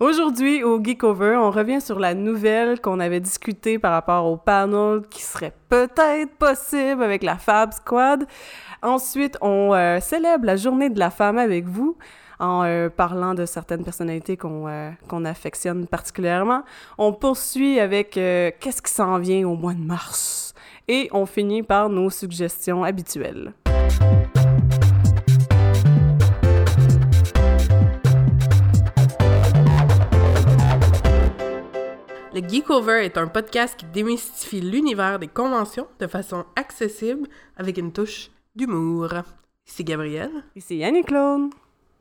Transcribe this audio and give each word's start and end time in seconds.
Aujourd'hui, 0.00 0.64
au 0.64 0.82
Geekover, 0.82 1.36
on 1.36 1.50
revient 1.50 1.82
sur 1.82 1.98
la 1.98 2.14
nouvelle 2.14 2.80
qu'on 2.80 3.00
avait 3.00 3.20
discutée 3.20 3.78
par 3.78 3.92
rapport 3.92 4.24
au 4.24 4.38
panel 4.38 5.02
qui 5.10 5.20
serait 5.20 5.52
peut-être 5.68 6.34
possible 6.38 7.02
avec 7.02 7.22
la 7.22 7.36
Fab 7.36 7.74
Squad. 7.74 8.24
Ensuite, 8.80 9.36
on 9.42 9.74
euh, 9.74 10.00
célèbre 10.00 10.46
la 10.46 10.56
journée 10.56 10.88
de 10.88 10.98
la 10.98 11.10
femme 11.10 11.36
avec 11.36 11.66
vous 11.66 11.98
en 12.38 12.64
euh, 12.64 12.88
parlant 12.88 13.34
de 13.34 13.44
certaines 13.44 13.84
personnalités 13.84 14.38
qu'on 14.38 14.66
euh, 14.68 14.90
qu'on 15.06 15.26
affectionne 15.26 15.86
particulièrement. 15.86 16.62
On 16.96 17.12
poursuit 17.12 17.78
avec 17.78 18.12
qu'est-ce 18.12 18.80
qui 18.80 18.90
s'en 18.90 19.18
vient 19.18 19.46
au 19.46 19.54
mois 19.54 19.74
de 19.74 19.84
mars? 19.84 20.54
Et 20.88 21.10
on 21.12 21.26
finit 21.26 21.62
par 21.62 21.90
nos 21.90 22.08
suggestions 22.08 22.84
habituelles. 22.84 23.52
Le 32.40 32.48
Geekover 32.48 33.04
est 33.04 33.18
un 33.18 33.26
podcast 33.26 33.76
qui 33.76 33.84
démystifie 33.84 34.62
l'univers 34.62 35.18
des 35.18 35.28
conventions 35.28 35.86
de 35.98 36.06
façon 36.06 36.46
accessible 36.56 37.28
avec 37.54 37.76
une 37.76 37.92
touche 37.92 38.30
d'humour. 38.56 39.10
C'est 39.66 39.84
Gabriel. 39.84 40.30
Ici 40.56 40.76
Yannick 40.78 41.08
Clone. 41.08 41.50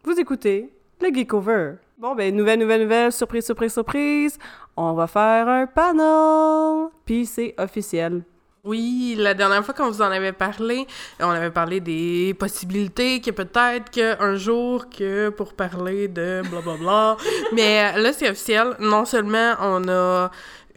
Vous 0.05 0.17
écoutez 0.17 0.71
le 1.01 1.13
Geekover. 1.13 1.73
Bon, 1.97 2.15
ben, 2.15 2.33
nouvelle, 2.33 2.59
nouvelle, 2.59 2.83
nouvelle, 2.83 3.11
surprise, 3.11 3.45
surprise, 3.45 3.73
surprise. 3.73 4.39
On 4.77 4.93
va 4.93 5.07
faire 5.07 5.49
un 5.49 5.67
panel. 5.67 6.89
Puis 7.03 7.25
c'est 7.25 7.53
officiel. 7.57 8.23
Oui, 8.63 9.15
la 9.17 9.33
dernière 9.33 9.63
fois 9.63 9.73
qu'on 9.73 9.89
vous 9.89 10.01
en 10.01 10.11
avait 10.11 10.33
parlé, 10.33 10.85
on 11.19 11.29
avait 11.29 11.49
parlé 11.49 11.79
des 11.79 12.35
possibilités 12.37 13.21
que 13.21 13.31
peut-être 13.31 13.89
qu'un 13.89 14.35
jour 14.35 14.89
que 14.89 15.29
pour 15.29 15.53
parler 15.53 16.07
de 16.07 16.41
blablabla. 16.49 17.17
Mais 17.53 17.97
là, 17.97 18.11
c'est 18.11 18.29
officiel. 18.29 18.75
Non 18.79 19.05
seulement 19.05 19.55
on 19.61 19.87
a 19.87 20.29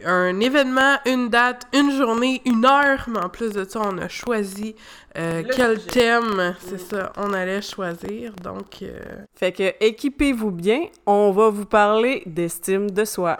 un 0.05 0.39
événement, 0.39 0.97
une 1.05 1.29
date, 1.29 1.63
une 1.73 1.91
journée, 1.91 2.41
une 2.45 2.65
heure, 2.65 3.05
mais 3.07 3.19
en 3.19 3.29
plus 3.29 3.51
de 3.51 3.63
ça, 3.63 3.81
on 3.83 3.97
a 3.97 4.07
choisi 4.07 4.75
euh, 5.17 5.43
quel 5.55 5.79
sujet. 5.79 5.91
thème, 5.91 6.55
c'est 6.59 6.79
ça, 6.79 7.13
on 7.17 7.33
allait 7.33 7.61
choisir. 7.61 8.33
Donc, 8.41 8.81
euh, 8.81 8.99
Fait 9.35 9.51
que 9.51 9.73
équipez-vous 9.79 10.51
bien. 10.51 10.87
On 11.05 11.31
va 11.31 11.49
vous 11.49 11.65
parler 11.65 12.23
d'estime 12.25 12.91
de 12.91 13.05
soi. 13.05 13.39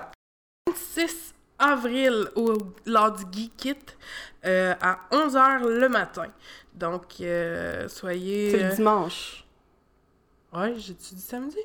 6 0.74 1.34
avril 1.60 2.28
au, 2.36 2.58
lors 2.86 3.12
du 3.12 3.24
Geek 3.32 3.98
euh, 4.46 4.74
à 4.82 5.00
11h 5.12 5.68
le 5.68 5.90
matin. 5.90 6.28
Donc, 6.74 7.04
euh, 7.22 7.88
soyez... 7.88 8.52
C'est 8.52 8.64
euh, 8.64 8.70
le 8.70 8.76
dimanche. 8.76 9.46
Ouais, 10.54 10.74
j'ai-tu 10.78 11.16
dit 11.16 11.22
samedi? 11.22 11.58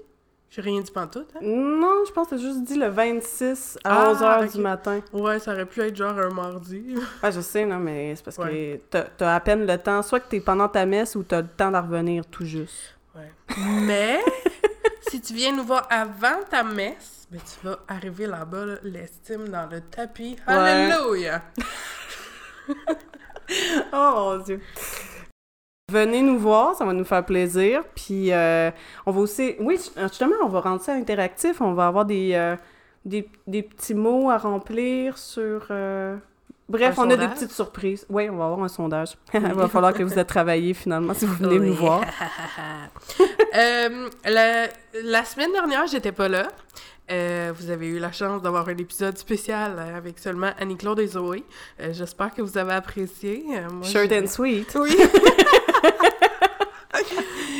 J'ai 0.50 0.62
rien 0.62 0.80
dit 0.80 0.90
pantoute, 0.90 1.28
hein? 1.36 1.40
Non, 1.42 2.04
je 2.06 2.12
pense 2.12 2.28
que 2.28 2.36
t'as 2.36 2.40
juste 2.40 2.62
dit 2.64 2.78
le 2.78 2.88
26 2.88 3.78
à 3.84 4.08
Ah, 4.08 4.12
11h 4.14 4.44
ok. 4.46 4.52
du 4.52 4.60
matin. 4.62 5.00
Ouais, 5.12 5.38
ça 5.38 5.52
aurait 5.52 5.66
pu 5.66 5.80
être 5.82 5.94
genre 5.94 6.18
un 6.18 6.30
mardi. 6.30 6.94
Ah, 7.22 7.30
je 7.30 7.40
sais, 7.42 7.66
non, 7.66 7.78
mais 7.78 8.16
c'est 8.16 8.24
parce 8.24 8.38
Ouais. 8.38 8.80
que 8.90 8.98
t'as- 9.18 9.34
à 9.34 9.40
peine 9.40 9.66
le 9.66 9.76
temps, 9.76 10.02
soit 10.02 10.20
que 10.20 10.28
t'es 10.28 10.40
pendant 10.40 10.68
ta 10.68 10.86
messe 10.86 11.14
ou 11.16 11.22
t'as 11.22 11.42
le 11.42 11.48
temps 11.48 11.70
d'en 11.70 11.82
revenir 11.82 12.24
tout 12.26 12.46
juste. 12.46 12.94
Ouais. 13.14 13.30
Mais, 13.58 14.20
si 15.10 15.20
tu 15.20 15.34
viens 15.34 15.54
nous 15.54 15.64
voir 15.64 15.86
avant 15.90 16.42
ta 16.50 16.62
messe, 16.62 17.26
ben 17.30 17.40
tu 17.40 17.66
vas 17.66 17.78
arriver 17.86 18.26
là-bas, 18.26 18.64
là, 18.64 18.74
l'estime 18.84 19.48
dans 19.50 19.66
le 19.70 19.82
tapis. 19.82 20.36
Ouais. 20.48 20.88
Oh 23.92 24.12
mon 24.36 24.38
dieu! 24.44 24.60
Venez 25.90 26.20
nous 26.20 26.38
voir, 26.38 26.74
ça 26.76 26.84
va 26.84 26.92
nous 26.92 27.04
faire 27.04 27.24
plaisir. 27.24 27.82
Puis 27.94 28.32
euh, 28.32 28.70
on 29.06 29.10
va 29.10 29.20
aussi. 29.20 29.56
Oui, 29.60 29.78
justement, 29.96 30.34
on 30.42 30.48
va 30.48 30.60
rendre 30.60 30.82
ça 30.82 30.92
interactif. 30.92 31.60
On 31.62 31.72
va 31.72 31.86
avoir 31.86 32.04
des, 32.04 32.34
euh, 32.34 32.56
des, 33.06 33.22
petits 33.62 33.94
mots 33.94 34.30
à 34.30 34.36
remplir 34.36 35.16
sur. 35.16 35.68
euh, 35.70 36.18
Bref, 36.68 36.98
Un 36.98 37.06
on 37.06 37.10
a 37.10 37.16
des 37.16 37.28
petites 37.28 37.52
surprises. 37.52 38.04
Oui, 38.10 38.28
on 38.28 38.36
va 38.36 38.44
avoir 38.44 38.62
un 38.62 38.68
sondage. 38.68 39.16
Il 39.34 39.40
va 39.40 39.68
falloir 39.68 39.92
que 39.94 40.02
vous 40.02 40.18
ait 40.18 40.24
travaillé 40.24 40.74
finalement 40.74 41.14
si 41.14 41.24
vous 41.24 41.34
venez 41.34 41.58
Oui. 41.58 41.68
nous 41.68 41.74
voir. 41.74 42.02
Euh, 43.56 44.08
la, 44.26 44.68
la 45.02 45.24
semaine 45.24 45.50
dernière, 45.52 45.86
j'étais 45.86 46.12
pas 46.12 46.28
là. 46.28 46.48
Euh, 47.10 47.50
vous 47.58 47.70
avez 47.70 47.88
eu 47.88 47.98
la 47.98 48.12
chance 48.12 48.42
d'avoir 48.42 48.68
un 48.68 48.76
épisode 48.76 49.16
spécial 49.16 49.74
euh, 49.78 49.96
avec 49.96 50.18
seulement 50.18 50.50
Annie-Claude 50.60 51.00
et 51.00 51.06
Zoé. 51.06 51.42
Euh, 51.80 51.92
J'espère 51.92 52.32
que 52.34 52.42
vous 52.42 52.58
avez 52.58 52.74
apprécié. 52.74 53.42
Moi, 53.72 53.82
Short 53.88 54.12
and 54.12 54.26
sweet. 54.26 54.76
Oui! 54.78 54.94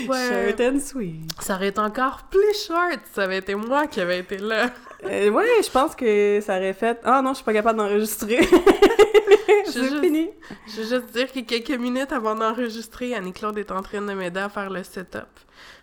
Ouais. 0.08 0.54
Short 0.56 0.60
and 0.60 0.80
sweet. 0.80 1.30
Ça 1.40 1.54
aurait 1.56 1.68
été 1.68 1.80
encore 1.80 2.22
plus 2.30 2.66
short 2.66 2.98
si 3.04 3.12
ça 3.14 3.24
avait 3.24 3.38
été 3.38 3.54
moi 3.54 3.86
qui 3.86 4.00
avait 4.00 4.20
été 4.20 4.38
là. 4.38 4.70
Euh, 5.04 5.30
ouais, 5.30 5.46
je 5.64 5.70
pense 5.70 5.94
que 5.94 6.40
ça 6.42 6.56
aurait 6.56 6.72
fait. 6.72 6.98
Ah 7.04 7.22
non, 7.22 7.30
je 7.30 7.36
suis 7.36 7.44
pas 7.44 7.52
capable 7.52 7.78
d'enregistrer. 7.78 8.40
Je 9.66 9.72
C'est 9.72 9.82
juste- 9.82 10.00
fini. 10.00 10.30
Je 10.66 10.80
veux 10.80 10.88
juste 11.00 11.12
dire 11.12 11.30
que 11.30 11.40
quelques 11.40 11.78
minutes 11.78 12.10
avant 12.12 12.34
d'enregistrer, 12.34 13.14
Annie-Claude 13.14 13.58
est 13.58 13.70
en 13.70 13.82
train 13.82 14.00
de 14.00 14.12
m'aider 14.14 14.40
à 14.40 14.48
faire 14.48 14.70
le 14.70 14.82
setup. 14.82 15.26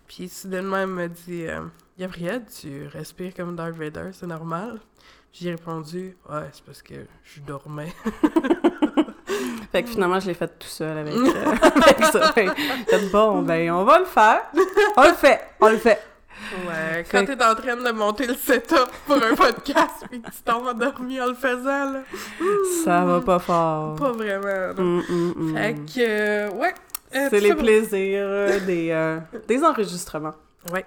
Puis 0.08 0.28
soudainement, 0.28 0.78
elle 0.78 0.88
me 0.88 1.08
dit 1.08 1.46
euh, 1.48 1.62
Gabrielle, 2.00 2.44
tu 2.60 2.88
respires 2.88 3.34
comme 3.36 3.56
Darth 3.56 3.76
Vader, 3.76 4.10
c'est 4.12 4.26
normal? 4.28 4.80
J'ai 5.32 5.52
répondu 5.52 6.18
Ouais, 6.30 6.42
c'est 6.52 6.64
parce 6.64 6.82
que 6.82 6.96
je 7.24 7.42
dormais. 7.42 7.94
Fait 9.72 9.84
que 9.84 9.90
finalement, 9.90 10.20
je 10.20 10.28
l'ai 10.28 10.34
fait 10.34 10.48
tout 10.60 10.68
seul 10.68 10.98
avec, 10.98 11.14
euh, 11.14 11.56
avec 11.76 12.06
ça. 12.06 12.32
Fait 12.32 12.48
bon, 13.12 13.42
ben, 13.42 13.72
on 13.72 13.84
va 13.84 14.00
le 14.00 14.06
faire. 14.06 14.42
On 14.96 15.04
le 15.04 15.14
fait. 15.14 15.42
On 15.60 15.70
le 15.70 15.78
fait. 15.78 16.00
Ouais, 16.68 17.06
quand 17.12 17.26
t'es 17.26 17.44
en 17.44 17.56
train 17.56 17.76
de 17.76 17.92
monter 17.92 18.28
le 18.28 18.36
setup 18.36 18.88
pour 19.08 19.16
un 19.16 19.36
podcast 19.36 20.06
puis 20.10 20.22
que 20.22 20.28
tu 20.30 20.42
t'en 20.44 20.66
endormi 20.68 21.20
en 21.20 21.28
le 21.28 21.34
faisant, 21.34 21.92
là, 21.94 22.00
Ça 22.84 23.04
va 23.06 23.20
pas 23.22 23.40
fort. 23.40 23.96
pas 23.96 24.12
vraiment. 24.12 24.80
Hum, 24.80 25.04
hum, 25.10 25.34
hum. 25.38 25.56
Fait 25.58 25.74
que, 25.74 26.00
euh, 26.00 26.50
ouais. 26.52 26.74
euh, 27.16 27.28
C'est 27.30 27.40
les 27.40 27.56
plaisirs 27.56 28.26
euh, 28.26 28.60
des, 28.60 28.90
euh, 28.92 29.20
des 29.48 29.64
enregistrements. 29.64 30.36
Ouais. 30.72 30.86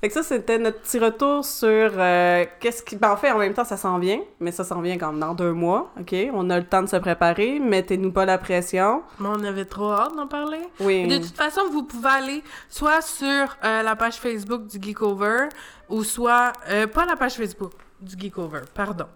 Fait 0.00 0.08
que 0.08 0.14
ça, 0.14 0.22
c'était 0.22 0.58
notre 0.58 0.80
petit 0.80 0.98
retour 0.98 1.44
sur 1.44 1.68
euh, 1.68 2.46
qu'est-ce 2.58 2.82
qui... 2.82 2.96
Ben, 2.96 3.10
en 3.10 3.18
fait, 3.18 3.32
en 3.32 3.38
même 3.38 3.52
temps, 3.52 3.64
ça 3.64 3.76
s'en 3.76 3.98
vient, 3.98 4.20
mais 4.40 4.50
ça 4.50 4.64
s'en 4.64 4.80
vient 4.80 4.96
comme 4.96 5.20
dans 5.20 5.34
deux 5.34 5.52
mois, 5.52 5.92
OK? 6.00 6.14
On 6.32 6.48
a 6.48 6.58
le 6.58 6.64
temps 6.64 6.82
de 6.82 6.88
se 6.88 6.96
préparer, 6.96 7.58
mettez-nous 7.58 8.10
pas 8.10 8.24
la 8.24 8.38
pression. 8.38 9.02
Mais 9.18 9.28
on 9.28 9.44
avait 9.44 9.66
trop 9.66 9.92
hâte 9.92 10.16
d'en 10.16 10.26
parler. 10.26 10.60
Oui. 10.80 11.06
De 11.06 11.18
toute 11.18 11.36
façon, 11.36 11.68
vous 11.70 11.82
pouvez 11.82 12.08
aller 12.08 12.42
soit 12.70 13.02
sur 13.02 13.56
euh, 13.62 13.82
la 13.82 13.94
page 13.94 14.14
Facebook 14.14 14.66
du 14.68 14.78
Geekover 14.80 15.48
ou 15.90 16.02
soit 16.02 16.52
euh, 16.70 16.86
pas 16.86 17.04
la 17.04 17.16
page 17.16 17.34
Facebook 17.34 17.72
du 18.00 18.18
Geekover, 18.18 18.62
pardon. 18.74 19.06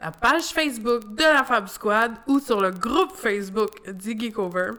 La 0.00 0.10
page 0.10 0.52
Facebook 0.52 1.14
de 1.14 1.22
la 1.22 1.44
Fab 1.44 1.68
Squad 1.68 2.12
ou 2.26 2.40
sur 2.40 2.60
le 2.60 2.72
groupe 2.72 3.12
Facebook 3.14 3.70
du 3.92 4.18
Geekover 4.18 4.70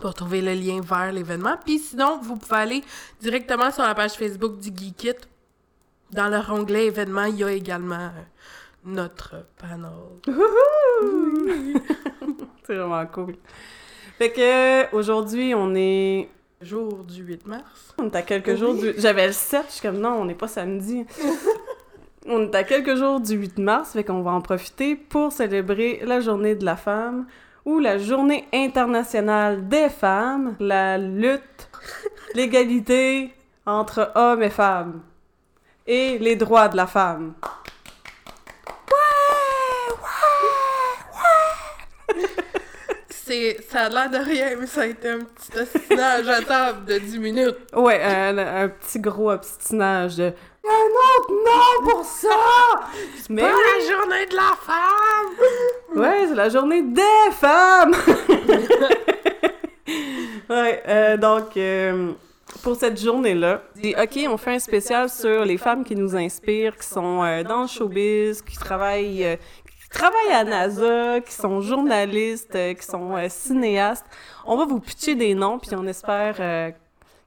pour 0.00 0.14
trouver 0.14 0.42
le 0.42 0.52
lien 0.52 0.80
vers 0.80 1.12
l'événement. 1.12 1.56
Puis 1.64 1.78
sinon, 1.78 2.18
vous 2.22 2.36
pouvez 2.36 2.56
aller 2.56 2.84
directement 3.20 3.70
sur 3.70 3.82
la 3.82 3.94
page 3.94 4.12
Facebook 4.12 4.58
du 4.58 4.68
Geekit. 4.68 5.16
Dans 6.12 6.28
leur 6.28 6.52
onglet 6.52 6.86
événements, 6.86 7.24
il 7.24 7.36
y 7.36 7.44
a 7.44 7.50
également 7.50 7.96
euh, 7.96 8.22
notre 8.84 9.46
panel. 9.58 9.90
C'est 12.66 12.76
vraiment 12.76 13.06
cool. 13.06 13.36
Fait 14.18 14.30
que 14.30 14.94
aujourd'hui, 14.94 15.54
on 15.54 15.74
est 15.74 16.28
Jour 16.62 17.04
du 17.04 17.22
8 17.22 17.46
mars. 17.46 17.94
On 17.98 18.06
est 18.06 18.16
à 18.16 18.22
quelques 18.22 18.56
jours 18.56 18.74
du... 18.74 18.94
J'avais 18.98 19.26
le 19.26 19.32
7, 19.32 19.66
je 19.68 19.72
suis 19.72 19.82
comme 19.82 19.98
non, 19.98 20.14
on 20.14 20.24
n'est 20.24 20.34
pas 20.34 20.48
samedi. 20.48 21.04
on 22.26 22.44
est 22.44 22.54
à 22.54 22.64
quelques 22.64 22.96
jours 22.96 23.20
du 23.20 23.34
8 23.34 23.58
mars, 23.58 23.92
fait 23.92 24.04
qu'on 24.04 24.22
va 24.22 24.32
en 24.32 24.40
profiter 24.40 24.96
pour 24.96 25.32
célébrer 25.32 26.00
la 26.04 26.20
journée 26.20 26.54
de 26.54 26.64
la 26.64 26.76
femme 26.76 27.26
ou 27.66 27.80
la 27.80 27.98
journée 27.98 28.46
internationale 28.54 29.68
des 29.68 29.90
femmes, 29.90 30.54
la 30.60 30.96
lutte, 30.96 31.68
l'égalité 32.34 33.34
entre 33.66 34.12
hommes 34.14 34.44
et 34.44 34.50
femmes 34.50 35.02
et 35.86 36.18
les 36.18 36.36
droits 36.36 36.68
de 36.68 36.76
la 36.76 36.86
femme. 36.86 37.34
C'est, 43.10 43.56
ça 43.68 43.86
a 43.86 43.88
l'air 43.88 44.10
de 44.10 44.18
rien, 44.18 44.50
mais 44.56 44.68
ça 44.68 44.82
a 44.82 44.86
été 44.86 45.08
un 45.08 45.18
petit 45.18 45.58
ostinage 45.58 46.28
à 46.28 46.42
table 46.42 46.84
de 46.84 46.98
10 46.98 47.18
minutes. 47.18 47.56
Ouais, 47.74 48.00
un, 48.00 48.38
un 48.38 48.68
petit 48.68 49.00
gros 49.00 49.32
obstinage 49.32 50.16
de 50.16 50.32
«Un 50.68 50.72
autre 50.72 51.32
nom 51.32 51.90
pour 51.90 52.04
ça!» 52.04 52.28
Mais 53.30 53.42
Pas 53.42 53.48
la 53.48 53.78
journée 53.88 54.26
de 54.26 54.34
la 54.34 54.52
femme! 54.60 55.30
Ouais, 55.94 56.26
c'est 56.28 56.34
la 56.34 56.48
journée 56.48 56.82
des 56.82 57.30
femmes! 57.32 57.94
ouais, 60.50 60.82
euh, 60.88 61.16
donc, 61.16 61.56
euh, 61.56 62.12
pour 62.64 62.74
cette 62.74 63.00
journée-là, 63.00 63.62
dit, 63.76 63.94
OK, 63.96 64.18
on 64.28 64.36
fait 64.36 64.54
un 64.54 64.58
spécial 64.58 65.08
sur 65.08 65.44
les 65.44 65.56
femmes 65.56 65.84
qui 65.84 65.94
nous 65.94 66.16
inspirent, 66.16 66.76
qui 66.76 66.86
sont 66.86 67.22
euh, 67.22 67.44
dans 67.44 67.62
le 67.62 67.68
showbiz, 67.68 68.42
qui 68.42 68.56
travaillent, 68.56 69.38
qui 69.82 69.88
travaillent 69.88 70.32
à 70.32 70.42
NASA, 70.42 71.20
qui 71.20 71.32
sont 71.32 71.60
journalistes, 71.60 72.58
qui 72.76 72.84
sont 72.84 73.14
cinéastes. 73.28 74.06
On 74.44 74.56
va 74.56 74.64
vous 74.64 74.80
pitcher 74.80 75.14
des 75.14 75.34
noms, 75.34 75.60
puis 75.60 75.70
on 75.76 75.86
espère 75.86 76.74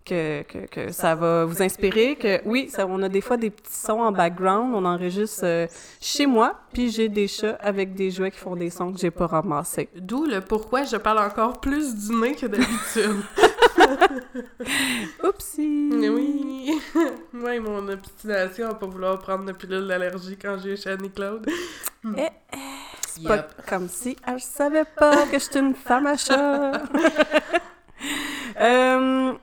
que, 0.10 0.42
que, 0.44 0.66
que 0.66 0.92
ça 0.92 1.14
va 1.14 1.46
vous 1.46 1.62
inspirer, 1.62 2.16
que 2.16 2.42
oui, 2.46 2.70
ça, 2.70 2.88
on 2.88 3.02
a 3.04 3.10
des 3.10 3.22
fois 3.22 3.38
des 3.38 3.52
petits 3.52 3.78
sons 3.78 4.02
en 4.02 4.12
background, 4.12 4.74
on 4.74 4.86
enregistre 4.86 5.42
euh, 5.44 5.68
chez 6.02 6.26
moi, 6.26 6.60
puis 6.74 6.90
j'ai 6.90 7.10
des 7.10 7.28
chats 7.28 7.58
avec 7.62 7.94
des 7.94 8.10
jouets 8.10 8.32
qui 8.32 8.40
font 8.40 8.56
des 8.56 8.70
sons 8.70 8.92
que 8.92 9.00
j'ai 9.00 9.12
pas 9.12 9.28
ramassés. 9.28 9.90
D'où 9.96 10.26
le 10.26 10.42
pourquoi 10.42 10.84
je 10.84 10.98
parle 10.98 11.20
encore 11.20 11.60
plus 11.60 11.96
du 11.96 12.16
nez 12.16 12.34
que 12.34 12.48
d'habitude. 12.48 13.22
Oupsie! 15.24 15.90
oui! 15.92 16.80
Moi, 17.34 17.60
mon 17.60 17.88
obstination 17.88 18.70
à 18.70 18.74
pas 18.74 18.88
vouloir 18.88 19.20
prendre 19.20 19.46
de 19.46 19.52
pilule 19.52 19.88
d'allergie 19.88 20.38
quand 20.42 20.58
j'ai 20.58 20.76
chez 20.76 20.90
Annie-Claude. 20.90 21.48
Eh, 22.18 22.22
eh, 22.22 22.58
c'est 23.08 23.28
pas 23.28 23.48
comme 23.68 23.88
si 23.88 24.18
elle 24.26 24.40
savait 24.40 24.86
pas 24.86 25.26
que 25.28 25.38
j'étais 25.38 25.60
une 25.60 25.76
femme 25.76 26.08
à 26.08 26.18
chat! 26.18 26.82
Euh, 28.62 29.34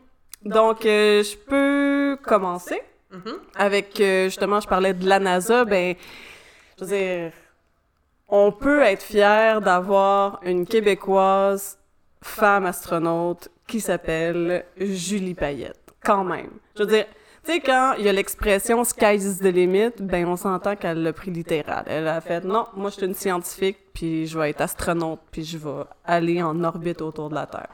donc, 0.45 0.87
euh, 0.87 1.23
je 1.23 1.37
peux 1.37 2.19
commencer? 2.23 2.81
Mhm. 3.11 3.39
avec, 3.55 4.01
euh, 4.01 4.25
justement, 4.25 4.61
je 4.61 4.67
parlais 4.67 4.93
de 4.93 5.09
la 5.09 5.19
NASA, 5.21 5.65
ben, 5.65 5.95
je 6.77 6.85
veux 6.85 6.91
dire, 6.91 7.33
on 8.29 8.51
peut 8.51 8.83
être 8.83 9.03
fier 9.03 9.61
d'avoir 9.61 10.41
une 10.43 10.67
Québécoise 10.67 11.79
femme 12.21 12.67
astronaute 12.67 13.49
qui 13.69 13.81
s'appelle 13.81 14.65
Julie 14.77 15.35
Payette, 15.35 15.95
quand 16.05 16.25
même. 16.25 16.51
Je 16.75 16.83
veux 16.83 16.89
dire, 16.89 17.07
tu 17.45 17.53
sais, 17.53 17.61
quand 17.61 17.95
il 17.97 18.05
y 18.05 18.09
a 18.09 18.13
l'expression 18.13 18.83
«sky 18.85 19.15
is 19.15 19.39
the 19.39 19.45
limit», 19.45 19.93
ben, 20.01 20.27
on 20.27 20.37
s'entend 20.37 20.75
qu'elle 20.75 21.03
l'a 21.05 21.13
pris 21.13 21.31
littéral. 21.31 21.85
Elle 21.87 22.09
a 22.09 22.21
fait 22.21 22.41
«Non, 22.45 22.67
moi, 22.75 22.91
je 22.91 22.97
suis 22.97 23.07
une 23.07 23.15
scientifique, 23.15 23.79
puis 23.95 24.27
je 24.27 24.37
vais 24.37 24.51
être 24.51 24.63
astronaute, 24.63 25.21
puis 25.31 25.45
je 25.45 25.59
vais 25.59 25.85
aller 26.05 26.43
en 26.43 26.65
orbite 26.65 27.01
autour 27.01 27.31
de 27.31 27.37
la 27.37 27.47
Terre.» 27.47 27.71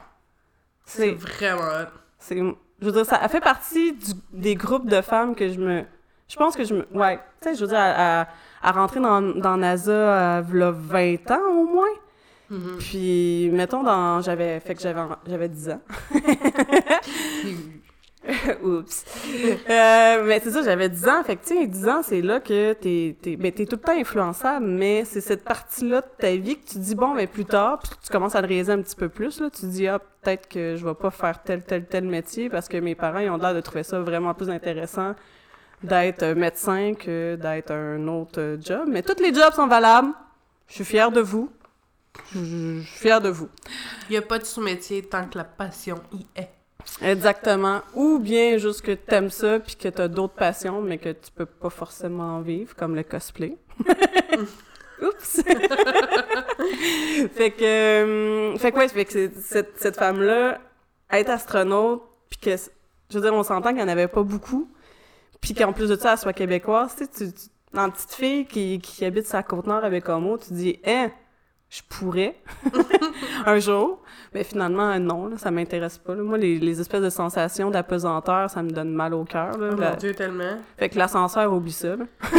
C'est 0.85 1.12
vraiment. 1.12 1.87
C'est 2.22 2.36
je 2.38 2.86
veux 2.86 2.92
dire 2.92 3.04
ça 3.06 3.28
fait 3.28 3.40
partie 3.40 3.92
du- 3.92 4.12
des 4.32 4.54
groupes 4.54 4.88
de 4.88 5.00
femmes 5.02 5.34
que 5.34 5.48
je 5.48 5.58
me 5.60 5.84
je 6.28 6.36
pense 6.36 6.56
que 6.56 6.64
je 6.64 6.74
me 6.74 6.86
ouais 6.94 7.19
tu 7.40 7.48
sais 7.50 7.54
je 7.54 7.60
veux 7.60 7.69
dire 7.69 7.78
à, 7.78 8.22
à, 8.22 8.28
à 8.62 8.72
rentrer 8.72 9.00
dans 9.00 9.20
dans 9.20 9.56
NASA 9.56 10.36
à 10.36 10.40
v'là 10.40 10.70
20 10.70 11.30
ans 11.30 11.50
au 11.60 11.64
moins. 11.66 11.94
Mhm. 12.50 12.76
puis 12.78 13.48
mettons 13.52 13.82
dans 13.82 14.20
j'avais 14.20 14.60
fait 14.60 14.74
que 14.74 14.82
j'avais 14.82 15.00
j'avais 15.26 15.48
10 15.48 15.70
ans 15.70 15.80
oups. 18.62 19.04
Euh, 19.70 20.24
mais 20.24 20.40
c'est 20.40 20.50
ça 20.50 20.62
j'avais 20.62 20.88
10 20.88 21.08
ans. 21.08 21.22
Fait 21.24 21.36
que 21.36 21.44
tu 21.44 21.56
sais 21.56 21.66
10 21.66 21.88
ans 21.88 22.02
c'est 22.02 22.20
là 22.20 22.40
que 22.40 22.72
t'es 22.74 23.16
t'es 23.20 23.36
ben 23.36 23.52
t'es 23.52 23.66
tout 23.66 23.76
le 23.76 23.82
temps 23.82 23.98
influençable 23.98 24.66
mais 24.66 25.04
c'est 25.04 25.20
cette 25.20 25.44
partie 25.44 25.88
là 25.88 26.00
de 26.00 26.06
ta 26.19 26.34
vie 26.36 26.56
que 26.56 26.66
tu 26.66 26.78
dis 26.78 26.94
bon 26.94 27.14
mais 27.14 27.26
plus 27.26 27.44
tard 27.44 27.78
puis 27.78 27.90
tu 28.02 28.10
commences 28.10 28.34
à 28.34 28.40
le 28.40 28.48
réaliser 28.48 28.72
un 28.72 28.82
petit 28.82 28.96
peu 28.96 29.08
plus 29.08 29.40
là. 29.40 29.50
Tu 29.50 29.66
dis 29.66 29.88
ah 29.88 29.98
peut-être 29.98 30.48
que 30.48 30.76
je 30.76 30.84
vais 30.84 30.94
pas 30.94 31.10
faire 31.10 31.42
tel 31.42 31.62
tel 31.62 31.86
tel 31.86 32.04
métier 32.04 32.50
parce 32.50 32.69
que 32.69 32.76
mes 32.76 32.94
parents 32.94 33.19
ils 33.19 33.30
ont 33.30 33.36
l'air 33.36 33.54
de 33.54 33.60
trouver 33.60 33.82
ça 33.82 34.00
vraiment 34.00 34.34
plus 34.34 34.50
intéressant 34.50 35.14
d'être 35.82 36.25
médecin 36.34 36.94
que 36.94 37.36
d'être 37.36 37.72
un 37.72 38.06
autre 38.08 38.58
job. 38.60 38.88
Mais 38.88 39.02
tous 39.02 39.20
les 39.20 39.34
jobs 39.34 39.52
sont 39.52 39.66
valables. 39.66 40.12
Je 40.68 40.75
suis 40.75 40.84
fière 40.84 41.10
de 41.10 41.20
vous. 41.20 41.50
Je 42.34 42.38
je 42.38 42.86
suis 42.86 42.98
fière 42.98 43.20
de 43.20 43.28
vous. 43.28 43.48
Il 44.08 44.14
y 44.14 44.16
a 44.16 44.22
pas 44.22 44.38
de 44.38 44.44
sous-métier 44.44 45.02
tant 45.02 45.26
que 45.26 45.38
la 45.38 45.44
passion 45.44 46.00
y 46.12 46.26
est. 46.36 46.50
Exactement. 47.00 47.81
Ou 47.94 48.19
bien 48.19 48.58
juste 48.58 48.82
que 48.82 48.93
t'aimes 48.93 49.31
ça 49.31 49.58
puis 49.61 49.76
que 49.76 49.88
t'as 49.88 50.08
d'autres 50.08 50.34
passions 50.34 50.81
mais 50.82 50.99
que 50.99 51.11
tu 51.11 51.31
peux 51.34 51.46
pas 51.46 51.70
forcément 51.70 52.40
vivre, 52.40 52.75
comme 52.76 52.94
le 52.94 53.02
cosplay. 53.02 53.56
Oups! 55.02 55.43
fait 57.34 57.50
que... 57.50 57.64
euh, 57.64 58.56
fait 58.56 58.70
que 58.73 58.76
ouais, 58.79 58.88
fait 58.88 59.05
que 59.05 59.31
cette, 59.40 59.79
cette 59.81 59.96
femme-là, 59.96 60.61
être 61.11 61.31
astronaute, 61.31 62.02
puis 62.31 62.38
que... 62.38 62.56
Je 63.11 63.19
veux 63.19 63.20
dire, 63.23 63.35
on 63.35 63.43
s'entend 63.43 63.70
qu'il 63.70 63.78
n'y 63.78 63.82
en 63.82 63.88
avait 63.88 64.08
pas 64.08 64.23
beaucoup, 64.23 64.70
puis 65.40 65.55
qu'en 65.55 65.73
plus 65.73 65.88
de 65.88 65.96
ça, 65.96 66.12
elle 66.12 66.19
soit 66.19 66.32
québécoise, 66.32 66.94
tu 66.96 67.05
sais, 67.05 67.11
tu... 67.11 67.32
tu- 67.32 67.49
petite 67.90 68.12
fille 68.12 68.46
qui, 68.46 68.78
qui 68.78 69.05
habite 69.05 69.26
sa 69.26 69.43
Côte-Nord 69.43 69.82
avec 69.85 70.08
Homo, 70.08 70.38
tu 70.38 70.52
dis 70.52 70.78
«Hein, 70.87 71.11
je 71.74 71.80
pourrais 71.88 72.34
un 73.46 73.58
jour», 73.58 74.02
mais 74.34 74.44
finalement, 74.44 74.98
non, 74.98 75.26
là, 75.28 75.38
ça 75.38 75.50
m'intéresse 75.50 75.96
pas. 75.96 76.14
là. 76.14 76.22
Moi, 76.22 76.36
les, 76.36 76.58
les 76.58 76.80
espèces 76.80 77.00
de 77.00 77.08
sensations 77.08 77.70
d'apesanteur, 77.70 78.50
ça 78.50 78.62
me 78.62 78.70
donne 78.70 78.90
mal 78.92 79.14
au 79.14 79.24
cœur. 79.24 79.52
Oh 79.56 79.74
La- 79.76 79.90
mon 79.92 79.96
Dieu, 79.96 80.12
tellement. 80.14 80.58
Fait 80.76 80.90
que 80.90 80.98
l'ascenseur, 80.98 81.50
oublie 81.50 81.72
ça. 81.72 81.96
là. 81.96 82.04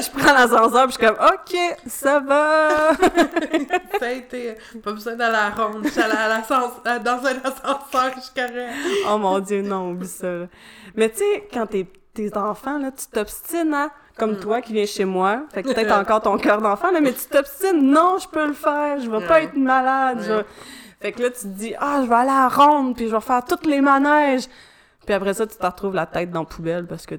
je 0.00 0.10
prends 0.10 0.32
l'ascenseur, 0.32 0.88
puis 0.88 0.96
je 0.98 1.06
suis 1.06 1.06
comme, 1.06 1.24
OK, 1.24 1.76
ça 1.86 2.18
va. 2.20 2.68
Ça 4.00 4.06
a 4.08 4.10
été... 4.10 4.54
Pas 4.82 4.92
besoin 4.92 5.14
d'aller 5.14 5.36
à 5.36 5.50
la 5.50 5.64
ronde. 5.64 5.82
Je 5.84 5.90
suis 5.90 6.00
allée 6.00 6.16
à 6.16 6.28
l'ascens- 6.28 6.80
euh, 6.86 6.98
dans 6.98 7.24
un 7.24 7.36
ascenseur, 7.44 8.10
je 8.16 8.20
suis 8.20 9.04
oh 9.08 9.18
mon 9.18 9.38
Dieu, 9.38 9.62
non, 9.62 9.92
oublie 9.92 10.08
ça. 10.08 10.26
là. 10.32 10.46
Mais 10.96 11.08
tu 11.10 11.18
sais, 11.18 11.48
quand 11.52 11.66
t'es 11.66 11.86
tes 12.12 12.36
enfants, 12.36 12.78
là, 12.78 12.90
tu 12.90 13.06
t'obstines, 13.06 13.72
hein? 13.72 13.90
Comme 14.18 14.38
toi 14.38 14.60
qui 14.60 14.72
viens 14.72 14.86
chez 14.86 15.04
moi. 15.04 15.42
Fait 15.52 15.62
que 15.62 15.72
peut-être 15.72 15.92
encore 15.98 16.20
ton 16.20 16.36
cœur 16.36 16.60
d'enfant, 16.60 16.90
là, 16.90 17.00
mais 17.00 17.12
tu 17.12 17.26
t'obstines. 17.30 17.82
Non, 17.82 18.18
je 18.18 18.28
peux 18.28 18.46
le 18.46 18.52
faire. 18.52 19.00
Je 19.00 19.10
vais 19.10 19.26
pas 19.26 19.42
être 19.42 19.56
malade. 19.56 20.18
Ouais. 20.18 20.44
Fait 21.00 21.12
que 21.12 21.22
là, 21.22 21.30
tu 21.30 21.40
te 21.40 21.46
dis, 21.46 21.74
ah, 21.78 22.00
je 22.02 22.08
vais 22.08 22.14
aller 22.14 22.30
à 22.30 22.42
la 22.42 22.48
ronde, 22.48 22.94
puis 22.94 23.08
je 23.08 23.14
vais 23.14 23.20
faire 23.20 23.44
toutes 23.44 23.66
les 23.66 23.80
manèges. 23.80 24.44
Puis 25.04 25.14
après 25.14 25.34
ça, 25.34 25.46
tu 25.46 25.56
te 25.56 25.66
retrouves 25.66 25.94
la 25.94 26.06
tête 26.06 26.30
dans 26.30 26.40
la 26.40 26.46
poubelle 26.46 26.86
parce 26.86 27.06
que 27.06 27.16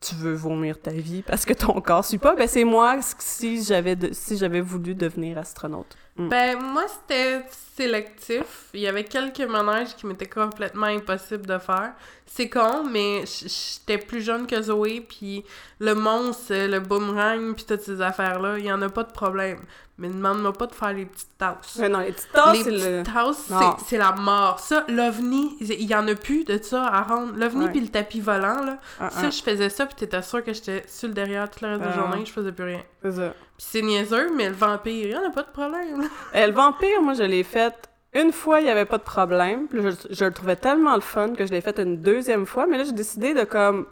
tu 0.00 0.14
veux 0.14 0.32
vomir 0.32 0.80
ta 0.80 0.92
vie, 0.92 1.22
parce 1.22 1.44
que 1.44 1.52
ton 1.52 1.78
corps 1.80 2.04
suit 2.04 2.18
pas. 2.18 2.34
Ben, 2.34 2.48
c'est 2.48 2.64
moi 2.64 2.98
si 3.18 3.62
j'avais 3.62 3.96
si 4.12 4.38
j'avais 4.38 4.62
voulu 4.62 4.94
devenir 4.94 5.36
astronaute. 5.36 5.96
Mm. 6.16 6.28
Ben, 6.28 6.58
moi, 6.58 6.84
c'était 6.88 7.44
sélectif. 7.76 8.68
Il 8.74 8.80
y 8.80 8.86
avait 8.86 9.04
quelques 9.04 9.40
manèges 9.40 9.94
qui 9.96 10.06
m'étaient 10.06 10.28
complètement 10.28 10.86
impossibles 10.86 11.46
de 11.46 11.58
faire. 11.58 11.92
C'est 12.26 12.48
con, 12.48 12.84
mais 12.90 13.24
j'étais 13.26 13.98
plus 13.98 14.22
jeune 14.22 14.46
que 14.46 14.60
Zoé, 14.60 15.00
puis 15.00 15.44
le 15.78 15.94
monstre, 15.94 16.54
le 16.54 16.80
boomerang, 16.80 17.54
puis 17.54 17.64
toutes 17.64 17.82
ces 17.82 18.00
affaires-là, 18.00 18.58
il 18.58 18.64
y 18.64 18.72
en 18.72 18.80
a 18.82 18.88
pas 18.88 19.02
de 19.02 19.12
problème. 19.12 19.60
Mais 20.00 20.08
demande-moi 20.08 20.54
pas 20.54 20.66
de 20.66 20.74
faire 20.74 20.94
les 20.94 21.04
petites 21.04 21.36
tasses. 21.36 21.76
Mais 21.78 21.90
non, 21.90 21.98
les 21.98 22.12
petites 22.12 22.32
tasses, 22.32 22.64
les 22.66 22.78
c'est 22.80 22.96
le... 22.98 23.02
tasses, 23.02 23.90
la 23.92 24.12
mort. 24.12 24.58
Ça, 24.58 24.84
l'OVNI, 24.88 25.58
il 25.60 25.82
y 25.84 25.94
en 25.94 26.08
a 26.08 26.14
plus 26.14 26.44
de 26.44 26.58
ça 26.62 26.86
à 26.86 27.02
rendre. 27.02 27.34
L'OVNI 27.36 27.68
puis 27.68 27.80
le 27.80 27.88
tapis 27.88 28.20
volant, 28.20 28.64
là, 28.64 28.78
Ah, 28.98 29.10
ça, 29.10 29.20
ah, 29.26 29.30
je 29.30 29.42
faisais 29.42 29.68
ça, 29.68 29.84
puis 29.84 29.94
t'étais 29.96 30.22
sûr 30.22 30.42
que 30.42 30.54
j'étais 30.54 30.82
sur 30.88 31.08
le 31.08 31.14
derrière 31.14 31.50
toute 31.50 31.60
la 31.60 31.68
reste 31.68 31.80
de 31.82 31.86
la 31.86 31.92
Ah. 31.92 31.98
journée, 31.98 32.24
je 32.24 32.32
faisais 32.32 32.50
plus 32.50 32.64
rien. 32.64 32.82
c'est 33.02 33.12
ça. 33.12 33.34
Puis 33.58 33.66
c'est 33.70 33.82
niaiseux, 33.82 34.30
mais 34.34 34.48
le 34.48 34.54
vampire, 34.54 35.06
il 35.06 35.12
y 35.12 35.16
en 35.16 35.28
a 35.28 35.30
pas 35.30 35.42
de 35.42 35.50
problème. 35.52 36.08
Euh, 36.34 36.46
le 36.46 36.52
vampire, 36.54 37.02
moi, 37.02 37.12
je 37.12 37.22
l'ai 37.24 37.42
fait 37.44 37.74
une 38.14 38.32
fois, 38.32 38.60
il 38.60 38.64
n'y 38.64 38.70
avait 38.70 38.86
pas 38.86 38.98
de 38.98 39.02
problème. 39.04 39.68
Je, 39.72 39.90
je 40.10 40.24
le 40.24 40.32
trouvais 40.32 40.56
tellement 40.56 40.94
le 40.94 41.00
fun 41.02 41.34
que 41.34 41.44
je 41.46 41.52
l'ai 41.52 41.60
fait 41.60 41.78
une 41.78 41.98
deuxième 42.00 42.46
fois. 42.46 42.66
Mais 42.66 42.78
là, 42.78 42.84
j'ai 42.84 42.92
décidé 42.92 43.34
de 43.34 43.44
comme 43.44 43.86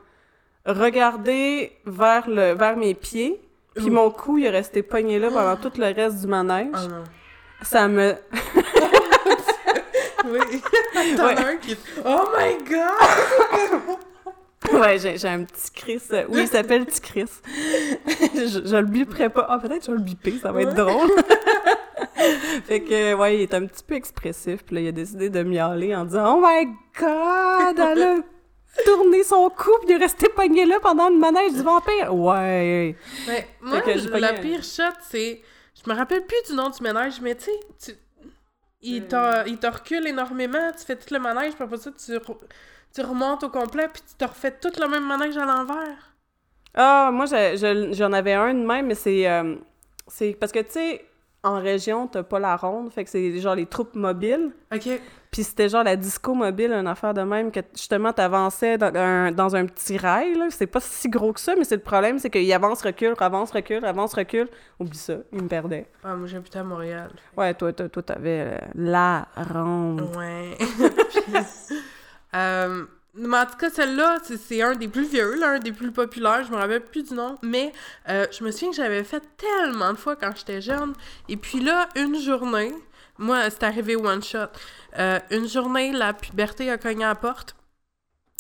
regarder 0.66 1.72
vers 1.87 2.28
le 2.28 2.52
vers 2.54 2.76
mes 2.76 2.94
pieds. 2.94 3.40
Puis 3.78 3.90
mon 3.90 4.11
cou, 4.11 4.38
il 4.38 4.44
est 4.47 4.50
resté 4.50 4.82
pogné 4.82 5.18
là 5.18 5.28
pendant 5.30 5.56
tout 5.56 5.73
le 5.78 5.87
reste 5.94 6.20
du 6.20 6.26
manège. 6.26 6.68
Ah 6.75 6.87
non. 6.88 7.04
Ça 7.62 7.88
me... 7.88 8.14
Oui. 10.30 10.40
T'en 11.16 11.25
Ouais. 11.26 11.37
un 11.38 11.56
qui. 11.56 11.76
Oh 12.04 12.25
my 12.37 12.56
god! 12.68 13.97
Ouais, 14.73 14.99
j'ai 14.99 15.16
j'ai 15.16 15.28
un 15.28 15.44
petit 15.44 15.70
Chris. 15.75 16.02
Oui, 16.28 16.40
il 16.42 16.49
s'appelle 16.49 16.85
Petit 16.85 17.00
Chris. 17.00 17.30
je, 18.35 18.61
je 18.66 18.76
le 18.76 18.85
biperai 18.87 19.30
pas. 19.30 19.47
Ah, 19.49 19.58
peut-être 19.58 19.78
que 19.78 19.87
je 19.87 19.90
vais 19.92 19.97
le 19.97 20.02
biper, 20.02 20.35
ça 20.42 20.52
va 20.52 20.61
être 20.62 20.70
Ouais. 20.70 20.75
drôle. 20.75 21.08
fait 22.66 22.80
que, 22.80 23.14
ouais, 23.14 23.37
il 23.37 23.40
est 23.42 23.54
un 23.54 23.64
petit 23.64 23.82
peu 23.82 23.94
expressif. 23.94 24.64
Puis 24.66 24.75
là, 24.75 24.80
il 24.82 24.88
a 24.88 24.92
décidé 24.92 25.30
de 25.30 25.42
miauler 25.42 25.94
en 25.94 26.04
disant 26.04 26.37
«Oh 26.38 26.44
my 26.44 26.66
God! 27.00 27.78
Elle 27.78 28.02
a 28.02 28.16
tourné 28.85 29.23
son 29.23 29.49
cou 29.50 29.70
puis 29.85 29.92
est 29.94 29.99
resté 29.99 30.28
pogné 30.28 30.64
là 30.66 30.78
pendant 30.80 31.08
le 31.08 31.16
manège 31.16 31.52
du 31.52 31.62
vampire!» 31.62 32.14
Ouais! 32.14 32.97
Mais 33.26 33.49
moi, 33.61 33.80
que 33.80 33.97
j'ai 33.99 34.11
pas 34.11 34.20
la 34.20 34.32
pire 34.35 34.62
shot, 34.62 34.82
c'est... 35.08 35.42
Je 35.85 35.90
me 35.90 35.97
rappelle 35.97 36.25
plus 36.26 36.42
du 36.49 36.54
nom 36.54 36.68
du 36.70 36.82
ménage, 36.82 37.20
mais 37.20 37.35
tu 37.37 37.50
sais. 37.78 37.99
Il 38.80 39.06
te 39.06 39.66
recule 39.66 40.06
énormément, 40.06 40.70
tu 40.76 40.85
fais 40.85 40.97
tout 40.97 41.12
le 41.12 41.20
manège, 41.20 41.54
puis 41.54 41.64
après 41.64 41.78
ça, 41.78 41.90
tu, 41.92 42.12
re- 42.12 42.38
tu 42.94 43.00
remontes 43.02 43.42
au 43.44 43.49
complet, 43.49 43.88
puis 43.92 44.02
tu 44.08 44.14
te 44.14 44.25
refais 44.25 44.52
tout 44.52 44.73
le 44.80 44.88
même 44.88 45.04
manège 45.04 45.37
à 45.37 45.44
l'envers. 45.44 46.14
Ah, 46.75 47.11
moi, 47.12 47.26
je- 47.26 47.56
je- 47.56 47.92
j'en 47.97 48.12
avais 48.12 48.35
un 48.35 48.54
de 48.54 48.64
même, 48.64 48.87
mais 48.87 48.94
c'est... 48.94 49.28
euh, 49.28 49.56
c'est 50.06 50.37
parce 50.38 50.52
que, 50.52 50.61
tu 50.61 50.73
sais, 50.73 51.04
en 51.42 51.61
région, 51.61 52.06
t'as 52.06 52.23
pas 52.23 52.38
la 52.38 52.56
ronde. 52.56 52.92
Fait 52.92 53.04
que 53.04 53.11
c'est 53.11 53.38
genre 53.40 53.54
les 53.54 53.66
troupes 53.66 53.94
mobiles. 53.94 54.52
OK. 54.75 54.88
Puis 55.30 55.44
c'était 55.44 55.68
genre 55.68 55.85
la 55.85 55.94
disco 55.97 56.32
mobile, 56.35 56.73
une 56.73 56.87
affaire 56.87 57.12
de 57.12 57.20
même, 57.23 57.52
que 57.52 57.61
justement, 57.75 58.12
t'avançais 58.12 58.78
dans 58.78 58.94
un, 58.94 59.30
dans 59.30 59.54
un 59.56 59.66
petit 59.66 59.99
rail, 59.99 60.35
là. 60.35 60.47
C'est 60.50 60.66
pas 60.66 60.80
si 60.80 61.08
gros 61.08 61.32
que 61.32 61.40
ça, 61.40 61.54
mais 61.56 61.64
c'est 61.64 61.76
le 61.76 61.82
problème, 61.82 62.18
c'est 62.18 62.30
qu'il 62.30 62.50
avance, 62.52 62.80
recule, 62.82 63.14
avance, 63.18 63.50
recule, 63.50 63.85
avance, 63.85 64.14
recule. 64.14 64.49
Oublie 64.80 64.97
ça, 64.97 65.14
il 65.32 65.42
me 65.42 65.49
perdait. 65.49 65.87
Ah, 66.02 66.14
moi, 66.14 66.26
j'habitais 66.26 66.58
à 66.61 66.64
Montréal. 66.64 67.11
Ouais, 67.37 67.52
toi, 67.54 67.73
toi, 67.73 67.88
toi, 67.88 68.02
t'avais 68.02 68.52
euh, 68.52 68.58
la 68.75 69.26
ronde. 69.37 70.00
Ouais. 70.16 70.56
Puis, 70.58 71.35
euh, 72.35 72.85
mais 73.14 73.37
en 73.38 73.47
tout 73.47 73.56
cas, 73.58 73.68
celle-là, 73.70 74.18
c'est- 74.23 74.62
un 74.62 74.75
des 74.76 74.88
plus 74.88 75.08
vieux, 75.08 75.38
là, 75.40 75.52
un 75.52 75.58
des 75.58 75.73
plus 75.73 75.90
populaires. 75.90 76.44
Je 76.44 76.52
me 76.52 76.56
rappelle 76.56 76.82
plus 76.82 77.02
du 77.02 77.14
nom. 77.14 77.38
Mais 77.42 77.73
euh, 78.08 78.26
je 78.30 78.44
me 78.44 78.50
souviens 78.50 78.70
que 78.70 78.76
j'avais 78.76 79.02
fait 79.04 79.23
tellement 79.37 79.92
de 79.92 79.99
fois 79.99 80.14
quand 80.16 80.30
j'étais 80.37 80.61
jeune. 80.61 80.92
Et 81.28 81.37
puis 81.37 81.61
là, 81.61 81.88
une 81.97 82.16
journée, 82.20 82.73
Moi, 83.18 83.50
c'est 83.50 83.62
arrivé 83.64 83.96
one 83.96 84.22
shot. 84.22 84.46
Euh, 84.98 85.18
une 85.30 85.48
journée, 85.48 85.92
la 85.92 86.12
puberté 86.12 86.70
a 86.70 86.78
cogné 86.78 87.04
à 87.04 87.08
la 87.08 87.14
porte. 87.14 87.54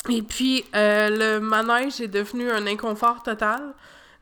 Et 0.08 0.22
puis, 0.22 0.64
euh, 0.74 1.08
le 1.10 1.40
manège 1.40 2.00
est 2.00 2.08
devenu 2.08 2.50
un 2.50 2.66
inconfort 2.66 3.22
total. 3.22 3.74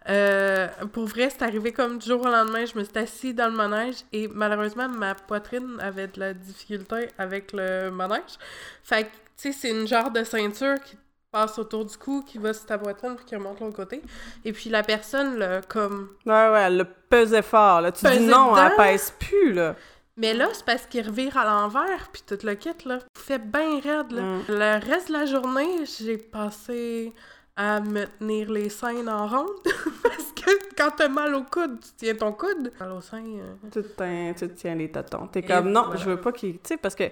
Euh, 0.09 0.69
pour 0.93 1.07
vrai, 1.07 1.29
c'est 1.31 1.43
arrivé 1.43 1.73
comme 1.73 1.99
du 1.99 2.07
jour 2.09 2.23
au 2.23 2.29
lendemain. 2.29 2.65
Je 2.65 2.79
me 2.79 2.85
suis 2.85 2.97
assise 2.97 3.35
dans 3.35 3.49
le 3.49 3.57
manège 3.57 3.97
et 4.13 4.29
malheureusement, 4.29 4.89
ma 4.89 5.15
poitrine 5.15 5.77
avait 5.81 6.07
de 6.07 6.21
la 6.21 6.33
difficulté 6.33 7.09
avec 7.19 7.53
le 7.53 7.91
manège. 7.91 8.39
Fait 8.85 9.05
que, 9.05 9.09
tu 9.09 9.13
sais, 9.37 9.53
c'est 9.53 9.71
une 9.71 9.87
genre 9.87 10.11
de 10.11 10.25
ceinture 10.25 10.77
qui 10.85 10.97
passe 11.31 11.59
autour 11.59 11.85
du 11.85 11.97
cou, 11.99 12.23
qui 12.27 12.39
va 12.39 12.55
sur 12.55 12.67
ta 12.67 12.79
poitrine 12.79 13.17
puis 13.17 13.25
qui 13.27 13.37
remonte 13.37 13.61
l'autre 13.61 13.77
côté. 13.77 14.01
Et 14.45 14.53
puis 14.53 14.71
la 14.71 14.83
personne, 14.83 15.39
là, 15.39 15.61
comme. 15.69 16.11
Ouais, 16.25 16.33
ouais, 16.51 16.63
elle 16.63 16.79
le 16.79 16.85
pesait 16.85 17.43
fort, 17.43 17.81
là. 17.81 17.93
Tu 17.93 18.07
dis 18.07 18.21
non, 18.21 18.57
elle 18.57 18.65
dedans? 18.65 18.77
pèse 18.77 19.13
plus, 19.19 19.53
là. 19.53 19.75
Mais 20.19 20.33
là, 20.33 20.49
c'est 20.53 20.65
parce 20.65 20.87
qu'il 20.87 21.07
revire 21.07 21.37
à 21.37 21.45
l'envers, 21.45 22.09
puis 22.13 22.23
tout 22.27 22.39
le 22.45 22.55
kit, 22.55 22.71
là. 22.87 23.01
Fait 23.19 23.39
bien 23.39 23.81
raide, 23.81 24.13
là. 24.13 24.23
Mm. 24.23 24.43
Le 24.49 24.87
reste 24.91 25.09
de 25.09 25.13
la 25.13 25.27
journée, 25.27 25.85
j'ai 25.99 26.17
passé 26.17 27.13
à 27.55 27.81
me 27.81 28.05
tenir 28.19 28.51
les 28.51 28.69
seins 28.71 29.07
en 29.07 29.27
ronde. 29.27 29.49
parce 30.03 30.33
que 30.33 30.51
quand 30.77 30.91
t'as 30.97 31.09
mal 31.09 31.35
au 31.35 31.43
coude, 31.43 31.81
tu 31.81 31.89
tiens 31.97 32.15
ton 32.15 32.33
coude. 32.33 32.73
Mal 32.81 32.93
au 32.93 33.01
sein. 33.01 33.23
euh, 33.25 33.55
Tu 33.73 33.83
te, 33.83 33.89
tiens- 33.97 34.33
tu 34.37 34.49
te 34.49 34.55
tiens 34.55 34.75
les 34.75 34.91
tâtons. 34.91 35.27
T'es 35.29 35.43
comme, 35.43 35.71
non, 35.71 35.85
voilà. 35.85 36.01
je 36.01 36.09
veux 36.11 36.21
pas 36.21 36.33
qu'il... 36.33 36.55
Tu 36.55 36.61
sais, 36.65 36.77
parce 36.77 36.95
que 36.95 37.05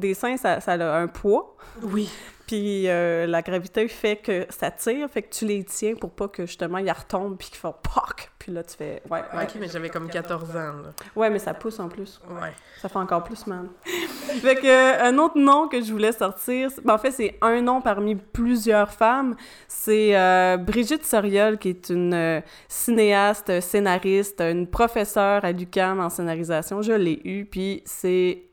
des 0.00 0.14
seins, 0.14 0.36
ça, 0.36 0.60
ça 0.60 0.72
a 0.72 0.98
un 0.98 1.06
poids, 1.06 1.56
Oui. 1.82 2.10
puis 2.46 2.88
euh, 2.88 3.26
la 3.26 3.42
gravité 3.42 3.86
fait 3.88 4.16
que 4.16 4.46
ça 4.50 4.70
tire, 4.70 5.08
fait 5.08 5.22
que 5.22 5.30
tu 5.32 5.44
les 5.46 5.62
tiens 5.64 5.94
pour 5.94 6.10
pas 6.10 6.28
que, 6.28 6.46
justement, 6.46 6.78
ils 6.78 6.90
retombent 6.90 7.36
puis 7.38 7.48
qu'ils 7.48 7.58
font 7.58 7.74
«POC!» 7.82 8.30
Puis 8.40 8.52
là, 8.52 8.62
tu 8.64 8.74
fais... 8.74 9.02
Ouais, 9.10 9.20
ouais. 9.36 9.42
Ok, 9.44 9.50
mais 9.60 9.68
j'avais 9.68 9.90
comme 9.90 10.08
14 10.08 10.50
ans, 10.52 10.54
là. 10.56 10.92
Ouais, 11.14 11.28
mais 11.28 11.38
ça 11.38 11.52
pousse 11.52 11.78
en 11.78 11.90
plus. 11.90 12.18
Ouais. 12.30 12.52
Ça 12.80 12.88
fait 12.88 12.96
encore 12.96 13.22
plus 13.22 13.46
mal. 13.46 13.66
fait 13.84 14.54
que, 14.56 14.66
euh, 14.66 15.10
un 15.10 15.18
autre 15.18 15.38
nom 15.38 15.68
que 15.68 15.82
je 15.82 15.92
voulais 15.92 16.12
sortir, 16.12 16.70
ben, 16.82 16.94
en 16.94 16.98
fait, 16.98 17.10
c'est 17.10 17.36
un 17.42 17.60
nom 17.60 17.82
parmi 17.82 18.14
plusieurs 18.14 18.90
femmes. 18.92 19.36
C'est 19.68 20.16
euh, 20.16 20.56
Brigitte 20.56 21.04
Soriol, 21.04 21.58
qui 21.58 21.68
est 21.68 21.90
une 21.90 22.14
euh, 22.14 22.40
cinéaste, 22.66 23.60
scénariste, 23.60 24.40
une 24.40 24.66
professeure 24.66 25.44
à 25.44 25.52
l'UQAM 25.52 26.00
en 26.00 26.08
scénarisation. 26.08 26.80
Je 26.80 26.92
l'ai 26.94 27.20
eue, 27.26 27.44
puis 27.44 27.82
c'est 27.84 28.44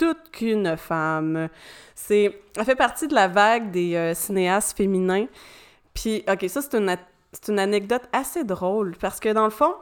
toute 0.00 0.30
qu'une 0.32 0.78
femme. 0.78 1.50
C'est, 1.94 2.40
elle 2.56 2.64
fait 2.64 2.74
partie 2.74 3.06
de 3.06 3.14
la 3.14 3.28
vague 3.28 3.70
des 3.70 3.94
euh, 3.94 4.14
cinéastes 4.14 4.74
féminins. 4.74 5.26
Puis, 5.92 6.24
OK, 6.26 6.48
ça, 6.48 6.62
c'est 6.62 6.74
une, 6.74 6.96
une 7.48 7.58
anecdote 7.58 8.04
assez 8.10 8.42
drôle, 8.44 8.96
parce 8.98 9.20
que 9.20 9.28
dans 9.28 9.44
le 9.44 9.50
fond, 9.50 9.74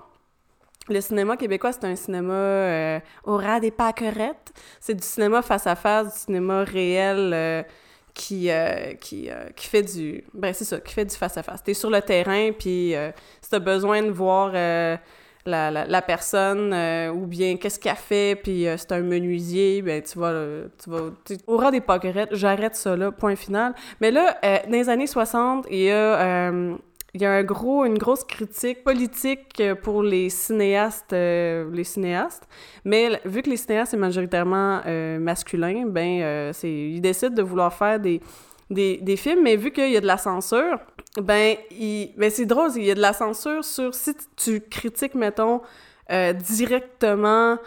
le 0.89 1.01
cinéma 1.01 1.37
québécois, 1.37 1.71
c'est 1.71 1.85
un 1.85 1.95
cinéma 1.95 2.35
euh, 2.35 3.01
au 3.23 3.37
ras 3.37 3.61
des 3.61 3.71
pâquerettes. 3.71 4.53
C'est 4.81 4.95
du 4.95 5.07
cinéma 5.07 5.41
face 5.43 5.69
à 5.69 5.77
face, 5.77 6.15
du 6.15 6.19
cinéma 6.19 6.65
réel 6.65 7.31
euh, 7.33 7.63
qui, 8.13 8.51
qui, 9.01 9.31
qui 9.55 9.67
fait 9.69 9.83
du... 9.83 10.25
Ben, 10.35 10.53
c'est 10.53 10.65
ça, 10.65 10.81
qui 10.81 10.95
fait 10.95 11.05
du 11.05 11.15
face 11.15 11.37
à 11.37 11.45
face. 11.45 11.63
T'es 11.63 11.75
sur 11.75 11.91
le 11.91 12.01
terrain, 12.01 12.51
puis 12.59 12.97
euh, 12.97 13.13
si 13.41 13.51
t'as 13.51 13.61
besoin 13.61 14.03
de 14.03 14.11
voir 14.11 14.51
la, 15.49 15.71
la, 15.71 16.03
personne 16.03 16.73
euh, 16.73 17.11
ou 17.11 17.27
bien 17.27 17.57
qu'est-ce 17.57 17.79
qu'elle 17.79 17.97
fait, 17.97 18.39
puis 18.41 18.67
euh, 18.67 18.77
c'est 18.77 18.93
un 18.93 19.01
menuisier, 19.01 19.83
ben 19.83 20.03
tu 20.03 20.19
vas... 20.19 20.33
tu 20.83 20.91
vas 20.91 21.11
au 21.47 21.57
ras 21.57 21.71
des 21.71 21.81
pâquerettes, 21.81 22.35
j'arrête 22.35 22.77
ça 22.77 22.97
là, 22.97 23.11
point 23.11 23.37
final. 23.37 23.75
Mais 24.01 24.11
là, 24.11 24.37
euh, 24.45 24.59
dans 24.67 24.73
les 24.73 24.89
années 24.89 25.07
60, 25.07 25.67
il 25.71 25.79
y 25.79 25.91
a... 25.91 26.51
il 27.15 27.23
y 27.23 27.25
a 27.25 27.33
un 27.33 27.43
gros, 27.43 27.85
une 27.85 27.99
grosse 27.99 28.25
critique 28.25 28.85
politique 28.85 29.63
pour 29.83 30.03
les 30.03 30.29
cinéastes, 30.29 31.13
les 31.13 31.85
cinéastes. 31.85 32.47
Mais 32.85 33.21
vu 33.25 33.43
que 33.43 33.51
les 33.51 33.57
cinéastes 33.57 33.93
c'est 33.93 33.97
majoritairement 33.97 34.81
euh, 34.87 35.19
masculin, 35.19 35.85
ben 35.87 36.53
c'est 36.53 36.71
ils 36.71 37.01
décident 37.01 37.35
de 37.35 37.43
vouloir 37.43 37.73
faire 37.73 37.99
des 37.99 38.21
des, 38.71 38.99
des 38.99 39.17
films, 39.17 39.43
mais 39.43 39.57
vu 39.57 39.71
qu'il 39.71 39.91
y 39.91 39.97
a 39.97 40.01
de 40.01 40.07
la 40.07 40.19
censure, 40.19 40.79
ben, 41.17 41.57
il, 41.71 42.13
ben 42.17 42.31
c'est 42.31 42.47
drôle, 42.47 42.71
il 42.77 42.85
y 42.85 42.91
a 42.91 42.95
de 42.95 43.01
la 43.01 43.13
censure 43.13 43.65
sur 43.65 43.95
si 43.95 44.15
tu 44.37 44.61
critiques, 44.61 45.15
mettons, 45.15 45.63
euh, 46.11 46.33
directement 46.33 47.59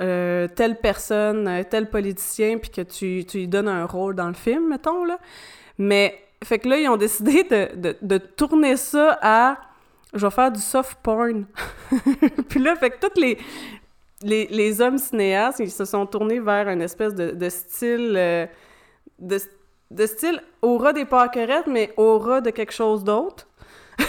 euh, 0.00 0.48
telle 0.48 0.78
personne, 0.78 1.48
euh, 1.48 1.62
tel 1.68 1.88
politicien, 1.88 2.58
puis 2.58 2.70
que 2.70 2.82
tu, 2.82 3.24
tu 3.26 3.38
lui 3.38 3.48
donnes 3.48 3.68
un 3.68 3.86
rôle 3.86 4.14
dans 4.14 4.28
le 4.28 4.34
film, 4.34 4.68
mettons, 4.68 5.04
là. 5.04 5.18
Mais, 5.78 6.18
fait 6.44 6.58
que 6.58 6.68
là, 6.68 6.78
ils 6.78 6.88
ont 6.88 6.96
décidé 6.98 7.44
de, 7.44 7.74
de, 7.76 7.96
de 8.02 8.18
tourner 8.18 8.76
ça 8.76 9.18
à... 9.22 9.58
Je 10.14 10.24
vais 10.24 10.30
faire 10.30 10.50
du 10.50 10.60
soft 10.60 10.98
porn. 11.02 11.46
puis 12.48 12.60
là, 12.60 12.74
fait 12.76 12.90
que 12.90 13.06
tous 13.06 13.20
les, 13.20 13.38
les, 14.22 14.46
les 14.46 14.80
hommes 14.80 14.98
cinéastes, 14.98 15.58
ils 15.58 15.70
se 15.70 15.84
sont 15.84 16.06
tournés 16.06 16.40
vers 16.40 16.68
une 16.68 16.82
espèce 16.82 17.14
de, 17.14 17.30
de 17.32 17.48
style... 17.48 18.48
de, 19.18 19.38
de 19.90 20.06
style 20.06 20.42
aura 20.62 20.92
des 20.92 21.04
pâquerettes, 21.04 21.66
mais 21.66 21.92
aura 21.96 22.40
de 22.40 22.50
quelque 22.50 22.72
chose 22.72 23.04
d'autre. 23.04 23.46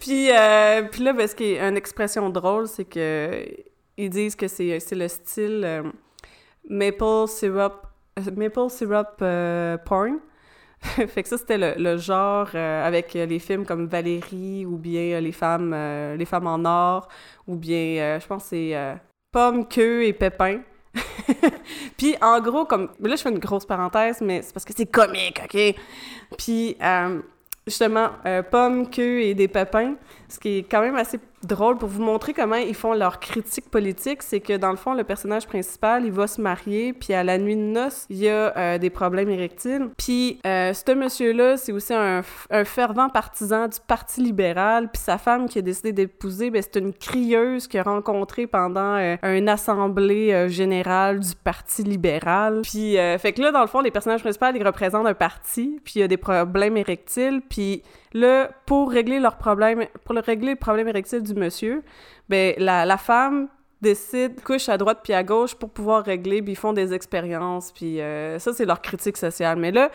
puis, 0.00 0.30
euh, 0.30 0.82
puis 0.90 1.02
là, 1.02 1.12
ben, 1.12 1.26
ce 1.26 1.34
qui 1.34 1.52
est 1.52 1.60
une 1.60 1.76
expression 1.76 2.30
drôle, 2.30 2.68
c'est 2.68 2.84
que 2.84 3.44
ils 3.96 4.10
disent 4.10 4.36
que 4.36 4.46
c'est 4.48 4.92
le 4.92 5.08
style 5.08 5.62
euh, 5.64 5.82
maple 6.68 7.26
syrup, 7.26 7.86
maple 8.36 8.68
syrup 8.68 9.08
euh, 9.22 9.78
porn. 9.78 10.18
fait 10.82 11.22
que 11.22 11.28
ça, 11.28 11.38
c'était 11.38 11.56
le, 11.56 11.72
le 11.78 11.96
genre 11.96 12.54
avec 12.54 13.14
les 13.14 13.38
films 13.38 13.64
comme 13.64 13.86
Valérie 13.86 14.66
ou 14.66 14.76
bien 14.76 15.18
les 15.20 15.32
femmes 15.32 15.74
les 16.16 16.24
femmes 16.26 16.46
en 16.46 16.62
or 16.66 17.08
ou 17.46 17.56
bien, 17.56 18.18
je 18.20 18.26
pense 18.26 18.44
c'est 18.44 18.76
Pomme, 19.32 19.66
Queue 19.66 20.04
et 20.04 20.12
Pépin. 20.12 20.60
Puis 21.96 22.16
en 22.20 22.40
gros, 22.40 22.64
comme. 22.64 22.90
Là, 23.00 23.16
je 23.16 23.22
fais 23.22 23.30
une 23.30 23.38
grosse 23.38 23.66
parenthèse, 23.66 24.20
mais 24.20 24.42
c'est 24.42 24.52
parce 24.52 24.64
que 24.64 24.72
c'est 24.76 24.86
comique, 24.86 25.40
OK? 25.44 25.74
Puis 26.38 26.76
euh, 26.82 27.20
justement, 27.66 28.10
euh, 28.24 28.42
Pomme, 28.42 28.88
Queue 28.88 29.22
et 29.22 29.34
des 29.34 29.48
Pépins, 29.48 29.94
ce 30.28 30.38
qui 30.38 30.58
est 30.58 30.62
quand 30.62 30.80
même 30.80 30.96
assez 30.96 31.18
drôle 31.46 31.78
pour 31.78 31.88
vous 31.88 32.02
montrer 32.02 32.32
comment 32.32 32.56
ils 32.56 32.74
font 32.74 32.92
leur 32.92 33.20
critique 33.20 33.70
politique, 33.70 34.22
c'est 34.22 34.40
que 34.40 34.56
dans 34.56 34.70
le 34.70 34.76
fond, 34.76 34.94
le 34.94 35.04
personnage 35.04 35.46
principal, 35.46 36.04
il 36.04 36.12
va 36.12 36.26
se 36.26 36.40
marier, 36.40 36.92
puis 36.92 37.14
à 37.14 37.24
la 37.24 37.38
nuit 37.38 37.56
de 37.56 37.60
noces, 37.60 38.06
il 38.10 38.18
y 38.18 38.28
a 38.28 38.56
euh, 38.56 38.78
des 38.78 38.90
problèmes 38.90 39.30
érectiles. 39.30 39.90
Puis 39.96 40.40
euh, 40.46 40.72
ce 40.72 40.92
monsieur-là, 40.92 41.56
c'est 41.56 41.72
aussi 41.72 41.94
un, 41.94 42.22
un 42.50 42.64
fervent 42.64 43.08
partisan 43.08 43.68
du 43.68 43.78
Parti 43.86 44.20
libéral, 44.20 44.90
puis 44.92 45.00
sa 45.02 45.18
femme 45.18 45.48
qui 45.48 45.58
a 45.58 45.62
décidé 45.62 45.92
d'épouser, 45.92 46.50
ben, 46.50 46.62
c'est 46.62 46.78
une 46.80 46.92
crieuse 46.92 47.66
qu'il 47.66 47.80
a 47.80 47.82
rencontrée 47.82 48.46
pendant 48.46 48.96
euh, 48.96 49.16
une 49.22 49.48
assemblée 49.48 50.32
euh, 50.32 50.48
générale 50.48 51.20
du 51.20 51.34
Parti 51.42 51.82
libéral. 51.82 52.62
Puis, 52.62 52.98
euh, 52.98 53.18
fait 53.18 53.32
que 53.32 53.42
là, 53.42 53.52
dans 53.52 53.60
le 53.60 53.66
fond, 53.66 53.80
les 53.80 53.90
personnages 53.90 54.20
principaux, 54.20 54.46
ils 54.54 54.66
représentent 54.66 55.06
un 55.06 55.14
parti, 55.14 55.80
puis 55.84 55.94
il 55.96 56.00
y 56.00 56.02
a 56.02 56.08
des 56.08 56.16
problèmes 56.16 56.76
érectiles, 56.76 57.40
puis 57.48 57.82
là, 58.12 58.50
pour 58.66 58.90
régler 58.90 59.20
leurs 59.20 59.36
problèmes, 59.36 59.86
pour 60.04 60.14
le 60.14 60.20
régler 60.20 60.50
le 60.50 60.56
problème 60.56 60.88
érectile 60.88 61.22
du 61.22 61.34
monsieur, 61.34 61.82
ben 62.28 62.54
la, 62.58 62.96
femme 62.96 63.48
décide, 63.80 64.42
couche 64.42 64.68
à 64.68 64.78
droite 64.78 65.00
puis 65.02 65.12
à 65.12 65.22
gauche 65.22 65.54
pour 65.54 65.70
pouvoir 65.70 66.04
régler, 66.04 66.42
puis 66.42 66.52
ils 66.52 66.56
font 66.56 66.72
des 66.72 66.92
expériences, 66.94 67.72
puis 67.72 68.00
euh, 68.00 68.38
ça, 68.38 68.52
c'est 68.52 68.64
leur 68.64 68.80
critique 68.80 69.16
sociale. 69.16 69.58
Mais 69.58 69.70
là, 69.70 69.90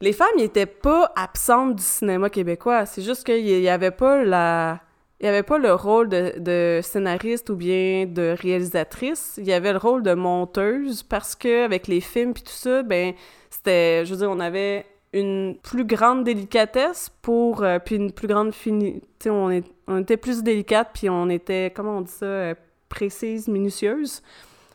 les 0.00 0.12
femmes, 0.12 0.28
ils 0.36 0.44
étaient 0.44 0.66
pas 0.66 1.12
absentes 1.14 1.76
du 1.76 1.82
cinéma 1.82 2.28
québécois. 2.28 2.86
C'est 2.86 3.02
juste 3.02 3.24
qu'il 3.24 3.46
y 3.46 3.68
avait 3.68 3.92
pas 3.92 4.24
la... 4.24 4.80
Il 5.20 5.26
y 5.26 5.28
avait 5.28 5.44
pas 5.44 5.58
le 5.58 5.72
rôle 5.72 6.08
de, 6.08 6.34
de 6.38 6.80
scénariste 6.82 7.48
ou 7.48 7.54
bien 7.54 8.06
de 8.06 8.34
réalisatrice. 8.36 9.34
Il 9.38 9.44
y 9.44 9.52
avait 9.52 9.70
le 9.70 9.78
rôle 9.78 10.02
de 10.02 10.14
monteuse 10.14 11.04
parce 11.04 11.36
que 11.36 11.64
avec 11.64 11.86
les 11.86 12.00
films 12.00 12.34
puis 12.34 12.42
tout 12.42 12.50
ça, 12.50 12.82
ben 12.82 13.14
c'était... 13.48 14.04
Je 14.04 14.10
veux 14.10 14.16
dire, 14.18 14.30
on 14.32 14.40
avait 14.40 14.84
une 15.12 15.56
plus 15.62 15.84
grande 15.84 16.24
délicatesse 16.24 17.10
pour... 17.22 17.62
euh, 17.62 17.78
puis 17.78 17.96
une 17.96 18.12
plus 18.12 18.28
grande 18.28 18.52
fini... 18.54 19.00
Tu 19.18 19.24
sais, 19.24 19.30
on, 19.30 19.50
est- 19.50 19.70
on 19.86 19.98
était 20.00 20.16
plus 20.16 20.42
délicate 20.42 20.90
puis 20.94 21.10
on 21.10 21.28
était, 21.28 21.72
comment 21.74 21.98
on 21.98 22.00
dit 22.02 22.10
ça, 22.12 22.26
euh, 22.26 22.54
précise, 22.88 23.48
minutieuse. 23.48 24.22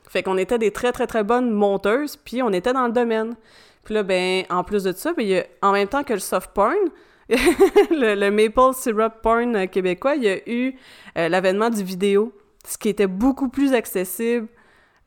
Fait 0.10 0.24
qu'on 0.24 0.38
était 0.38 0.58
des 0.58 0.72
très, 0.72 0.92
très, 0.92 1.08
très 1.08 1.24
bonnes 1.24 1.52
monteuses 1.52 2.16
puis 2.18 2.42
on 2.42 2.52
était 2.54 2.74
dans 2.74 2.86
le 2.88 2.94
domaine. 2.94 3.36
Puis 3.84 3.94
là, 3.94 4.04
ben, 4.04 4.44
en 4.50 4.64
plus 4.64 4.84
de 4.84 4.92
ça, 4.92 5.14
ben, 5.14 5.44
en 5.62 5.72
même 5.72 5.88
temps 5.88 6.04
que 6.04 6.14
le 6.14 6.20
soft 6.20 6.52
porn, 6.54 6.76
le, 7.30 8.16
le 8.16 8.30
maple 8.32 8.74
syrup 8.74 9.22
porn 9.22 9.56
euh, 9.56 9.66
québécois, 9.66 10.16
il 10.16 10.24
y 10.24 10.30
a 10.30 10.38
eu 10.50 10.76
euh, 11.18 11.30
l'avènement 11.30 11.70
du 11.70 11.84
vidéo, 11.84 12.32
ce 12.66 12.78
qui 12.78 12.90
était 12.90 13.08
beaucoup 13.08 13.50
plus 13.50 13.74
accessible. 13.74 14.48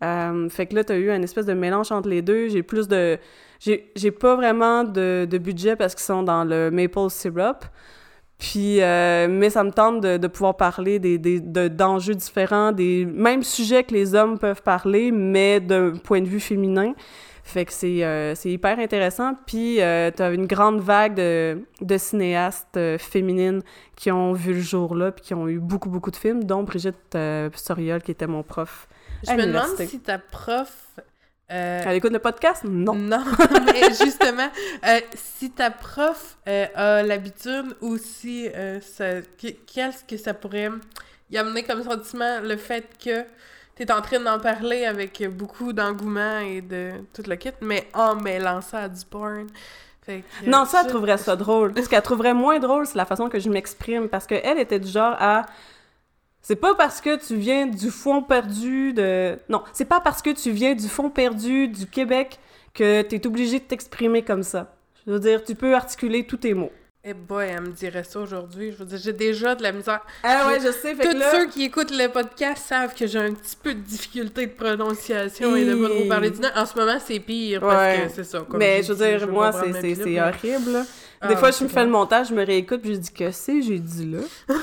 Euh, 0.03 0.49
fait 0.49 0.67
que 0.67 0.75
là, 0.75 0.85
t'as 0.85 0.97
eu 0.97 1.11
un 1.11 1.23
espèce 1.23 1.47
de 1.47 1.53
mélange 1.53 1.93
entre 1.93 2.09
les 2.09 2.23
deux. 2.23 2.49
J'ai 2.49 2.63
plus 2.63 2.89
de... 2.89 3.19
J'ai 3.61 4.11
pas 4.11 4.37
vraiment 4.37 4.85
de, 4.85 5.27
de 5.31 5.39
budget 5.39 5.77
parce 5.77 5.95
qu'ils 5.95 6.05
sont 6.05 6.23
dans 6.23 6.45
le 6.45 6.71
maple 6.71 7.11
syrup. 7.11 7.65
Puis, 8.39 8.81
euh, 8.81 9.29
mais 9.29 9.51
ça 9.51 9.63
me 9.63 9.71
tente 9.71 10.01
de, 10.01 10.17
de 10.17 10.27
pouvoir 10.27 10.57
parler 10.57 10.99
des, 10.99 11.19
des, 11.19 11.41
de- 11.41 11.69
d'enjeux 11.69 12.15
différents, 12.15 12.73
des 12.73 13.05
mêmes 13.05 13.43
sujets 13.43 13.85
que 13.85 13.93
les 13.93 14.15
hommes 14.15 14.39
peuvent 14.39 14.63
parler, 14.63 15.13
mais 15.13 15.61
d'un 15.61 15.93
point 15.93 16.23
de 16.23 16.27
vue 16.27 16.41
féminin. 16.41 16.95
Fait 17.45 17.67
que 17.67 17.73
c'est 17.73 18.03
euh, 18.03 18.33
hyper 18.47 18.79
intéressant. 18.79 19.35
Puis 19.47 19.83
euh, 19.83 20.11
t'as 20.15 20.33
une 20.33 20.47
grande 20.47 20.81
vague 20.81 21.17
de, 21.17 21.59
de 21.83 21.99
cinéastes 21.99 22.79
euh, 22.79 22.97
féminines 22.97 23.61
qui 23.95 24.11
ont 24.11 24.33
vu 24.33 24.55
le 24.55 24.61
jour 24.61 24.95
là, 24.95 25.13
puis 25.13 25.23
qui 25.23 25.35
ont 25.35 25.47
eu 25.47 25.59
beaucoup, 25.59 25.91
beaucoup 25.91 26.11
de 26.11 26.17
films, 26.17 26.45
dont 26.45 26.63
Brigitte 26.63 27.19
Soriol, 27.55 28.01
qui 28.01 28.13
était 28.13 28.27
mon 28.27 28.43
prof. 28.43 28.89
Je 29.27 29.33
me 29.33 29.47
demande 29.47 29.77
si 29.89 30.01
ta 30.01 30.19
prof. 30.19 30.73
euh, 31.51 31.83
Elle 31.85 31.97
écoute 31.97 32.13
le 32.13 32.19
podcast? 32.19 32.63
Non. 32.65 32.95
Non, 32.95 33.23
mais 33.67 33.93
justement, 34.03 34.49
euh, 34.87 35.01
si 35.15 35.51
ta 35.51 35.71
prof 35.71 36.39
euh, 36.49 36.67
a 36.75 37.03
l'habitude 37.03 37.77
ou 37.81 37.99
si 37.99 38.49
euh, 38.49 38.81
ça- 38.81 39.21
que- 39.41 39.55
qu'est-ce 39.67 40.05
que 40.05 40.17
ça 40.17 40.33
pourrait 40.35 40.71
y 41.31 41.39
amener 41.39 41.63
comme 41.63 41.83
sentiment 41.83 42.41
le 42.43 42.57
fait 42.57 42.87
que 43.03 43.23
tu 43.77 43.83
es 43.83 43.93
en 43.93 44.01
train 44.03 44.21
d'en 44.21 44.39
parler 44.39 44.85
avec 44.85 45.23
beaucoup 45.31 45.73
d'engouement 45.73 46.39
et 46.41 46.61
de 46.61 46.93
tout 47.15 47.23
le 47.27 47.37
kit, 47.37 47.51
mais 47.61 47.89
en 47.95 48.15
mêlant 48.17 48.61
ça 48.61 48.81
à 48.85 48.89
du 48.89 49.05
porn? 49.05 49.47
Fait 50.03 50.23
que, 50.43 50.49
Non, 50.49 50.65
ça, 50.65 50.81
elle 50.83 50.89
trouverait 50.89 51.19
ça 51.19 51.37
drôle. 51.37 51.75
Ce 51.77 51.89
qu'elle 51.89 52.01
trouverait 52.03 52.33
moins 52.35 52.59
drôle, 52.59 52.87
c'est 52.87 52.97
la 52.97 53.05
façon 53.05 53.29
que 53.29 53.39
je 53.39 53.51
m'exprime. 53.51 54.09
Parce 54.09 54.27
qu'elle 54.27 54.59
était 54.59 54.81
du 54.81 54.89
genre 54.91 55.15
à. 55.19 55.45
C'est 56.43 56.57
pas 56.57 56.75
parce 56.75 57.01
que 57.01 57.17
tu 57.25 57.37
viens 57.37 57.67
du 57.67 57.91
fond 57.91 58.23
perdu 58.23 58.93
de. 58.93 59.39
Non, 59.49 59.63
c'est 59.73 59.85
pas 59.85 60.01
parce 60.01 60.23
que 60.23 60.31
tu 60.31 60.51
viens 60.51 60.75
du 60.75 60.89
fond 60.89 61.11
perdu 61.11 61.69
du 61.69 61.87
Québec 61.87 62.39
que 62.75 63.03
t'es 63.03 63.27
obligé 63.27 63.59
de 63.59 63.65
t'exprimer 63.65 64.23
comme 64.23 64.43
ça. 64.43 64.75
Je 65.07 65.13
veux 65.13 65.21
dire, 65.21 65.45
tu 65.45 65.55
peux 65.55 65.75
articuler 65.75 66.25
tous 66.27 66.39
tes 66.39 66.55
mots. 66.55 66.73
Eh 67.03 67.15
boy, 67.15 67.47
elle 67.47 67.63
me 67.63 67.69
dirait 67.73 68.05
ça 68.05 68.21
aujourd'hui. 68.21 68.73
Je 68.73 68.77
veux 68.77 68.85
dire, 68.85 68.99
j'ai 69.03 69.15
déjà 69.15 69.55
de 69.55 69.63
la 69.63 69.73
misère. 69.73 70.01
Ah 70.23 70.49
ouais, 70.49 70.61
je 70.61 70.71
sais, 70.71 70.95
fait 70.95 71.03
Tous 71.03 71.13
que 71.15 71.19
là... 71.19 71.31
ceux 71.31 71.47
qui 71.49 71.65
écoutent 71.65 71.91
le 71.97 72.09
podcast 72.09 72.63
savent 72.67 72.95
que 72.95 73.07
j'ai 73.07 73.19
un 73.19 73.33
petit 73.33 73.57
peu 73.57 73.73
de 73.73 73.81
difficulté 73.81 74.47
de 74.47 74.53
prononciation 74.53 75.57
et 75.57 75.65
de 75.65 75.75
pas 75.75 75.89
trop 75.89 76.05
parler 76.09 76.31
du 76.31 76.41
nom. 76.41 76.49
En 76.55 76.67
ce 76.67 76.79
moment, 76.79 76.99
c'est 77.03 77.19
pire 77.21 77.61
parce 77.63 77.75
Ouais. 77.99 78.07
que 78.07 78.13
c'est 78.15 78.25
ça. 78.25 78.41
comme 78.41 78.59
Mais 78.59 78.83
je 78.83 78.93
veux 78.93 79.03
dire, 79.19 79.27
moi, 79.29 79.51
c'est 79.53 80.21
horrible. 80.21 80.85
Ah, 81.23 81.29
Des 81.29 81.37
fois, 81.37 81.49
ouais, 81.51 81.55
je 81.59 81.65
me 81.65 81.69
fais 81.69 81.85
le 81.85 81.91
montage, 81.91 82.29
je 82.29 82.35
me 82.35 82.45
réécoute, 82.45 82.81
puis 82.81 82.95
je 82.95 82.99
dis 82.99 83.13
que 83.13 83.31
c'est, 83.31 83.61
j'ai 83.63 83.79
dit 83.79 84.07
là? 84.07 84.21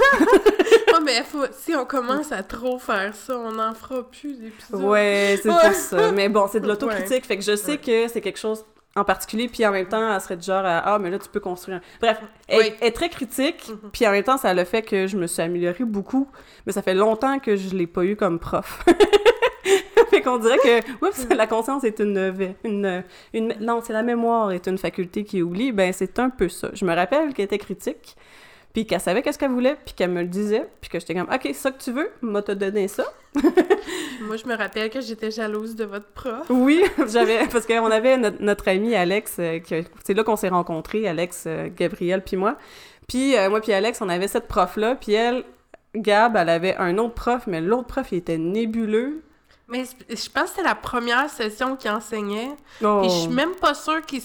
Ouais, 0.88 1.04
mais 1.04 1.24
faut- 1.24 1.46
si 1.52 1.76
on 1.76 1.86
commence 1.86 2.32
à 2.32 2.42
trop 2.42 2.80
faire 2.80 3.14
ça, 3.14 3.38
on 3.38 3.52
n'en 3.52 3.74
fera 3.76 4.10
plus 4.10 4.40
d'épisodes. 4.40 4.82
Ouais, 4.82 5.38
c'est 5.42 5.50
Ouais. 5.50 5.56
pour 5.62 5.72
ça. 5.74 6.12
Mais 6.12 6.28
bon, 6.30 6.48
c'est 6.52 6.60
de 6.60 6.68
l'autocritique, 6.68 7.26
fait 7.26 7.38
que 7.38 7.44
je 7.44 7.56
sais 7.56 7.72
Ouais. 7.74 7.78
que 7.78 8.08
c'est 8.08 8.22
quelque 8.22 8.40
chose 8.40 8.66
en 8.96 9.04
particulier, 9.04 9.48
puis 9.48 9.64
en 9.68 9.72
même 9.72 9.88
temps, 9.88 10.12
elle 10.16 10.20
serait 10.20 10.38
du 10.38 10.44
genre 10.48 10.66
à, 10.66 10.80
ah, 10.80 10.98
mais 10.98 11.12
là, 11.12 11.20
tu 11.20 11.30
peux 11.30 11.40
construire. 11.40 11.78
un- 11.78 11.82
Bref, 12.02 12.18
elle, 12.48 12.58
Oui. 12.60 12.74
elle 12.82 12.88
est 12.88 12.92
très 12.92 13.10
critique, 13.10 13.70
Mhm. 13.70 13.90
puis 13.94 14.08
en 14.08 14.12
même 14.12 14.24
temps, 14.24 14.38
ça 14.38 14.52
le 14.56 14.64
fait 14.64 14.82
que 14.82 15.06
je 15.06 15.18
me 15.18 15.28
suis 15.28 15.44
améliorée 15.44 15.84
beaucoup, 15.86 16.28
mais 16.66 16.74
ça 16.74 16.82
fait 16.82 16.96
longtemps 16.96 17.38
que 17.38 17.56
je 17.56 17.76
l'ai 17.76 17.86
pas 17.88 18.04
eu 18.04 18.16
comme 18.16 18.40
prof. 18.40 18.84
fait 20.10 20.22
qu'on 20.22 20.38
dirait 20.38 20.58
que, 20.58 21.06
oups, 21.06 21.28
la 21.36 21.48
conscience 21.48 21.84
est 21.84 22.00
une, 22.00 22.56
une, 22.64 23.04
une, 23.34 23.54
non, 23.60 23.82
c'est 23.84 23.94
la 23.94 24.04
mémoire 24.04 24.52
est 24.52 24.68
une 24.68 24.78
faculté 24.78 25.24
qui 25.24 25.42
oublie, 25.42 25.72
ben 25.72 25.92
c'est 25.94 26.20
un 26.20 26.30
peu 26.30 26.50
ça. 26.50 26.70
Je 26.74 26.86
me 26.86 26.94
rappelle 26.94 27.34
qu'elle 27.34 27.46
était 27.46 27.58
critique, 27.58 28.16
puis 28.74 28.86
qu'elle 28.86 29.02
savait 29.02 29.22
qu'est-ce 29.24 29.40
qu'elle 29.40 29.52
voulait, 29.52 29.76
puis 29.86 29.96
qu'elle 29.96 30.12
me 30.12 30.22
le 30.22 30.28
disait, 30.28 30.68
puis 30.82 30.90
que 30.90 31.00
j'étais 31.00 31.16
comme, 31.16 31.30
ok, 31.34 31.50
ça 31.54 31.72
que 31.72 31.82
tu 31.82 31.92
veux, 31.92 32.12
m'a 32.22 32.42
te 32.42 32.52
donné 32.52 32.88
ça. 32.88 33.06
Moi, 34.22 34.38
je 34.38 34.46
me 34.46 34.56
rappelle 34.56 34.90
que 34.90 35.02
j'étais 35.02 35.32
jalouse 35.32 35.76
de 35.76 35.86
votre 35.86 36.08
prof. 36.12 36.46
Oui, 36.50 36.84
j'avais 37.08 37.48
parce 37.48 37.66
qu'on 37.66 37.90
avait 37.90 38.18
notre, 38.18 38.42
notre 38.42 38.68
ami 38.68 38.94
Alex, 38.96 39.38
euh, 39.40 39.60
c'est 40.04 40.14
là 40.14 40.24
qu'on 40.24 40.36
s'est 40.36 40.50
rencontrés, 40.50 41.08
Alex, 41.08 41.46
euh, 41.48 41.70
Gabriel 41.76 42.24
puis 42.24 42.38
moi. 42.38 42.58
Puis 43.08 43.36
euh, 43.36 43.50
moi 43.50 43.62
puis 43.62 43.74
Alex, 43.74 44.02
on 44.02 44.10
avait 44.10 44.28
cette 44.28 44.48
prof 44.48 44.78
là, 44.78 44.96
puis 44.96 45.14
elle, 45.14 45.44
Gab, 45.96 46.36
elle 46.36 46.50
avait 46.50 46.76
un 46.76 46.98
autre 46.98 47.16
prof, 47.16 47.48
mais 47.48 47.62
l'autre 47.62 47.88
prof 47.88 48.12
il 48.12 48.20
était 48.20 48.38
nébuleux. 48.38 49.24
Mais 49.68 49.84
je 50.10 50.30
pense 50.30 50.44
que 50.44 50.50
c'était 50.50 50.64
la 50.64 50.76
première 50.76 51.30
session 51.30 51.76
qu'il 51.76 51.92
enseignait. 51.92 52.56
Oh. 52.84 53.00
Puis 53.02 53.10
je 53.10 53.16
suis 53.22 53.28
même 53.30 53.56
pas 53.56 53.74
sûre 53.74 54.02
qu'il 54.06 54.22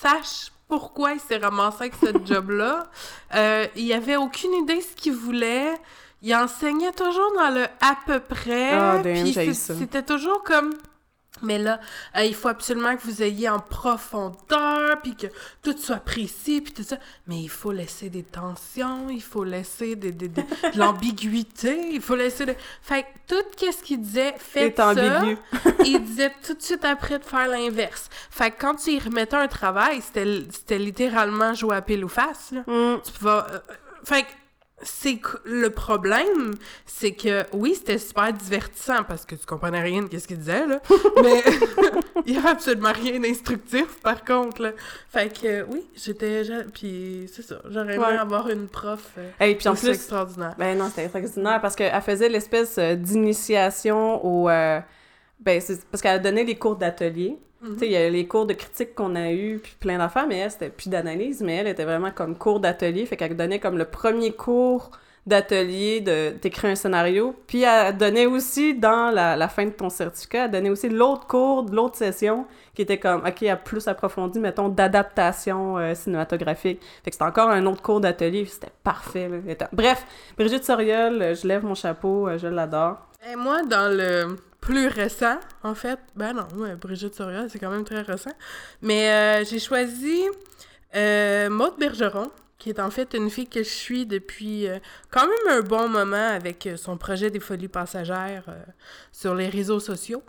sache 0.00 0.52
pourquoi 0.68 1.12
il 1.12 1.20
s'est 1.20 1.38
ramassé 1.38 1.76
avec 1.80 1.94
ce 2.00 2.06
job-là. 2.24 2.86
Euh, 3.34 3.66
il 3.76 3.92
avait 3.92 4.16
aucune 4.16 4.52
idée 4.54 4.80
ce 4.80 4.94
qu'il 4.94 5.14
voulait. 5.14 5.74
Il 6.22 6.34
enseignait 6.34 6.92
toujours 6.92 7.32
dans 7.36 7.50
le 7.50 7.64
à 7.80 7.96
peu 8.06 8.20
près. 8.20 8.72
Ah, 8.72 8.98
damn, 8.98 9.22
puis 9.22 9.32
c'est- 9.34 9.74
c'était 9.78 10.02
toujours 10.02 10.42
comme. 10.42 10.72
Mais 11.42 11.58
là, 11.58 11.80
euh, 12.16 12.24
il 12.24 12.34
faut 12.34 12.48
absolument 12.48 12.96
que 12.96 13.02
vous 13.02 13.22
ayez 13.22 13.48
en 13.48 13.58
profondeur, 13.60 15.00
puis 15.02 15.14
que 15.14 15.26
tout 15.62 15.76
soit 15.76 15.96
précis, 15.96 16.60
puis 16.60 16.72
tout 16.72 16.82
ça. 16.82 16.96
Mais 17.26 17.40
il 17.42 17.50
faut 17.50 17.72
laisser 17.72 18.08
des 18.08 18.22
tensions, 18.22 19.08
il 19.10 19.22
faut 19.22 19.44
laisser 19.44 19.96
des, 19.96 20.12
des- 20.12 20.28
des- 20.28 20.42
de 20.74 20.78
l'ambiguïté, 20.78 21.90
il 21.92 22.00
faut 22.00 22.16
laisser... 22.16 22.46
De... 22.46 22.54
Fait 22.82 23.02
que 23.02 23.34
tout 23.34 23.72
ce 23.72 23.82
qu'il 23.82 24.00
disait, 24.00 24.34
faites 24.38 24.76
ça 24.76 24.88
ambigu. 24.90 25.36
il 25.84 26.02
disait 26.04 26.32
tout 26.44 26.54
de 26.54 26.62
suite 26.62 26.84
après 26.84 27.18
de 27.18 27.24
faire 27.24 27.48
l'inverse. 27.48 28.08
Fait 28.30 28.50
que 28.50 28.60
quand 28.60 28.74
tu 28.76 28.92
y 28.92 28.98
remettais 28.98 29.36
un 29.36 29.48
travail, 29.48 30.00
c'était 30.02 30.24
c'était 30.50 30.78
littéralement 30.78 31.52
jouer 31.54 31.76
à 31.76 31.82
pile 31.82 32.04
ou 32.04 32.08
face. 32.08 32.52
Là. 32.52 32.62
Hum, 32.66 33.00
Tu 33.04 33.12
pouvais... 33.12 33.30
euh, 33.30 33.58
fait 34.04 34.22
que 34.22 34.28
c'est 34.82 35.16
que 35.16 35.38
le 35.44 35.70
problème, 35.70 36.52
c'est 36.84 37.12
que 37.12 37.44
oui, 37.54 37.74
c'était 37.74 37.96
super 37.98 38.30
divertissant 38.32 39.04
parce 39.08 39.24
que 39.24 39.34
tu 39.34 39.46
comprenais 39.46 39.80
rien 39.80 40.02
de 40.02 40.18
ce 40.18 40.26
qu'il 40.28 40.38
disait, 40.38 40.66
là. 40.66 40.80
Mais 41.22 41.42
il 42.26 42.34
y 42.34 42.38
avait 42.38 42.50
absolument 42.50 42.92
rien 42.92 43.18
d'instructif, 43.18 44.00
par 44.02 44.22
contre, 44.24 44.60
là. 44.62 44.72
Fait 45.08 45.32
que 45.32 45.46
euh, 45.46 45.64
oui, 45.70 45.86
j'étais... 45.96 46.42
Puis 46.74 47.30
c'est 47.32 47.42
ça, 47.42 47.56
j'aurais 47.70 47.94
aimé 47.94 48.04
Ouais. 48.04 48.18
avoir 48.18 48.48
une 48.50 48.68
prof 48.68 49.12
euh, 49.16 49.30
Et 49.40 49.54
puis 49.54 49.66
en 49.68 49.74
plus, 49.74 49.88
extraordinaire. 49.88 50.54
ben 50.58 50.76
non, 50.76 50.88
c'était 50.88 51.04
extraordinaire 51.04 51.60
parce 51.62 51.74
qu'elle 51.74 52.02
faisait 52.02 52.28
l'espèce 52.28 52.76
euh, 52.78 52.94
d'initiation 52.96 54.24
au. 54.24 54.48
euh, 54.50 54.80
ben, 55.40 55.60
parce 55.90 56.02
qu'elle 56.02 56.20
donnait 56.22 56.44
les 56.44 56.56
cours 56.56 56.76
d'atelier. 56.76 57.38
Tu 57.74 57.78
sais, 57.80 57.86
il 57.86 57.92
y 57.92 57.96
a 57.96 58.08
les 58.08 58.26
cours 58.26 58.46
de 58.46 58.54
critique 58.54 58.94
qu'on 58.94 59.14
a 59.14 59.30
eu, 59.32 59.58
puis 59.62 59.74
plein 59.78 59.98
d'affaires, 59.98 60.26
mais 60.26 60.38
elle, 60.38 60.50
c'était 60.50 60.70
puis 60.70 60.90
d'analyse, 60.90 61.42
mais 61.42 61.56
elle 61.56 61.68
était 61.68 61.84
vraiment 61.84 62.10
comme 62.10 62.36
cours 62.36 62.60
d'atelier, 62.60 63.06
fait 63.06 63.16
qu'elle 63.16 63.36
donnait 63.36 63.58
comme 63.58 63.78
le 63.78 63.84
premier 63.84 64.32
cours 64.32 64.90
d'atelier 65.26 66.00
de 66.00 66.36
d'écrire 66.40 66.70
un 66.70 66.76
scénario, 66.76 67.34
puis 67.48 67.62
elle 67.62 67.96
donnait 67.96 68.26
aussi, 68.26 68.74
dans 68.74 69.12
la, 69.12 69.34
la 69.34 69.48
fin 69.48 69.64
de 69.64 69.70
ton 69.70 69.90
certificat, 69.90 70.44
elle 70.44 70.52
donnait 70.52 70.70
aussi 70.70 70.88
l'autre 70.88 71.26
cours 71.26 71.66
l'autre 71.70 71.96
session, 71.96 72.46
qui 72.74 72.82
était 72.82 72.98
comme, 72.98 73.22
OK, 73.26 73.44
plus 73.64 73.88
approfondi, 73.88 74.38
mettons, 74.38 74.68
d'adaptation 74.68 75.78
euh, 75.78 75.94
cinématographique. 75.94 76.80
Fait 77.02 77.10
que 77.10 77.14
c'était 77.14 77.24
encore 77.24 77.48
un 77.50 77.66
autre 77.66 77.82
cours 77.82 78.00
d'atelier, 78.00 78.44
c'était 78.44 78.72
parfait, 78.84 79.28
Bref, 79.72 80.06
Brigitte 80.38 80.64
Soriol, 80.64 81.20
euh, 81.20 81.34
je 81.34 81.48
lève 81.48 81.64
mon 81.64 81.74
chapeau, 81.74 82.28
euh, 82.28 82.38
je 82.38 82.46
l'adore. 82.46 82.98
Et 83.28 83.34
moi, 83.34 83.62
dans 83.62 83.92
le 83.92 84.36
plus 84.66 84.88
récent, 84.88 85.38
en 85.62 85.76
fait, 85.76 86.00
ben 86.16 86.32
non, 86.32 86.48
Brigitte 86.80 87.14
Soriol, 87.14 87.48
c'est 87.48 87.60
quand 87.60 87.70
même 87.70 87.84
très 87.84 88.02
récent. 88.02 88.32
Mais 88.82 89.10
euh, 89.10 89.44
j'ai 89.44 89.60
choisi 89.60 90.24
euh, 90.96 91.48
Maude 91.48 91.74
Bergeron, 91.78 92.32
qui 92.58 92.70
est 92.70 92.80
en 92.80 92.90
fait 92.90 93.14
une 93.14 93.30
fille 93.30 93.46
que 93.46 93.62
je 93.62 93.68
suis 93.68 94.06
depuis 94.06 94.66
euh, 94.66 94.80
quand 95.12 95.22
même 95.22 95.58
un 95.58 95.60
bon 95.60 95.88
moment 95.88 96.16
avec 96.16 96.68
son 96.76 96.96
projet 96.96 97.30
des 97.30 97.38
folies 97.38 97.68
passagères 97.68 98.46
sur 99.12 99.36
les 99.36 99.48
réseaux 99.48 99.78
sociaux. 99.78 100.24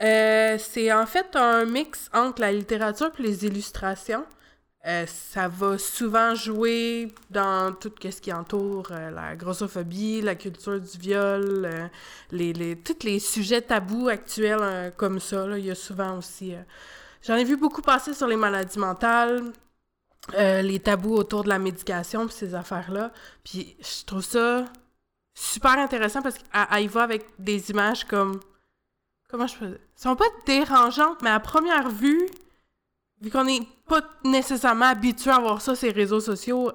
C'est 0.00 0.92
en 0.92 1.06
fait 1.06 1.36
un 1.36 1.64
mix 1.64 2.10
entre 2.12 2.40
la 2.40 2.50
littérature 2.50 3.12
et 3.20 3.22
les 3.22 3.46
illustrations. 3.46 4.24
Euh, 4.86 5.04
ça 5.06 5.48
va 5.48 5.78
souvent 5.78 6.36
jouer 6.36 7.12
dans 7.28 7.74
tout 7.74 7.92
ce 8.00 8.20
qui 8.20 8.32
entoure 8.32 8.86
euh, 8.92 9.10
la 9.10 9.34
grossophobie, 9.34 10.20
la 10.20 10.36
culture 10.36 10.78
du 10.78 10.98
viol, 10.98 11.64
euh, 11.64 11.88
les, 12.30 12.76
tous 12.76 13.04
les 13.04 13.18
sujets 13.18 13.62
tabous 13.62 14.08
actuels 14.08 14.92
comme 14.96 15.18
ça. 15.18 15.58
Il 15.58 15.64
y 15.64 15.70
a 15.72 15.74
souvent 15.74 16.18
aussi... 16.18 16.54
J'en 17.22 17.34
ai 17.34 17.42
vu 17.42 17.56
beaucoup 17.56 17.82
passer 17.82 18.14
sur 18.14 18.28
les 18.28 18.36
maladies 18.36 18.78
mentales, 18.78 19.42
les 20.32 20.78
tabous 20.78 21.14
autour 21.14 21.42
de 21.42 21.48
la 21.48 21.58
médication, 21.58 22.26
puis 22.26 22.36
ces 22.36 22.54
affaires-là. 22.54 23.10
Puis 23.42 23.76
je 23.80 24.04
trouve 24.04 24.22
ça 24.22 24.64
super 25.34 25.72
intéressant 25.78 26.22
parce 26.22 26.36
qu'elle 26.38 26.84
y 26.84 26.86
va 26.86 27.02
avec 27.02 27.26
des 27.40 27.70
images 27.70 28.04
comme... 28.04 28.38
Comment 29.28 29.48
je 29.48 29.58
peux 29.58 29.66
dire? 29.66 29.78
Elles 29.80 30.02
sont 30.02 30.14
pas 30.14 30.26
dérangeantes, 30.46 31.20
mais 31.22 31.30
à 31.30 31.40
première 31.40 31.90
vue, 31.90 32.28
vu 33.20 33.30
qu'on 33.30 33.44
n'est 33.44 33.60
pas 33.88 34.00
nécessairement 34.24 34.86
habitué 34.86 35.30
à 35.30 35.38
voir 35.38 35.60
ça 35.60 35.72
les 35.82 35.90
réseaux 35.90 36.20
sociaux 36.20 36.72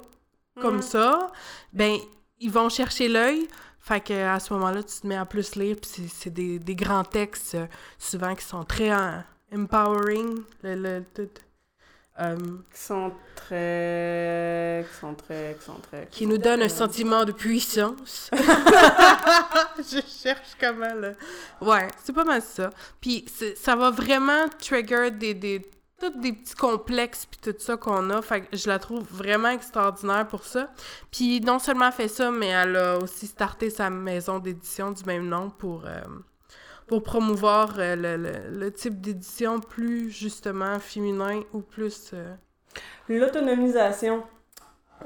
comme 0.60 0.76
Mhm. 0.76 0.82
ça, 0.82 1.30
ben, 1.72 1.96
ils 2.40 2.50
vont 2.50 2.68
chercher 2.68 3.08
l'œil. 3.08 3.48
Fait 3.80 4.00
que 4.00 4.12
à 4.12 4.38
ce 4.38 4.52
moment-là, 4.54 4.82
tu 4.82 5.00
te 5.00 5.06
mets 5.06 5.16
à 5.16 5.24
plus 5.26 5.56
lire, 5.56 5.76
puis 5.80 6.08
c'est- 6.08 6.30
des, 6.30 6.58
des 6.58 6.74
grands 6.76 7.02
textes, 7.04 7.54
euh, 7.56 7.66
souvent 7.98 8.34
qui 8.36 8.44
sont 8.44 8.64
très 8.64 8.90
euh, 8.92 9.18
empowering. 9.54 10.42
Le, 10.62 10.74
le- 10.76 11.04
tout, 11.14 11.28
euh, 12.20 12.36
Qui 12.72 12.80
sont 12.80 13.12
très... 13.34 14.86
qui 14.88 14.98
sont 15.00 15.14
très... 15.14 15.56
qui 15.58 15.64
sont 15.64 15.80
très... 15.90 16.06
qui 16.10 16.26
nous 16.26 16.38
donnent 16.38 16.62
un 16.62 16.68
sentiment 16.68 17.24
de 17.24 17.32
puissance. 17.32 18.30
Je 19.78 20.00
cherche 20.22 20.50
comment, 20.60 20.94
là. 20.94 21.12
Ouais, 21.60 21.88
c'est 22.04 22.12
pas 22.12 22.24
mal 22.24 22.42
ça. 22.42 22.70
Puis 23.00 23.24
ça 23.56 23.74
va 23.74 23.90
vraiment 23.90 24.46
trigger 24.60 25.10
des, 25.10 25.34
des, 25.34 25.68
tous 26.10 26.20
des 26.20 26.32
petits 26.32 26.54
complexes 26.54 27.26
puis 27.26 27.38
tout 27.52 27.58
ça 27.58 27.76
qu'on 27.76 28.10
a. 28.10 28.22
Fait 28.22 28.42
que 28.42 28.56
je 28.56 28.68
la 28.68 28.78
trouve 28.78 29.04
vraiment 29.10 29.48
extraordinaire 29.50 30.26
pour 30.28 30.44
ça. 30.44 30.70
Puis 31.10 31.40
non 31.40 31.58
seulement 31.58 31.86
elle 31.86 31.92
fait 31.92 32.08
ça, 32.08 32.30
mais 32.30 32.48
elle 32.48 32.76
a 32.76 32.98
aussi 32.98 33.26
starté 33.26 33.70
sa 33.70 33.90
maison 33.90 34.38
d'édition 34.38 34.92
du 34.92 35.04
même 35.04 35.28
nom 35.28 35.50
pour... 35.50 35.84
euh, 35.86 36.00
pour 36.88 37.02
promouvoir 37.02 37.76
euh, 37.78 37.96
le, 37.96 38.16
le- 38.16 38.58
le 38.58 38.72
type 38.72 39.00
d'édition 39.00 39.60
plus 39.60 40.10
justement 40.10 40.78
féminin 40.78 41.40
ou 41.54 41.60
plus 41.60 42.10
euh, 42.12 42.34
L'autonomisation. 43.08 44.24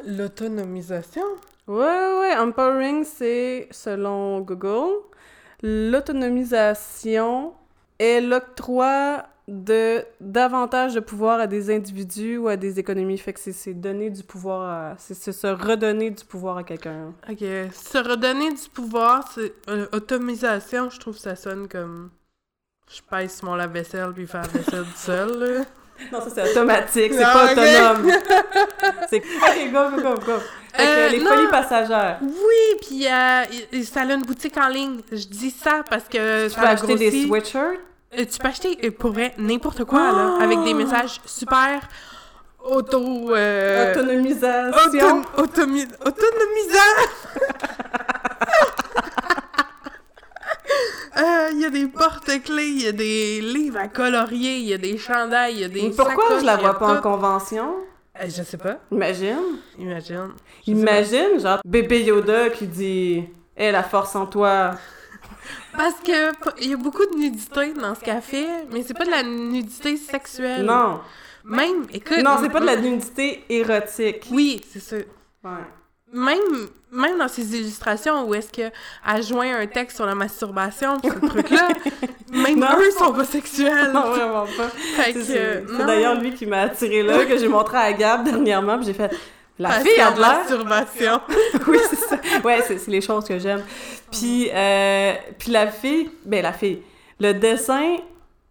l'autonomisation? 0.04 1.24
Ouais, 1.66 1.76
ouais, 1.76 2.18
ouais. 2.20 2.37
Empowering, 2.37 3.04
c'est, 3.04 3.68
selon 3.70 4.40
Google, 4.40 4.94
l'autonomisation 5.62 7.54
est 7.98 8.20
l'octroi 8.20 9.24
de 9.48 10.04
davantage 10.20 10.94
de 10.94 11.00
pouvoir 11.00 11.38
à 11.38 11.46
des 11.46 11.72
individus 11.74 12.37
ou 12.37 12.48
à 12.48 12.56
des 12.56 12.80
économies. 12.80 13.16
Fait 13.18 13.32
que 13.32 13.38
c'est, 13.40 13.52
c'est 13.52 13.74
donner 13.74 14.11
du 14.11 14.22
pouvoir 14.24 14.62
à... 14.62 14.94
C'est, 14.98 15.14
c'est 15.14 15.32
se 15.32 15.46
redonner 15.46 16.11
du 16.11 16.24
pouvoir 16.24 16.56
à 16.59 16.64
quelqu'un. 16.64 17.12
Ok, 17.30 17.38
se 17.40 17.98
redonner 17.98 18.50
du 18.52 18.68
pouvoir, 18.74 19.28
c'est 19.35 19.52
euh, 19.68 19.87
automisation, 19.92 20.90
je 20.90 20.98
trouve 20.98 21.14
que 21.14 21.20
ça 21.20 21.37
sonne 21.37 21.68
comme 21.68 22.11
je 22.92 23.00
pèse 23.09 23.42
mon 23.42 23.54
lave-vaisselle 23.54 24.12
puis 24.14 24.26
faire 24.26 24.42
la 24.42 24.48
vaisselle 24.48 24.85
tout 24.85 24.96
seul. 24.96 25.38
là. 25.38 25.64
Non, 26.12 26.20
ça, 26.20 26.28
c'est 26.28 26.50
automatique. 26.50 27.11
C'est 27.14 27.22
pas 27.22 27.52
autonome. 27.52 28.12
c'est... 29.09 29.16
OK, 29.16 29.72
go, 29.72 29.90
go, 29.96 30.02
go, 30.02 30.14
go. 30.26 30.32
Fait 30.74 30.82
que 30.82 30.88
Euh, 31.06 31.09
les 31.09 31.20
non. 31.20 31.30
folies 31.30 31.48
passagères. 31.50 32.18
Oui, 32.20 32.78
puis 32.87 33.06
euh, 33.06 33.44
il- 33.72 33.87
ça 33.87 34.02
a 34.02 34.12
une 34.12 34.20
boutique 34.26 34.59
en 34.59 34.68
ligne. 34.68 35.00
Je 35.11 35.26
dis 35.26 35.48
ça 35.50 35.82
parce 35.88 36.04
que 36.04 36.48
Tu 36.48 36.50
ça 36.54 36.61
peux 36.61 36.66
a 36.66 36.70
acheter 36.72 36.96
des 36.96 37.26
sweatshirts? 37.26 37.80
Tu 38.24 38.38
peux 38.38 38.48
acheter, 38.48 38.79
euh, 38.85 38.90
pour 38.90 39.12
vrai, 39.12 39.35
n'importe 39.38 39.85
quoi, 39.85 40.12
là, 40.12 40.37
avec 40.40 40.62
des 40.64 40.74
messages 40.74 41.20
super 41.26 41.81
auto... 42.64 43.35
euh, 43.35 43.92
Autonomisation. 43.92 45.22
auto- 45.37 45.42
automi- 45.42 45.88
autonomisants! 46.05 47.37
Euh, 51.18 51.48
Il 51.52 51.61
y 51.61 51.64
a 51.64 51.70
des 51.70 51.87
porte-clés, 51.87 52.66
il 52.66 52.83
y 52.83 52.88
a 52.88 52.92
des 52.92 53.40
livres 53.40 53.79
à 53.79 53.88
colorier, 53.88 54.57
il 54.59 54.64
y 54.66 54.74
a 54.74 54.79
des 54.79 54.98
chandails, 54.98 55.55
il 55.55 55.61
y 55.61 55.64
a 55.64 55.68
des 55.68 55.90
Pourquoi 55.90 56.14
sacoches, 56.24 56.40
je 56.40 56.44
la 56.46 56.57
vois 56.57 56.79
pas 56.79 56.98
en 56.98 57.00
convention? 57.00 57.74
Euh, 58.20 58.24
je 58.26 58.42
sais 58.42 58.59
pas, 58.59 58.79
Imagine. 58.92 59.38
imagine. 59.79 60.33
Je 60.66 60.72
Imagine, 60.72 61.40
genre, 61.40 61.61
bébé 61.64 62.02
Yoda 62.05 62.50
qui 62.50 62.66
dit 62.66 63.24
«Hé, 63.57 63.72
la 63.72 63.83
force 63.83 64.14
en 64.14 64.26
toi 64.26 64.72
Parce 65.77 65.95
que 66.05 66.62
il 66.62 66.71
y 66.71 66.75
a 66.75 66.77
beaucoup 66.77 67.05
de 67.07 67.17
nudité 67.17 67.73
dans 67.75 67.95
ce 67.95 68.01
qu'elle 68.01 68.23
fait, 68.23 68.47
mais 68.73 68.83
c'est 68.83 68.95
pas 68.95 69.05
de 69.05 69.11
la 69.11 69.23
nudité». 69.23 69.97
sexuelle. 69.99 70.65
Non. 70.65 71.01
Même, 71.45 71.87
écoute. 71.93 72.19
Non, 72.25 72.39
c'est 72.41 72.49
pas 72.51 72.61
de 72.61 72.67
la 72.67 72.77
nudité 72.77 73.45
érotique. 73.49 74.25
Oui, 74.33 74.61
c'est 74.73 74.81
ça. 74.81 74.97
Ouais. 74.97 75.51
Même, 76.12 76.39
même 76.91 77.19
dans 77.19 77.29
ses 77.29 77.57
illustrations 77.57 78.25
où 78.27 78.35
est-ce 78.35 78.51
qu'elle 78.51 78.73
joint 79.23 79.57
un 79.59 79.67
texte 79.67 79.97
sur 79.97 80.07
la 80.07 80.15
masturbation, 80.15 80.97
ce 81.05 81.27
truc-là, 81.27 81.69
même 82.33 82.59
Non. 82.59 82.67
eux 82.81 82.91
sont 82.99 83.12
pas 83.12 83.25
sexuels. 83.25 83.93
Non, 83.93 84.11
vraiment 84.11 84.47
pas. 84.47 84.71
C'est- 85.12 85.65
d'ailleurs 85.79 86.15
lui 86.21 86.33
qui 86.35 86.47
m'a 86.47 86.62
attiré 86.62 87.03
là, 87.03 87.25
que 87.27 87.37
j'ai 87.39 87.49
montré 87.49 87.77
à 87.77 87.93
Gab 87.93 88.25
dernièrement, 88.25 88.77
puis 88.79 88.87
j'ai 88.87 88.95
fait 88.95 89.15
«La 89.59 89.71
Parce 89.71 89.83
fille 89.85 90.01
a 90.01 90.11
de 90.12 90.21
l'air...» 90.21 90.29
masturbation. 90.38 91.21
oui, 91.69 91.79
c'est 91.88 91.97
ça. 91.97 92.16
Ouais, 92.45 92.61
c'est 92.66 92.79
c'est 92.79 92.90
les 92.90 93.01
choses 93.01 93.25
que 93.27 93.38
j'aime. 93.38 93.62
Puis, 94.11 94.51
euh, 94.53 95.14
puis 95.38 95.51
la 95.51 95.69
fille, 95.69 96.11
ben 96.25 96.42
la 96.42 96.53
fille, 96.53 96.83
le 97.21 97.33
dessin, 97.33 97.97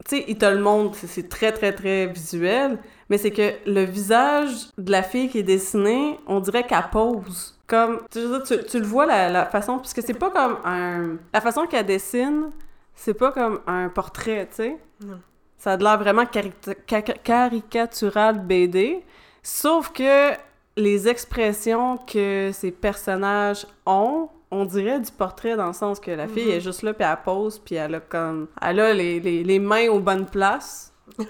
tu 0.07 0.17
sais, 0.17 0.25
il 0.27 0.37
te 0.37 0.45
le 0.45 0.59
montre, 0.59 0.97
c'est- 0.97 1.29
très, 1.29 1.51
très, 1.51 1.73
très 1.73 2.07
visuel, 2.07 2.79
mais 3.09 3.17
c'est 3.19 3.31
que 3.31 3.53
le 3.67 3.83
visage 3.83 4.49
de 4.77 4.91
la 4.91 5.03
fille 5.03 5.29
qui 5.29 5.39
est 5.39 5.43
dessinée, 5.43 6.19
on 6.27 6.39
dirait 6.39 6.65
qu'elle 6.65 6.89
pose. 6.91 7.51
Comme, 7.67 8.01
tu, 8.11 8.19
le 8.19 8.85
vois 8.85 9.05
la, 9.05 9.29
la 9.29 9.45
façon, 9.45 9.79
puisque 9.79 10.01
c'est 10.03 10.13
pas 10.13 10.29
comme 10.31 10.57
un... 10.65 11.17
La 11.33 11.41
façon 11.41 11.65
qu'elle 11.67 11.85
dessine, 11.85 12.51
c'est 12.95 13.13
pas 13.15 13.31
comme 13.31 13.59
un 13.67 13.89
portrait, 13.89 14.47
tu 14.49 14.55
sais. 14.57 14.77
Non. 15.03 15.19
Ça 15.57 15.71
a 15.73 15.77
de 15.77 15.83
l'air 15.83 15.97
vraiment 15.97 16.25
cari- 16.25 16.51
ca- 16.87 17.01
caricatural 17.01 18.39
BD, 18.39 19.03
sauf 19.41 19.91
que 19.91 20.31
les 20.77 21.07
expressions 21.07 21.97
que 21.97 22.51
ces 22.53 22.71
personnages 22.71 23.65
ont, 23.85 24.29
on 24.51 24.65
dirait 24.65 24.99
du 24.99 25.11
portrait 25.11 25.55
dans 25.55 25.67
le 25.67 25.73
sens 25.73 25.99
que 25.99 26.11
la 26.11 26.27
fille 26.27 26.45
Mhm. 26.45 26.51
est 26.51 26.61
juste 26.61 26.81
là, 26.83 26.93
puis 26.93 27.05
elle 27.07 27.17
pose, 27.23 27.59
puis 27.59 27.75
elle 27.75 27.95
a 27.95 27.99
comme... 27.99 28.47
Elle 28.61 28.79
a 28.79 28.93
les, 28.93 29.19
les, 29.19 29.43
les 29.43 29.59
mains 29.59 29.87
aux 29.89 29.99
bonnes 29.99 30.25
places. 30.25 30.93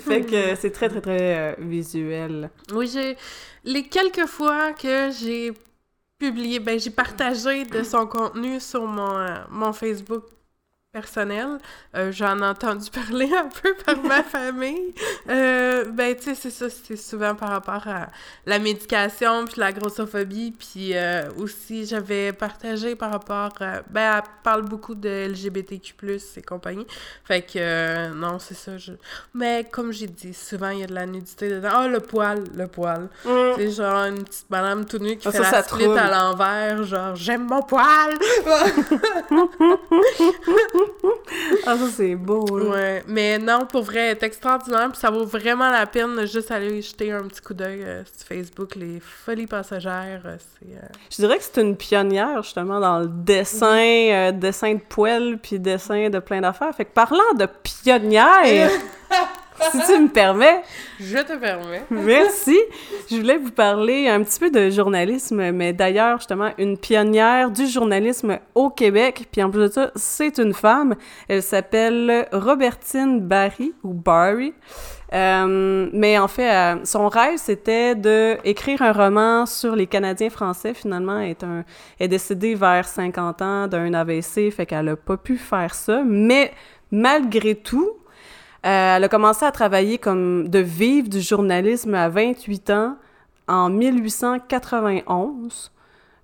fait 0.00 0.22
que 0.22 0.54
c'est 0.56 0.70
très, 0.70 0.88
très, 0.88 1.00
très 1.00 1.38
euh, 1.38 1.54
visuel. 1.58 2.50
Oui, 2.72 2.88
j'ai. 2.92 3.16
Les 3.64 3.82
quelques 3.84 4.26
fois 4.26 4.72
que 4.72 5.10
j'ai 5.10 5.52
publié, 6.18 6.58
ben 6.60 6.78
j'ai 6.78 6.90
partagé 6.90 7.64
de 7.64 7.82
son 7.82 8.06
contenu 8.06 8.60
sur 8.60 8.86
mon, 8.86 9.18
euh, 9.18 9.36
mon 9.50 9.72
Facebook 9.72 10.24
personnel, 10.92 11.58
euh, 11.94 12.10
j'en 12.12 12.38
ai 12.38 12.46
entendu 12.46 12.90
parler 13.08 13.30
un 13.34 13.48
peu 13.48 13.74
par 13.84 14.02
ma 14.02 14.22
famille. 14.36 14.94
Euh, 15.28 15.84
ben, 15.84 16.16
tu 16.16 16.24
sais, 16.24 16.34
c'est 16.34 16.50
ça, 16.50 16.66
c'est 16.70 16.96
souvent 16.96 17.34
par 17.34 17.50
rapport 17.50 17.86
à 17.86 18.08
la 18.46 18.58
médication, 18.58 19.44
puis 19.44 19.60
la 19.60 19.72
grossophobie, 19.72 20.52
puis 20.58 20.96
euh, 20.96 21.28
aussi, 21.36 21.84
j'avais 21.84 22.32
partagé 22.32 22.96
par 22.96 23.10
rapport 23.12 23.52
à... 23.60 23.82
Ben, 23.90 24.16
elle 24.16 24.22
parle 24.42 24.62
beaucoup 24.62 24.94
de 24.94 25.28
LGBTQ+, 25.30 25.94
et 26.36 26.42
compagnie. 26.42 26.86
Fait 27.24 27.42
que, 27.42 27.58
euh, 27.58 28.08
non, 28.14 28.38
c'est 28.38 28.54
ça. 28.54 28.78
Je... 28.78 28.92
Mais 29.34 29.66
comme 29.70 29.92
j'ai 29.92 30.06
dit, 30.06 30.32
souvent, 30.32 30.70
il 30.70 30.78
y 30.80 30.84
a 30.84 30.86
de 30.86 30.94
la 30.94 31.04
nudité 31.04 31.50
dedans. 31.50 31.68
Ah, 31.70 31.88
le 31.88 32.00
poil, 32.00 32.44
le 32.54 32.66
poil. 32.66 33.08
C'est 33.56 33.70
genre 33.72 34.04
une 34.04 34.24
petite 34.24 34.48
madame 34.48 34.86
tout 34.86 34.98
nue 34.98 35.18
qui 35.18 35.28
Ah, 35.28 35.32
fait 35.32 35.44
ça, 35.44 35.50
la 35.50 35.62
ça 35.62 36.04
à 36.04 36.10
l'envers, 36.10 36.82
genre 36.84 37.14
«J'aime 37.16 37.46
mon 37.46 37.62
poil! 37.62 38.14
Ah, 41.66 41.76
ça, 41.76 41.86
c'est 41.94 42.14
beau,» 42.14 42.46
là. 42.58 42.64
Ouais, 42.70 43.02
mais 43.06 43.38
non, 43.38 43.66
pour 43.66 43.82
vrai, 43.82 43.98
elle 44.00 44.10
est 44.16 44.22
extraordinaire, 44.22 44.88
puis 44.90 44.98
ça 44.98 45.10
vaut 45.10 45.24
vraiment 45.24 45.70
la 45.70 45.86
peine 45.86 46.16
de 46.16 46.26
juste 46.26 46.50
aller 46.50 46.80
jeter 46.82 47.12
un 47.12 47.22
petit 47.24 47.40
coup 47.40 47.54
d'œil 47.54 47.82
euh, 47.82 48.02
sur 48.04 48.26
Facebook. 48.26 48.74
Les 48.76 49.00
folies 49.00 49.46
passagères, 49.46 50.22
euh, 50.24 50.36
c'est... 50.38 50.74
euh, 50.74 50.86
Je 51.10 51.16
dirais 51.16 51.38
que 51.38 51.44
c'est 51.44 51.60
une 51.60 51.76
pionnière, 51.76 52.42
justement, 52.42 52.80
dans 52.80 53.00
le 53.00 53.08
dessin, 53.08 54.32
dessin 54.32 54.74
de 54.74 54.80
poêle, 54.80 55.38
puis 55.42 55.58
dessin 55.58 56.08
de 56.10 56.18
plein 56.18 56.40
d'affaires. 56.40 56.74
Fait 56.74 56.84
que 56.84 56.92
parlant 56.92 57.34
de 57.36 57.46
pionnière, 57.62 58.70
si 59.70 59.78
tu 59.86 60.00
me 60.00 60.08
permets, 60.08 60.62
Je 61.00 61.18
te 61.18 61.36
permets. 61.36 61.82
Merci. 61.90 62.58
Je 63.10 63.16
voulais 63.16 63.38
vous 63.38 63.50
parler 63.50 64.08
un 64.08 64.22
petit 64.22 64.38
peu 64.38 64.50
de 64.50 64.70
journalisme, 64.70 65.50
mais 65.52 65.72
d'ailleurs, 65.72 66.18
justement, 66.18 66.50
une 66.58 66.78
pionnière 66.78 67.50
du 67.50 67.66
journalisme 67.66 68.38
au 68.54 68.70
Québec. 68.70 69.28
Puis 69.30 69.42
en 69.42 69.50
plus 69.50 69.60
de 69.60 69.68
ça, 69.68 69.90
c'est 69.94 70.38
une 70.38 70.54
femme. 70.54 70.94
Elle 71.28 71.42
s'appelle 71.42 72.28
Robertine 72.32 73.20
Barry, 73.20 73.72
ou 73.82 73.92
Barry. 73.92 74.54
Euh, 75.14 75.88
mais 75.92 76.18
en 76.18 76.28
fait, 76.28 76.50
euh, 76.50 76.84
son 76.84 77.08
rêve, 77.08 77.38
c'était 77.38 77.94
de 77.94 78.36
écrire 78.44 78.82
un 78.82 78.92
roman 78.92 79.46
sur 79.46 79.74
les 79.74 79.86
Canadiens 79.86 80.30
français. 80.30 80.74
Finalement, 80.74 81.18
elle 81.18 81.30
est, 81.30 81.44
un, 81.44 81.64
elle 81.98 82.06
est 82.06 82.08
décédée 82.08 82.54
vers 82.54 82.86
50 82.86 83.42
ans 83.42 83.68
d'un 83.68 83.94
AVC, 83.94 84.50
fait 84.50 84.66
qu'elle 84.66 84.88
a 84.90 84.96
pas 84.96 85.16
pu 85.16 85.36
faire 85.36 85.74
ça. 85.74 86.02
Mais 86.04 86.52
malgré 86.90 87.54
tout, 87.54 87.90
euh, 88.66 88.96
elle 88.96 89.04
a 89.04 89.08
commencé 89.08 89.44
à 89.44 89.52
travailler 89.52 89.98
comme 89.98 90.48
de 90.48 90.58
vivre 90.58 91.08
du 91.08 91.20
journalisme 91.20 91.94
à 91.94 92.08
28 92.08 92.70
ans 92.70 92.96
en 93.46 93.70
1891. 93.70 95.70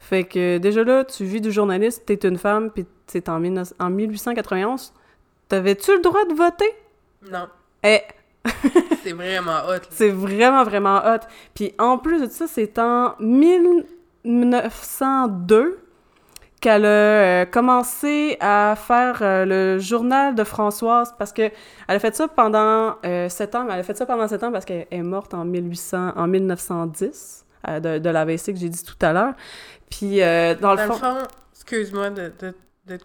Fait 0.00 0.24
que 0.24 0.58
déjà 0.58 0.82
là, 0.84 1.04
tu 1.04 1.24
vis 1.24 1.40
du 1.40 1.52
journalisme, 1.52 2.02
t'es 2.04 2.28
une 2.28 2.36
femme, 2.36 2.70
puis 2.70 2.84
c'est 3.06 3.28
en, 3.28 3.38
19 3.40 3.72
en 3.78 3.90
1891. 3.90 4.92
T'avais-tu 5.48 5.94
le 5.96 6.02
droit 6.02 6.24
de 6.24 6.34
voter? 6.34 6.70
Non, 7.30 7.46
Eh, 7.82 8.00
c'est 9.02 9.12
vraiment 9.12 9.60
hot. 9.68 9.80
c'est 9.90 10.10
vraiment, 10.10 10.64
vraiment 10.64 10.98
hot. 10.98 11.20
Puis 11.54 11.72
en 11.78 11.96
plus 11.98 12.20
de 12.20 12.26
ça, 12.26 12.46
c'est 12.46 12.78
en 12.78 13.14
1902 13.20 15.78
qu'elle 16.64 16.86
a 16.86 16.88
euh, 16.88 17.44
commencé 17.44 18.38
à 18.40 18.74
faire 18.74 19.18
euh, 19.20 19.44
le 19.44 19.78
journal 19.78 20.34
de 20.34 20.44
Françoise 20.44 21.14
parce 21.18 21.30
que 21.30 21.42
elle 21.42 21.96
a 21.96 21.98
fait 21.98 22.16
ça 22.16 22.26
pendant 22.26 22.96
euh, 23.04 23.28
sept 23.28 23.54
ans, 23.54 23.64
mais 23.64 23.74
elle 23.74 23.80
a 23.80 23.82
fait 23.82 23.94
ça 23.94 24.06
pendant 24.06 24.26
sept 24.26 24.42
ans 24.42 24.50
parce 24.50 24.64
qu'elle 24.64 24.86
est 24.90 25.02
morte 25.02 25.34
en 25.34 25.44
1800, 25.44 26.12
en 26.16 26.26
1910 26.26 27.44
euh, 27.68 27.80
de, 27.80 27.98
de 27.98 28.08
l'AVC 28.08 28.54
que 28.54 28.58
j'ai 28.58 28.70
dit 28.70 28.82
tout 28.82 28.96
à 29.02 29.12
l'heure. 29.12 29.34
Puis 29.90 30.20
dans 30.20 30.24
le 30.24 30.54
Dans 30.54 30.72
le 30.72 30.78
fond, 30.78 30.94
fond, 30.94 31.18
excuse-moi 31.52 32.08
de, 32.08 32.32
de, 32.40 32.54
de 32.86 32.98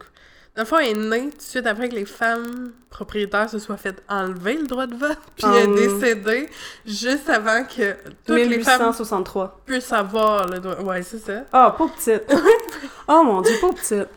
Dans 0.59 0.63
le 0.63 0.67
fond, 0.67 0.77
elle 0.79 0.89
est 0.89 0.93
née 1.21 1.29
tout 1.29 1.37
de 1.37 1.41
suite 1.41 1.65
après 1.67 1.87
que 1.87 1.95
les 1.95 2.03
femmes 2.03 2.73
propriétaires 2.89 3.49
se 3.49 3.59
soient 3.59 3.77
fait 3.77 4.03
enlever 4.09 4.55
le 4.57 4.67
droit 4.67 4.87
de 4.87 4.93
vote, 4.95 5.17
puis 5.37 5.45
elle 5.47 5.69
est 5.69 5.87
Hum. 5.87 5.99
décédée 5.99 6.49
juste 6.85 7.29
avant 7.29 7.63
que 7.63 7.93
toutes 8.27 8.35
les 8.35 8.59
femmes 8.59 8.79
1863. 8.81 9.61
puissent 9.65 9.93
avoir 9.93 10.47
le 10.47 10.59
droit. 10.59 10.75
Ouais, 10.81 11.01
c'est 11.01 11.19
ça. 11.19 11.43
Ah, 11.53 11.73
pas 11.77 11.87
petite. 11.87 12.23
oh 13.07 13.21
mon 13.23 13.39
dieu, 13.41 13.53
pas 13.61 13.69
petite. 13.69 14.09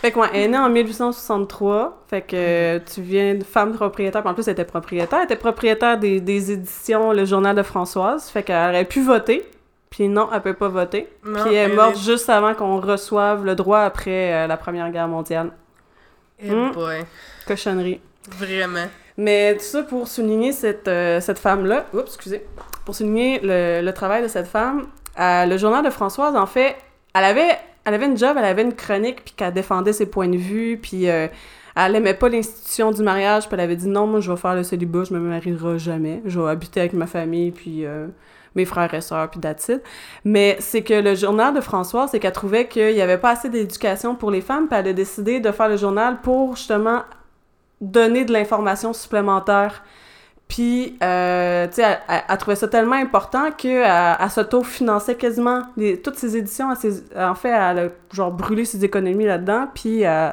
Fait 0.00 0.12
que, 0.12 0.20
ouais, 0.20 0.28
elle 0.34 0.42
est 0.42 0.48
née 0.48 0.58
en 0.58 0.68
1863. 0.70 2.04
Fait 2.08 2.22
que 2.22 2.36
euh, 2.36 2.78
tu 2.94 3.02
viens 3.02 3.34
de 3.34 3.42
femme 3.42 3.72
propriétaire. 3.74 4.22
Puis 4.22 4.30
en 4.30 4.34
plus, 4.34 4.46
elle 4.46 4.52
était 4.52 4.64
propriétaire. 4.64 5.18
Elle 5.18 5.24
était 5.24 5.34
propriétaire 5.34 5.98
des, 5.98 6.20
des 6.20 6.52
éditions 6.52 7.10
Le 7.12 7.24
Journal 7.24 7.56
de 7.56 7.62
Françoise. 7.64 8.28
Fait 8.30 8.44
qu'elle 8.44 8.70
aurait 8.70 8.84
pu 8.84 9.02
voter. 9.02 9.50
Puis 9.90 10.06
non, 10.08 10.28
elle 10.32 10.42
peut 10.42 10.54
pas 10.54 10.68
voter. 10.68 11.08
Puis 11.24 11.54
elle 11.54 11.72
est 11.72 11.74
morte 11.74 11.96
est- 11.96 12.04
juste 12.04 12.30
avant 12.30 12.54
qu'on 12.54 12.78
reçoive 12.80 13.44
le 13.44 13.56
droit 13.56 13.80
après 13.80 14.32
euh, 14.32 14.46
la 14.46 14.56
Première 14.56 14.88
Guerre 14.92 15.08
mondiale. 15.08 15.50
Eh 16.40 16.50
Hmm. 16.50 16.72
boy. 16.72 17.04
Cochonnerie. 17.46 18.00
Vraiment. 18.38 18.86
Mais 19.16 19.54
tout 19.54 19.64
ça 19.64 19.82
pour 19.82 20.06
souligner 20.06 20.52
cette, 20.52 20.86
euh, 20.86 21.20
cette 21.20 21.38
femme-là. 21.38 21.86
Oups, 21.92 22.04
excusez. 22.06 22.44
Pour 22.84 22.94
souligner 22.94 23.40
le, 23.42 23.80
le 23.84 23.92
travail 23.92 24.22
de 24.22 24.28
cette 24.28 24.46
femme. 24.46 24.86
euh, 25.18 25.46
le 25.46 25.56
journal 25.58 25.84
de 25.84 25.90
Françoise, 25.90 26.36
en 26.36 26.46
fait, 26.46 26.76
elle 27.14 27.24
avait, 27.24 27.58
elle 27.84 27.94
avait 27.94 28.06
une 28.06 28.16
job, 28.16 28.36
elle 28.38 28.44
avait 28.44 28.62
une 28.62 28.74
chronique, 28.74 29.24
puis 29.24 29.34
qu'elle 29.36 29.52
défendait 29.52 29.92
ses 29.92 30.06
points 30.06 30.28
de 30.28 30.36
vue, 30.36 30.78
puis 30.80 31.08
euh, 31.10 31.26
elle 31.74 31.96
aimait 31.96 32.14
pas 32.14 32.28
l'institution 32.28 32.92
du 32.92 33.02
mariage, 33.02 33.46
puis 33.48 33.54
elle 33.54 33.60
avait 33.60 33.74
dit 33.74 33.88
non, 33.88 34.06
moi 34.06 34.20
je 34.20 34.30
vais 34.30 34.36
faire 34.38 34.54
le 34.54 34.62
célibat, 34.62 35.02
je 35.04 35.14
me 35.14 35.18
marierai 35.18 35.78
jamais, 35.80 36.22
je 36.24 36.38
vais 36.38 36.50
habiter 36.50 36.78
avec 36.80 36.92
ma 36.92 37.06
famille, 37.08 37.50
puis 37.50 37.84
mes 38.58 38.66
frères 38.66 38.92
et 38.92 39.00
sœurs, 39.00 39.30
puis 39.30 39.40
it. 39.44 39.82
Mais 40.24 40.56
c'est 40.60 40.82
que 40.82 40.94
le 41.08 41.14
journal 41.14 41.54
de 41.54 41.60
Françoise, 41.60 42.10
c'est 42.10 42.20
qu'elle 42.20 42.32
trouvait 42.42 42.66
qu'il 42.68 42.90
y 42.96 43.00
avait 43.02 43.18
pas 43.18 43.30
assez 43.30 43.48
d'éducation 43.48 44.14
pour 44.14 44.30
les 44.30 44.42
femmes, 44.42 44.66
puis 44.68 44.78
elle 44.78 44.88
a 44.88 44.92
décidé 44.92 45.40
de 45.40 45.50
faire 45.52 45.68
le 45.68 45.76
journal 45.76 46.20
pour 46.22 46.56
justement 46.56 47.00
donner 47.80 48.24
de 48.24 48.32
l'information 48.32 48.92
supplémentaire. 48.92 49.82
Puis, 50.48 50.96
euh, 51.02 51.66
tu 51.68 51.74
sais, 51.74 51.82
elle, 51.82 51.98
elle- 52.08 52.22
elle 52.28 52.38
trouvait 52.38 52.56
ça 52.56 52.68
tellement 52.68 52.96
important 52.96 53.50
qu'elle 53.52 53.86
elle 54.20 54.30
s'auto-finançait 54.30 55.14
quasiment 55.14 55.62
toutes 56.02 56.16
ses 56.16 56.36
éditions. 56.36 56.70
En 56.70 57.34
fait, 57.34 57.50
elle 57.50 57.78
a 57.78 57.88
genre 58.12 58.32
brûlé 58.32 58.64
ses 58.64 58.82
économies 58.84 59.26
là-dedans, 59.26 59.68
puis 59.74 60.06
euh, 60.06 60.30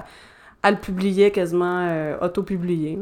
elle 0.63 0.75
le 0.75 0.79
publiait 0.79 1.31
quasiment 1.31 1.79
euh, 1.89 2.15
auto-publié. 2.21 2.97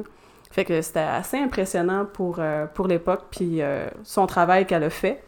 Fait 0.53 0.65
que 0.65 0.83
c'était 0.83 0.99
assez 0.99 1.39
impressionnant 1.39 2.05
pour, 2.05 2.35
euh, 2.37 2.67
pour 2.71 2.87
l'époque, 2.87 3.23
puis 3.31 3.63
euh, 3.63 3.87
son 4.03 4.27
travail 4.27 4.67
qu'elle 4.67 4.83
a 4.83 4.91
fait. 4.91 5.23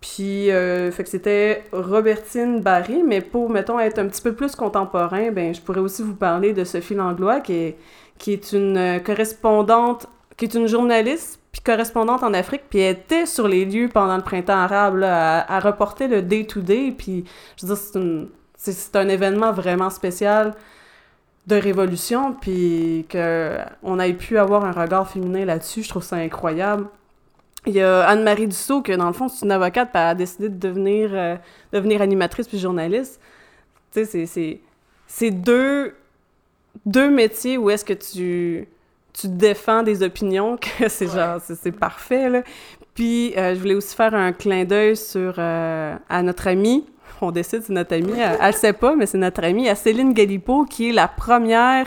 Puis, 0.00 0.52
euh, 0.52 0.92
fait 0.92 1.02
que 1.02 1.08
c'était 1.08 1.64
Robertine 1.72 2.60
Barry, 2.60 3.02
mais 3.02 3.22
pour, 3.22 3.50
mettons, 3.50 3.80
être 3.80 3.98
un 3.98 4.06
petit 4.06 4.22
peu 4.22 4.36
plus 4.36 4.54
contemporain, 4.54 5.32
ben, 5.32 5.52
je 5.52 5.60
pourrais 5.60 5.80
aussi 5.80 6.04
vous 6.04 6.14
parler 6.14 6.52
de 6.52 6.62
Sophie 6.62 6.94
Langlois, 6.94 7.40
qui 7.40 7.54
est, 7.54 7.76
qui 8.18 8.34
est 8.34 8.52
une 8.52 9.00
correspondante, 9.04 10.06
qui 10.36 10.44
est 10.44 10.54
une 10.54 10.68
journaliste, 10.68 11.40
puis 11.50 11.60
correspondante 11.62 12.22
en 12.22 12.32
Afrique, 12.32 12.62
puis 12.70 12.78
elle 12.78 12.98
était 12.98 13.26
sur 13.26 13.48
les 13.48 13.64
lieux 13.64 13.88
pendant 13.92 14.16
le 14.16 14.22
printemps 14.22 14.58
arabe, 14.58 14.98
là, 14.98 15.44
à, 15.52 15.58
reporter 15.58 16.06
le 16.06 16.22
day-to-day, 16.22 16.94
puis 16.96 17.24
je 17.56 17.66
veux 17.66 17.74
dire, 17.74 18.30
c'est 18.54 18.94
un 18.94 19.08
événement 19.08 19.50
vraiment 19.50 19.90
spécial 19.90 20.54
de 21.46 21.56
révolution, 21.56 22.32
puis 22.32 23.06
qu'on 23.10 23.98
ait 24.00 24.12
pu 24.14 24.36
avoir 24.38 24.64
un 24.64 24.72
regard 24.72 25.08
féminin 25.08 25.44
là-dessus, 25.44 25.82
je 25.84 25.88
trouve 25.88 26.02
ça 26.02 26.16
incroyable. 26.16 26.86
Il 27.66 27.74
y 27.74 27.80
a 27.80 28.02
Anne-Marie 28.08 28.46
Dussault, 28.48 28.82
que 28.82 28.92
dans 28.92 29.06
le 29.06 29.12
fond, 29.12 29.28
c'est 29.28 29.44
une 29.44 29.52
avocate, 29.52 29.90
puis 29.92 30.00
elle 30.00 30.08
a 30.08 30.14
décidé 30.14 30.48
de 30.48 30.56
devenir, 30.58 31.10
euh, 31.12 31.36
devenir 31.72 32.00
animatrice 32.02 32.46
puis 32.48 32.58
journaliste. 32.58 33.20
Tu 33.92 34.04
sais, 34.04 34.26
c'est- 34.26 34.60
c'est- 35.06 35.30
deux, 35.30 35.94
deux 36.84 37.10
métiers 37.10 37.58
où 37.58 37.70
est-ce 37.70 37.84
que 37.84 37.92
tu, 37.94 38.68
tu 39.12 39.28
défends 39.28 39.82
des 39.82 40.02
opinions, 40.02 40.56
que 40.56 40.66
c'est 40.88 41.06
Ouais. 41.06 41.14
genre, 41.14 41.40
c'est 41.40 41.54
c'est 41.56 41.72
parfait, 41.72 42.28
là. 42.28 42.42
Puis, 42.94 43.34
euh, 43.36 43.54
je 43.54 43.60
voulais 43.60 43.74
aussi 43.74 43.94
faire 43.94 44.14
un 44.14 44.32
clin 44.32 44.64
d'œil 44.64 44.96
sur, 44.96 45.34
euh, 45.38 45.94
à 46.08 46.22
notre 46.22 46.46
amie, 46.48 46.86
on 47.20 47.30
décide, 47.30 47.62
c'est 47.62 47.72
notre 47.72 47.94
amie, 47.94 48.12
elle, 48.12 48.38
elle 48.40 48.46
le 48.46 48.52
sait 48.52 48.72
pas, 48.72 48.94
mais 48.94 49.06
c'est 49.06 49.18
notre 49.18 49.44
amie, 49.44 49.68
à 49.68 49.74
Céline 49.74 50.12
Galipo, 50.12 50.64
qui 50.64 50.90
est 50.90 50.92
la 50.92 51.08
première, 51.08 51.86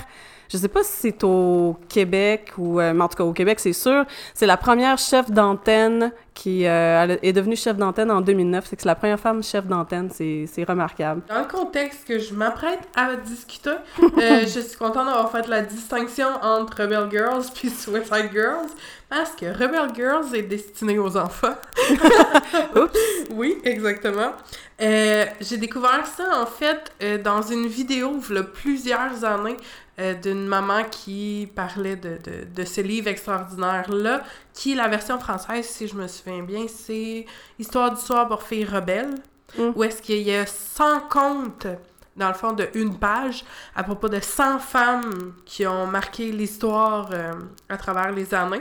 je 0.52 0.58
sais 0.58 0.68
pas 0.68 0.84
si 0.84 0.92
c'est 1.02 1.24
au 1.24 1.78
Québec 1.88 2.54
ou, 2.58 2.80
euh, 2.80 2.94
mais 2.94 3.04
en 3.04 3.08
tout 3.08 3.18
cas 3.18 3.24
au 3.24 3.34
Québec, 3.34 3.60
c'est 3.60 3.74
sûr, 3.74 4.06
c'est 4.34 4.48
la 4.48 4.58
première 4.58 4.98
chef 4.98 5.30
d'antenne 5.30 6.12
qui 6.34 6.65
euh, 6.65 7.18
est 7.22 7.34
devenue 7.34 7.56
chef 7.56 7.78
d'antenne 7.78 8.10
en 8.10 8.22
2009, 8.22 8.65
c'est 8.65 8.76
que 8.78 8.82
c'est 8.82 8.88
la 8.88 8.96
première 8.96 9.20
femme 9.20 9.44
chef 9.44 9.65
d'antenne, 9.65 10.10
c'est 10.10 10.46
c'est 10.48 10.63
remarquable. 10.63 11.22
Dans 11.28 11.39
le 11.39 11.48
contexte 11.48 12.08
que 12.08 12.18
je 12.18 12.34
m'apprête 12.34 12.80
à 12.96 13.15
discuter, 13.15 13.72
euh, 13.72 14.42
je 14.42 14.60
suis 14.60 14.78
contente 14.78 15.06
d'avoir 15.06 15.32
fait 15.32 15.48
la 15.48 15.62
distinction 15.62 16.28
entre 16.42 16.84
Rebel 16.84 17.10
Girls 17.12 17.44
puis 17.54 17.70
Suicide 17.70 18.30
Girls, 18.32 18.70
parce 19.10 19.32
que 19.32 19.45
Rebel 19.48 19.93
Girls 19.95 20.36
est 20.36 20.43
destiné 20.43 21.00
aux 21.00 21.17
enfants. 21.17 21.56
Oups! 22.76 23.00
Oui, 23.32 23.58
exactement. 23.63 24.34
Euh, 24.82 25.26
J'ai 25.41 25.58
découvert 25.58 26.06
ça, 26.06 26.41
en 26.41 26.45
fait, 26.45 26.91
euh, 27.02 27.17
dans 27.17 27.41
une 27.41 27.67
vidéo, 27.67 28.19
il 28.30 28.36
y 28.36 28.39
a 28.39 28.43
plusieurs 28.43 29.24
années, 29.26 29.58
euh, 30.00 30.13
d'une 30.13 30.48
maman 30.48 30.84
qui 30.89 31.50
parlait 31.56 31.95
de, 31.95 32.17
de, 32.24 32.45
de 32.56 32.63
ce 32.65 32.82
livre 32.82 33.08
extraordinaire-là, 33.08 34.24
qui, 34.54 34.76
la 34.76 34.88
version 34.88 35.19
française, 35.19 35.65
si 35.65 35.88
je 35.88 35.95
me 35.95 36.08
souviens 36.08 36.43
bien, 36.43 36.65
c'est 36.67 37.26
Histoire 37.58 37.91
du 37.93 38.00
soir 38.02 38.28
pour 38.28 38.43
filles 38.43 38.65
rebelles, 38.65 39.15
Mm. 39.58 39.72
où 39.76 39.84
est-ce 39.84 40.02
qu'il 40.02 40.22
y 40.22 40.36
a 40.36 40.45
100 40.45 41.00
contes, 41.10 41.67
dans 42.15 42.28
le 42.28 42.34
fond, 42.34 42.52
de 42.54 42.69
une 42.76 42.98
page, 43.00 43.43
à 43.76 43.84
propos 43.84 44.08
de 44.10 44.19
100 44.19 44.60
femmes 44.60 45.34
qui 45.45 45.65
ont 45.65 45.88
marqué 45.88 46.32
l'histoire 46.32 47.10
euh, 47.13 47.32
à 47.67 47.78
travers 47.78 48.12
les 48.12 48.34
années. 48.34 48.60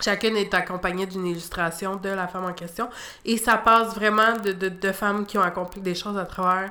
Chacune 0.00 0.36
est 0.36 0.52
accompagnée 0.54 1.06
d'une 1.06 1.26
illustration 1.26 1.96
de 1.96 2.08
la 2.08 2.28
femme 2.28 2.44
en 2.44 2.52
question. 2.52 2.88
Et 3.24 3.36
ça 3.36 3.56
passe 3.56 3.94
vraiment 3.94 4.36
de, 4.42 4.92
femmes 4.92 5.26
qui 5.26 5.38
ont 5.38 5.42
accompli 5.42 5.80
des 5.80 5.94
choses 5.94 6.16
à 6.16 6.24
travers 6.24 6.70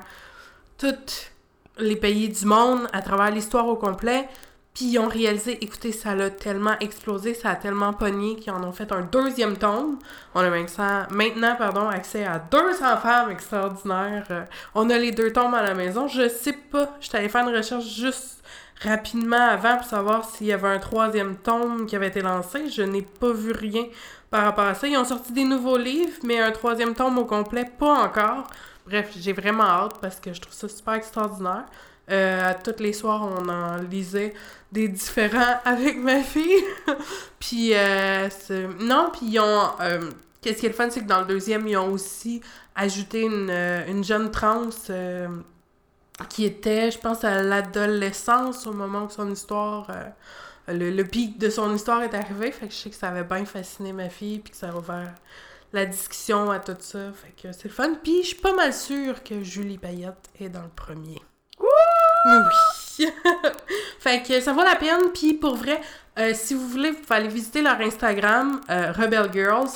tous 0.76 1.30
les 1.78 1.96
pays 1.96 2.28
du 2.28 2.44
monde, 2.44 2.88
à 2.92 3.02
travers 3.02 3.30
l'histoire 3.30 3.66
au 3.66 3.76
complet. 3.76 4.28
Puis 4.74 4.86
ils 4.86 4.98
ont 4.98 5.08
réalisé, 5.08 5.58
écoutez, 5.60 5.90
ça 5.90 6.14
l'a 6.14 6.30
tellement 6.30 6.78
explosé, 6.78 7.34
ça 7.34 7.50
a 7.50 7.56
tellement 7.56 7.92
pogné 7.92 8.36
qu'ils 8.36 8.52
en 8.52 8.62
ont 8.62 8.70
fait 8.70 8.92
un 8.92 9.00
deuxième 9.00 9.56
tome. 9.56 9.98
On 10.34 10.40
a 10.40 10.50
maintenant, 10.50 11.06
maintenant 11.10 11.56
pardon, 11.56 11.88
accès 11.88 12.24
à 12.24 12.38
200 12.38 12.98
femmes 12.98 13.30
extraordinaires. 13.30 14.26
Euh, 14.30 14.44
on 14.76 14.88
a 14.90 14.96
les 14.96 15.10
deux 15.10 15.32
tomes 15.32 15.54
à 15.54 15.62
la 15.62 15.74
maison. 15.74 16.06
Je 16.06 16.28
sais 16.28 16.52
pas, 16.52 16.96
je 17.00 17.08
suis 17.08 17.16
allée 17.16 17.28
faire 17.28 17.48
une 17.48 17.56
recherche 17.56 17.86
juste 17.86 18.37
rapidement 18.82 19.36
avant 19.48 19.76
pour 19.76 19.86
savoir 19.86 20.24
s'il 20.28 20.48
y 20.48 20.52
avait 20.52 20.68
un 20.68 20.78
troisième 20.78 21.36
tome 21.36 21.86
qui 21.86 21.96
avait 21.96 22.08
été 22.08 22.20
lancé. 22.20 22.70
Je 22.70 22.82
n'ai 22.82 23.02
pas 23.02 23.32
vu 23.32 23.52
rien 23.52 23.84
par 24.30 24.44
rapport 24.44 24.64
à 24.66 24.74
ça. 24.74 24.86
Ils 24.86 24.96
ont 24.96 25.04
sorti 25.04 25.32
des 25.32 25.44
nouveaux 25.44 25.78
livres, 25.78 26.18
mais 26.24 26.38
un 26.40 26.50
troisième 26.52 26.94
tome 26.94 27.18
au 27.18 27.24
complet, 27.24 27.64
pas 27.78 28.04
encore. 28.04 28.44
Bref, 28.86 29.10
j'ai 29.18 29.32
vraiment 29.32 29.64
hâte 29.64 29.98
parce 30.00 30.20
que 30.20 30.32
je 30.32 30.40
trouve 30.40 30.54
ça 30.54 30.68
super 30.68 30.94
extraordinaire. 30.94 31.64
Euh, 32.10 32.52
tous 32.64 32.82
les 32.82 32.94
soirs, 32.94 33.22
on 33.22 33.48
en 33.48 33.76
lisait 33.76 34.32
des 34.72 34.88
différents 34.88 35.60
avec 35.64 35.98
ma 35.98 36.20
fille. 36.22 36.64
puis, 37.38 37.72
euh, 37.74 38.28
non, 38.80 39.10
puis 39.12 39.26
ils 39.26 39.40
ont... 39.40 39.62
euh, 39.80 40.10
Qu'est-ce 40.40 40.60
qui 40.60 40.66
est 40.66 40.70
le 40.70 40.74
fun, 40.74 40.88
c'est 40.88 41.00
que 41.00 41.08
dans 41.08 41.20
le 41.20 41.26
deuxième, 41.26 41.66
ils 41.66 41.76
ont 41.76 41.90
aussi 41.92 42.40
ajouté 42.76 43.22
une, 43.22 43.50
euh, 43.50 43.84
une 43.88 44.04
jeune 44.04 44.30
trans 44.30 44.68
euh, 44.90 45.26
qui 46.26 46.44
était, 46.44 46.90
je 46.90 46.98
pense, 46.98 47.24
à 47.24 47.42
l'adolescence 47.42 48.66
au 48.66 48.72
moment 48.72 49.04
où 49.04 49.10
son 49.10 49.30
histoire... 49.30 49.90
euh, 49.90 50.04
le, 50.72 50.90
le 50.90 51.04
pic 51.04 51.38
de 51.38 51.50
son 51.50 51.74
histoire 51.74 52.02
est 52.02 52.14
arrivé. 52.14 52.50
Fait 52.52 52.66
que 52.68 52.72
je 52.72 52.78
sais 52.78 52.90
que 52.90 52.96
ça 52.96 53.08
avait 53.08 53.24
bien 53.24 53.44
fasciné 53.44 53.92
ma 53.92 54.08
fille, 54.08 54.38
puis 54.38 54.52
que 54.52 54.56
ça 54.56 54.68
a 54.68 54.74
ouvert 54.74 55.14
la 55.72 55.86
discussion 55.86 56.50
à 56.50 56.58
tout 56.58 56.76
ça. 56.78 57.12
Fait 57.12 57.32
que 57.42 57.52
c'est 57.52 57.64
le 57.64 57.74
fun. 57.74 57.94
Puis 58.02 58.22
je 58.22 58.28
suis 58.28 58.36
pas 58.36 58.54
mal 58.54 58.72
sûre 58.72 59.22
que 59.22 59.42
Julie 59.42 59.78
Payette 59.78 60.28
est 60.40 60.48
dans 60.48 60.62
le 60.62 60.68
premier. 60.74 61.20
Oui! 61.60 63.06
fait 64.00 64.22
que 64.22 64.40
ça 64.40 64.52
vaut 64.52 64.62
la 64.62 64.76
peine. 64.76 65.10
Puis 65.12 65.34
pour 65.34 65.56
vrai, 65.56 65.80
euh, 66.18 66.32
si 66.34 66.54
vous 66.54 66.66
voulez, 66.68 66.90
vous 66.90 67.00
pouvez 67.00 67.16
aller 67.16 67.28
visiter 67.28 67.62
leur 67.62 67.80
Instagram, 67.80 68.60
euh, 68.70 68.92
Rebel 68.92 69.30
Girls. 69.32 69.70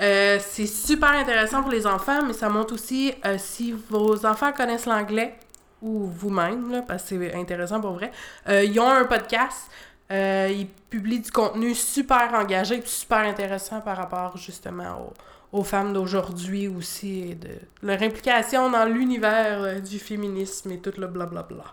Euh, 0.00 0.38
c'est 0.40 0.66
super 0.66 1.10
intéressant 1.10 1.62
pour 1.62 1.72
les 1.72 1.86
enfants, 1.86 2.22
mais 2.24 2.32
ça 2.32 2.48
montre 2.48 2.74
aussi 2.74 3.12
si 3.38 3.72
vos 3.90 4.24
enfants 4.24 4.52
connaissent 4.52 4.86
l'anglais 4.86 5.36
ou 5.82 6.06
vous-même, 6.06 6.84
parce 6.86 7.04
que 7.04 7.08
c'est 7.08 7.34
intéressant 7.34 7.80
pour 7.80 7.92
vrai. 7.92 8.10
Euh, 8.48 8.64
ils 8.64 8.78
ont 8.80 8.88
un 8.88 9.04
podcast. 9.04 9.70
Euh, 10.10 10.48
ils 10.50 10.66
publient 10.66 11.20
du 11.20 11.30
contenu 11.30 11.74
super 11.74 12.32
engagé 12.32 12.76
et 12.78 12.82
super 12.86 13.18
intéressant 13.18 13.82
par 13.82 13.98
rapport 13.98 14.38
justement 14.38 15.12
aux, 15.52 15.58
aux 15.58 15.64
femmes 15.64 15.92
d'aujourd'hui 15.92 16.66
aussi 16.66 17.30
et 17.30 17.34
de 17.34 17.50
leur 17.82 18.00
implication 18.02 18.70
dans 18.70 18.86
l'univers 18.86 19.62
euh, 19.62 19.80
du 19.80 19.98
féminisme 19.98 20.70
et 20.72 20.78
tout 20.78 20.94
le 20.98 21.08
blablabla. 21.08 21.64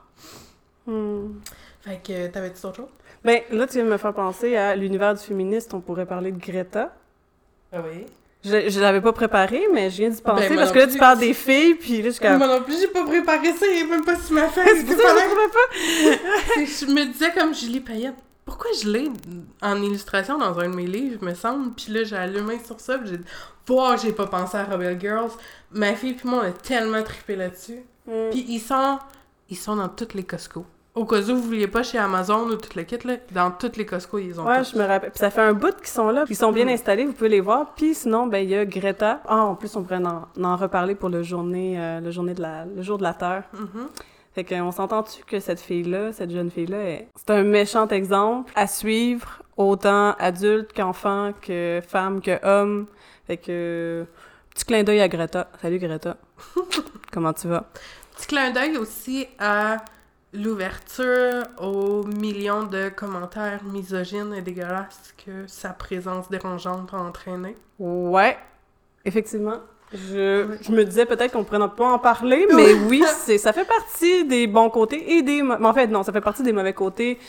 Hmm. 0.86 1.40
Fait 1.82 2.02
que 2.04 2.28
t'avais-tu 2.28 2.66
autre 2.66 2.76
chose? 2.76 2.90
Ben, 3.24 3.42
là, 3.52 3.66
tu 3.68 3.76
viens 3.76 3.86
de 3.86 3.90
me 3.90 3.98
faire 3.98 4.14
penser 4.14 4.56
à 4.56 4.76
l'univers 4.76 5.14
du 5.14 5.22
féministe, 5.22 5.74
on 5.74 5.80
pourrait 5.80 6.06
parler 6.06 6.32
de 6.32 6.38
Greta. 6.38 6.94
Ah 7.72 7.80
oui. 7.84 8.06
Je, 8.46 8.70
je 8.70 8.80
l'avais 8.80 9.02
pas 9.02 9.12
préparé, 9.12 9.68
mais 9.74 9.90
je 9.90 9.98
viens 9.98 10.10
d'y 10.10 10.22
penser 10.22 10.50
Ben, 10.50 10.58
parce 10.58 10.72
que 10.72 10.80
là, 10.80 10.88
tu 10.88 10.98
parles 11.00 11.18
des 11.18 11.34
filles, 11.34 11.76
puis 11.76 11.98
là, 11.98 12.10
je 12.10 12.10
suis 12.12 12.22
comme... 12.22 12.38
Moi 12.38 12.48
non 12.48 12.62
plus, 12.62 12.80
j'ai 12.80 12.88
pas 12.88 13.04
préparé 13.04 13.52
ça, 13.54 13.66
il 13.66 13.88
même 13.90 14.06
pas 14.06 14.16
sur 14.16 14.36
ma 14.36 14.48
feuille. 14.50 14.66
C'est 14.78 14.86
pour 14.86 14.96
ça 14.96 15.14
que 15.14 15.20
je 15.20 15.52
pas. 15.52 16.86
je 16.88 16.94
me 16.94 17.12
disais 17.12 17.32
comme 17.36 17.56
Julie 17.56 17.80
Payette, 17.80 18.14
pourquoi 18.46 18.70
je 18.80 18.88
l'ai 18.88 19.12
en 19.64 19.82
illustration 19.82 20.38
dans 20.38 20.60
un 20.60 20.70
de 20.70 20.76
mes 20.76 20.86
livres, 20.86 21.24
me 21.26 21.34
semble. 21.34 21.74
Puis 21.74 21.92
là, 21.92 22.04
j'ai 22.04 22.16
allumé 22.16 22.60
sur 22.64 22.80
ça, 22.80 23.00
puis 23.00 23.10
j'ai 23.10 23.18
dit, 23.18 23.26
wow, 23.68 23.98
j'ai 23.98 24.12
pas 24.12 24.28
pensé 24.28 24.58
à 24.58 24.66
Rebel 24.66 25.00
Girls. 25.00 25.32
Ma 25.72 25.96
fille 25.96 26.14
puis 26.14 26.30
moi, 26.30 26.44
on 26.44 26.48
a 26.48 26.52
tellement 26.52 27.02
trippé 27.02 27.36
là-dessus. 27.36 27.84
Hmm. 28.06 28.30
Puis 28.30 28.46
ils 28.48 28.60
sont, 28.60 29.00
ils 29.50 29.58
sont 29.58 29.76
dans 29.76 29.90
toutes 29.90 30.14
les 30.14 30.24
Costco. 30.24 30.66
Au 30.96 31.04
cas 31.06 31.20
où 31.22 31.36
vous 31.36 31.42
vouliez 31.42 31.68
pas 31.68 31.84
chez 31.84 31.98
Amazon 31.98 32.48
ou 32.48 32.56
tout 32.56 32.70
le 32.76 32.84
kit, 32.84 32.98
là, 33.06 33.16
dans 33.32 33.52
toutes 33.52 33.76
les 33.76 33.86
Costco, 33.86 34.18
ils 34.18 34.40
ont 34.40 34.46
Ouais, 34.46 34.64
je 34.64 34.78
me 34.78 34.86
rappelle. 34.86 35.12
Puis 35.12 35.20
ça 35.20 35.30
fait 35.30 35.42
un 35.42 35.52
bout 35.54 35.76
qu'ils 35.76 35.88
sont 35.88 36.10
là, 36.10 36.24
ils 36.30 36.36
sont 36.38 36.54
bien 36.54 36.66
Mm. 36.66 36.70
installés, 36.70 37.06
vous 37.06 37.12
pouvez 37.14 37.30
les 37.30 37.42
voir. 37.42 37.74
Puis 37.76 37.94
sinon, 37.94 38.28
ben 38.28 38.38
il 38.40 38.50
y 38.50 38.56
a 38.56 38.66
Greta. 38.66 39.22
Ah, 39.28 39.44
en 39.44 39.56
plus, 39.56 39.76
on 39.76 39.84
pourrait 39.84 40.02
en, 40.06 40.26
en 40.42 40.56
reparler 40.56 40.96
pour 40.96 41.10
le 41.10 41.22
journée, 41.22 41.76
euh, 41.78 42.00
le 42.00 42.12
journée 42.12 42.34
de 42.34 42.42
la, 42.42 42.64
le 42.66 42.82
jour 42.82 42.98
de 42.98 43.04
la 43.04 43.14
Terre. 43.14 43.44
Mhm. 43.54 43.88
Fait 44.34 44.44
qu'on 44.46 44.72
s'entend-tu 44.72 45.24
que 45.26 45.40
cette 45.40 45.60
fille-là, 45.62 46.12
cette 46.14 46.32
jeune 46.32 46.50
fille-là, 46.52 46.78
est- 46.84 47.08
c'est 47.16 47.30
un 47.32 47.44
méchant 47.44 47.88
exemple 47.90 48.52
à 48.56 48.68
suivre, 48.68 49.42
autant 49.58 50.14
adulte 50.20 50.72
qu'enfant, 50.74 51.32
que 51.42 51.82
femme, 51.88 52.22
que 52.22 52.40
homme. 52.46 52.86
Fait 53.28 53.38
que 53.38 54.06
petit 54.54 54.66
clin 54.66 54.84
d'œil 54.84 55.02
à 55.02 55.08
Greta. 55.10 55.50
Salut 55.62 55.80
Greta. 55.80 56.16
Comment 57.12 57.34
tu 57.34 57.48
vas? 57.48 57.66
Petit 58.16 58.28
clin 58.28 58.52
d'œil 58.52 58.78
aussi 58.78 59.28
à 59.40 59.78
l'ouverture 60.36 61.44
aux 61.62 62.04
millions 62.04 62.64
de 62.64 62.90
commentaires 62.90 63.64
misogynes 63.64 64.34
et 64.34 64.42
dégueulasses 64.42 65.14
que 65.26 65.48
sa 65.48 65.70
présence 65.70 66.30
dérangeante 66.30 66.94
a 66.94 66.98
entraîné. 66.98 67.56
Ouais, 67.80 68.38
effectivement. 69.06 69.58
Je, 69.94 70.58
je 70.62 70.72
me 70.72 70.84
disais 70.84 71.06
peut-être 71.06 71.32
qu'on 71.32 71.44
pourrait 71.44 71.70
pas 71.76 71.88
en 71.88 72.00
parler, 72.00 72.48
mais 72.56 72.74
oui, 72.74 73.04
c'est 73.20 73.38
ça 73.38 73.54
fait 73.54 73.66
partie 73.66 74.26
des 74.26 74.48
bons 74.48 74.70
côtés 74.70 75.18
et 75.18 75.22
des... 75.22 75.42
En 75.42 75.74
fait, 75.74 75.88
non, 75.88 76.04
ça 76.04 76.12
fait 76.12 76.22
partie 76.22 76.44
des 76.44 76.52
mauvais 76.54 76.74
côtés. 76.74 77.20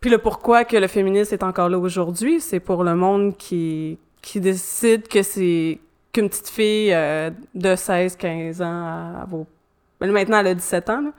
Puis 0.00 0.10
le 0.10 0.18
pourquoi 0.18 0.64
que 0.64 0.76
le 0.76 0.86
féminisme 0.86 1.34
est 1.34 1.42
encore 1.42 1.68
là 1.68 1.78
aujourd'hui, 1.78 2.40
c'est 2.40 2.60
pour 2.60 2.84
le 2.84 2.94
monde 2.94 3.36
qui, 3.36 3.98
qui 4.22 4.40
décide 4.40 5.08
que 5.08 5.22
c'est 5.22 5.78
qu'une 6.12 6.28
petite 6.28 6.48
fille 6.48 6.92
euh, 6.92 7.30
de 7.54 7.76
16, 7.76 8.16
15 8.16 8.62
ans 8.62 8.64
à, 8.64 9.22
à 9.22 9.24
vos... 9.26 9.46
ben, 10.00 10.10
Maintenant, 10.10 10.38
elle 10.40 10.48
a 10.48 10.54
17 10.54 10.90
ans, 10.90 11.00
là. 11.02 11.10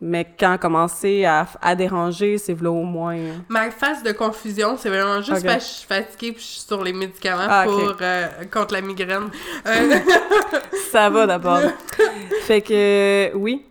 Mais 0.00 0.24
quand 0.38 0.58
commencé 0.58 1.24
à, 1.24 1.46
à 1.60 1.74
déranger, 1.74 2.38
c'est 2.38 2.60
là 2.60 2.70
au 2.70 2.84
moins... 2.84 3.16
Ma 3.48 3.70
phase 3.72 4.02
de 4.04 4.12
confusion, 4.12 4.76
c'est 4.78 4.90
vraiment 4.90 5.20
juste 5.22 5.44
parce 5.44 5.56
que 5.56 5.60
je 5.70 5.76
suis 5.78 5.86
fatiguée 5.86 6.32
puis 6.32 6.42
je 6.42 6.46
suis 6.48 6.60
sur 6.60 6.84
les 6.84 6.92
médicaments 6.92 7.46
Ah, 7.48 7.64
pour 7.66 7.96
euh, 8.00 8.26
contre 8.52 8.74
la 8.74 8.80
migraine. 8.80 9.28
Euh, 9.66 9.98
Ça 10.92 11.10
va 11.10 11.26
d'abord. 11.26 11.60
fait 12.42 12.60
que, 12.62 13.32
oui, 13.34 13.64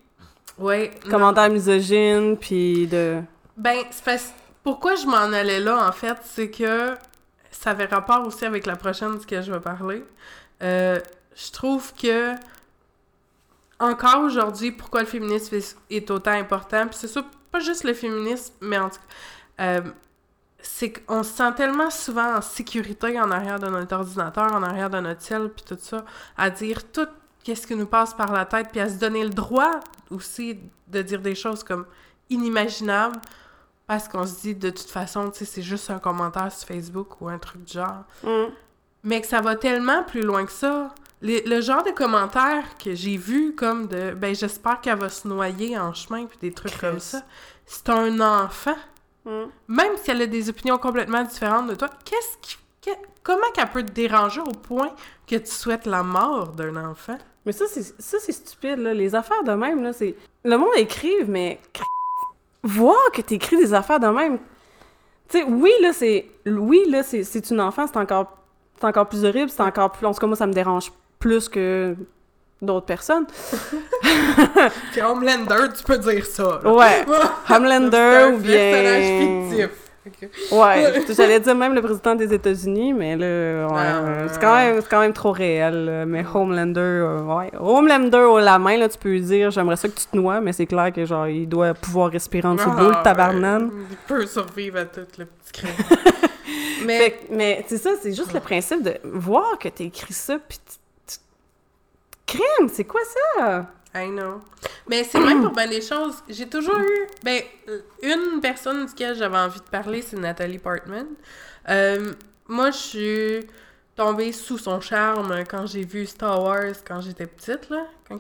non. 0.60 1.12
commentaires 1.12 1.50
misogynes, 1.50 2.36
puis 2.36 2.88
de... 2.88 3.22
Ben, 3.56 3.78
parce- 4.04 4.34
pourquoi 4.64 4.96
je 4.96 5.06
m'en 5.06 5.32
allais 5.32 5.62
là, 5.62 5.88
en 5.88 5.92
fait, 5.94 6.18
c'est 6.26 6.50
que 6.50 6.96
ça 7.52 7.70
avait 7.72 7.86
rapport 7.86 8.28
aussi 8.28 8.44
avec 8.46 8.66
la 8.66 8.76
prochaine 8.76 9.18
de 9.18 9.24
que 9.24 9.42
je 9.42 9.50
vais 9.52 9.62
parler. 9.62 10.04
Euh, 10.62 11.00
je 11.36 11.52
trouve 11.52 11.94
que 11.94 12.34
encore 13.80 14.22
aujourd'hui, 14.22 14.72
pourquoi 14.72 15.02
le 15.02 15.08
féminisme 15.08 15.58
est, 15.90 16.12
autant 16.12 16.32
important, 16.32 16.88
puis 16.88 16.98
c'est 17.00 17.08
ça, 17.08 17.24
pas 17.52 17.60
juste 17.60 17.84
le 17.84 17.94
féminisme, 17.94 18.54
mais 18.62 18.78
en 18.78 18.90
tout 18.90 18.98
cas, 18.98 19.64
euh, 19.64 19.82
c'est 20.60 20.92
qu'on 20.92 21.24
se 21.24 21.32
sent 21.34 21.54
tellement 21.56 21.90
souvent 21.90 22.38
en 22.38 22.42
sécurité 22.42 23.20
en 23.20 23.32
arrière 23.32 23.60
de 23.60 23.68
notre 23.68 23.96
ordinateur, 23.96 24.54
en 24.54 24.64
arrière 24.64 24.90
de 24.90 25.00
notre 25.00 25.22
ciel, 25.22 25.50
puis 25.50 25.64
tout 25.66 25.78
ça, 25.80 26.04
à 26.38 26.50
dire 26.50 26.92
tout 26.92 27.08
qu'est-ce 27.44 27.68
qui 27.68 27.76
nous 27.76 27.86
passe 27.86 28.14
par 28.14 28.32
la 28.34 28.46
tête, 28.46 28.70
puis 28.72 28.82
à 28.82 28.90
se 28.90 28.96
donner 28.96 29.24
le 29.24 29.30
droit 29.30 29.80
aussi 30.10 30.60
de 30.88 31.02
dire 31.02 31.22
des 31.22 31.36
choses 31.36 31.64
comme 31.64 31.86
inimaginables, 32.30 33.20
parce 33.86 34.08
qu'on 34.10 34.26
se 34.26 34.42
dit 34.42 34.56
de 34.56 34.70
toute 34.70 34.90
façon, 34.90 35.30
tu 35.30 35.40
sais, 35.40 35.46
c'est 35.46 35.62
juste 35.62 35.90
un 35.90 36.00
commentaire 36.00 36.52
sur 36.52 36.68
Facebook 36.68 37.22
ou 37.22 37.30
un 37.30 37.38
truc 37.38 37.64
du 37.64 37.74
genre. 37.74 38.04
Mm. 38.24 38.52
Mais 39.04 39.22
que 39.22 39.28
ça 39.28 39.40
va 39.40 39.56
tellement 39.56 40.04
plus 40.04 40.22
loin 40.22 40.46
que 40.46 40.52
ça. 40.52 40.94
Les- 41.22 41.42
le 41.42 41.62
genre 41.62 41.84
de 41.84 41.92
commentaires 41.92 42.78
que 42.84 42.94
j'ai 42.94 43.18
vu 43.18 43.56
comme 43.56 43.88
de 43.88 44.12
ben 44.12 44.36
j'espère 44.36 44.82
qu'elle 44.82 45.00
va 45.00 45.10
se 45.10 45.28
noyer 45.28 45.78
en 45.78 45.94
chemin 45.94 46.26
puis 46.26 46.38
des 46.40 46.52
trucs 46.52 46.78
comme 46.80 47.00
ça. 47.00 47.22
C'est 47.66 47.90
un 47.90 48.20
enfant. 48.20 48.76
Mm. 49.26 49.44
Même 49.68 49.94
si 50.02 50.12
elle 50.12 50.22
a 50.22 50.28
des 50.28 50.50
opinions 50.50 50.78
complètement 50.78 51.24
différentes 51.24 51.68
de 51.68 51.76
toi, 51.76 51.90
qu'est-ce 52.06 52.38
qui 52.42 52.58
que- 52.86 52.92
comment 53.24 53.50
qu'elle 53.54 53.70
peut 53.72 53.84
te 53.84 53.92
déranger 53.92 54.42
au 54.42 54.52
point 54.52 54.92
que 55.28 55.36
tu 55.36 55.52
souhaites 55.52 55.86
la 55.88 56.04
mort 56.04 56.50
d'un 56.50 56.76
enfant? 56.90 57.18
Mais 57.46 57.52
ça, 57.52 57.66
c'est 57.68 57.84
ça, 58.02 58.18
c'est 58.20 58.32
stupide, 58.32 58.78
là. 58.80 58.94
Les 58.94 59.16
affaires 59.16 59.44
de 59.44 59.52
même, 59.54 59.82
là, 59.82 59.94
c'est... 59.94 60.16
Le 60.44 60.58
monde 60.58 60.70
écrive, 60.76 61.30
mais... 61.30 61.60
Voir 62.64 62.98
que 63.14 63.22
t'écris 63.22 63.58
des 63.58 63.74
affaires 63.74 64.00
de 64.00 64.08
même... 64.08 64.38
Tu 65.30 65.40
sais, 65.40 65.44
oui, 65.44 65.72
là, 65.82 65.94
c'est... 65.94 66.30
Oui, 66.46 66.84
là, 66.90 67.04
c'est 67.04 67.24
c'est 67.24 67.50
une 67.50 67.62
enfant, 67.62 67.88
c'est 67.88 67.98
encore... 67.98 68.38
C'est 68.80 68.86
encore 68.86 69.08
plus 69.10 69.26
horrible, 69.26 69.50
c'est 69.50 69.64
encore 69.64 69.92
plus... 69.92 70.06
En 70.06 70.14
tout 70.14 70.20
cas, 70.20 70.28
moi, 70.28 70.36
ça 70.36 70.46
me 70.48 70.54
dérange 70.54 70.92
plus 71.20 71.50
que 71.50 71.96
d'autres 72.62 72.86
personnes. 72.86 73.26
Puis 74.92 75.02
Homelander, 75.02 75.68
tu 75.78 75.84
peux 75.84 75.98
dire 75.98 76.26
ça. 76.26 76.60
là. 76.64 76.72
Ouais. 76.74 77.06
Homelander 77.50 78.32
ou 78.34 78.40
personnage 78.40 78.42
bien... 78.42 79.50
fictif. 79.50 79.70
Ok. 80.08 80.30
Ouais, 80.54 80.94
j'allais 81.18 81.40
dire 81.42 81.54
même 81.54 81.74
le 81.74 81.82
président 81.82 82.16
des 82.16 82.34
États-Unis, 82.34 82.94
mais 82.94 83.18
là, 83.18 83.68
ouais, 83.68 83.74
Ah. 83.78 83.98
euh, 84.06 84.28
c'est 84.32 84.40
quand 84.40 84.56
même, 84.56 84.80
c'est 84.82 84.88
quand 84.90 85.02
même 85.02 85.12
trop 85.12 85.34
réel. 85.34 86.06
Mais 86.08 86.24
Homelander, 86.34 86.80
euh, 86.80 87.22
ouais, 87.24 87.52
Homelander 87.60 88.20
au 88.20 88.40
la 88.40 88.58
main, 88.58 88.78
là, 88.78 88.88
tu 88.88 88.98
peux 88.98 89.10
lui 89.10 89.22
dire, 89.22 89.52
j'aimerais 89.52 89.76
ça 89.76 89.90
que 89.90 89.96
tu 90.00 90.06
te 90.06 90.16
noies, 90.16 90.40
mais 90.40 90.54
c'est 90.54 90.66
clair 90.66 90.94
que 90.94 91.04
genre, 91.06 91.28
il 91.28 91.48
doit 91.50 91.74
pouvoir 91.74 92.10
respirer 92.10 92.48
en 92.48 92.56
dessous 92.56 92.72
de 92.72 92.80
l'eau, 92.80 92.92
Ah, 92.94 92.98
le 93.00 93.04
tabarnane. 93.04 93.64
ouais. 93.66 93.72
Il 93.92 93.98
peut 94.08 94.26
survivre 94.26 94.78
à 94.80 94.86
tout 94.86 95.02
le 95.18 95.26
petit 95.26 95.52
crime. 95.52 95.72
Mais 96.86 97.20
mais 97.30 97.66
c'est 97.68 97.78
ça, 97.78 97.90
c'est 98.02 98.14
juste 98.14 98.34
le 98.34 98.40
principe 98.40 98.84
de 98.84 98.94
voir 99.04 99.58
que 99.60 99.68
t'écris 99.68 100.14
ça, 100.14 100.38
pis 100.48 100.60
crime, 102.28 102.70
c'est 102.72 102.84
quoi 102.84 103.02
ça? 103.36 103.72
I 103.96 104.10
know. 104.10 104.42
Mais 104.88 105.04
c'est 105.04 105.20
même 105.20 105.42
pour 105.42 105.54
bien 105.54 105.68
des 105.68 105.82
choses. 105.82 106.18
J'ai 106.30 106.48
toujours 106.48 106.78
eu. 106.78 107.08
Ben, 107.24 107.42
euh, 107.70 107.80
une 108.04 108.40
personne 108.42 108.86
duquel 108.86 109.16
j'avais 109.16 109.38
envie 109.38 109.60
de 109.60 109.66
parler, 109.66 110.02
c'est 110.02 110.18
Nathalie 110.18 110.60
Portman. 110.60 111.08
Euh, 111.70 112.14
moi, 112.48 112.72
je 112.72 112.78
suis 112.78 113.48
tombée 113.96 114.32
sous 114.32 114.58
son 114.58 114.80
charme 114.80 115.44
quand 115.50 115.66
j'ai 115.66 115.84
vu 115.84 116.06
Star 116.06 116.42
Wars 116.44 116.76
quand 116.88 117.02
j'étais 117.02 117.26
petite, 117.26 117.70
là. 117.70 117.88
Quand 118.08 118.20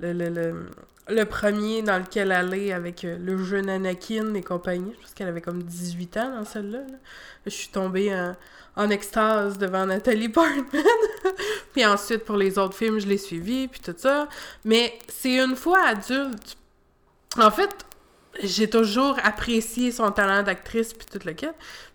le, 0.00 1.24
premier 1.24 1.82
dans 1.82 1.98
lequel 1.98 2.32
elle 2.32 2.54
est 2.54 2.72
avec 2.72 3.04
euh, 3.04 3.16
le 3.18 3.38
jeune 3.38 3.68
Anakin 3.68 4.34
et 4.34 4.42
compagnie. 4.42 4.92
Je 4.96 5.02
pense 5.02 5.14
qu'elle 5.14 5.28
avait 5.28 5.40
comme 5.40 5.62
18 5.62 6.16
ans 6.16 6.36
dans 6.38 6.44
celle-là. 6.44 6.78
là. 6.78 6.98
Je 7.44 7.50
suis 7.50 7.68
tombée 7.68 8.12
en, 8.12 8.34
en 8.74 8.90
extase 8.90 9.56
devant 9.56 9.86
Nathalie 9.86 10.28
Portman. 10.28 10.82
puis 11.72 11.84
ensuite, 11.84 12.24
pour 12.24 12.36
les 12.36 12.58
autres 12.58 12.74
films, 12.74 12.98
je 12.98 13.06
l'ai 13.06 13.18
suivi, 13.18 13.68
puis 13.68 13.80
tout 13.80 13.94
ça. 13.96 14.28
Mais 14.64 14.98
c'est 15.08 15.36
une 15.42 15.56
fois 15.56 15.78
adulte. 15.86 16.56
En 17.38 17.50
fait, 17.50 17.70
j'ai 18.42 18.68
toujours 18.68 19.16
apprécié 19.24 19.90
son 19.92 20.10
talent 20.10 20.42
d'actrice 20.42 20.92
puis 20.92 21.06
tout 21.10 21.26
le 21.26 21.32
kit. 21.32 21.46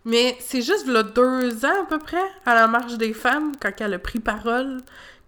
Mais 0.06 0.36
c'est 0.40 0.62
juste 0.62 0.88
là 0.88 1.04
deux 1.04 1.66
ans 1.66 1.82
à 1.84 1.86
peu 1.86 2.00
près, 2.00 2.24
à 2.46 2.56
la 2.56 2.68
marche 2.68 2.94
des 2.98 3.14
femmes, 3.14 3.52
quand 3.62 3.72
elle 3.80 3.94
a 3.94 4.00
pris 4.00 4.20
parole, 4.20 4.78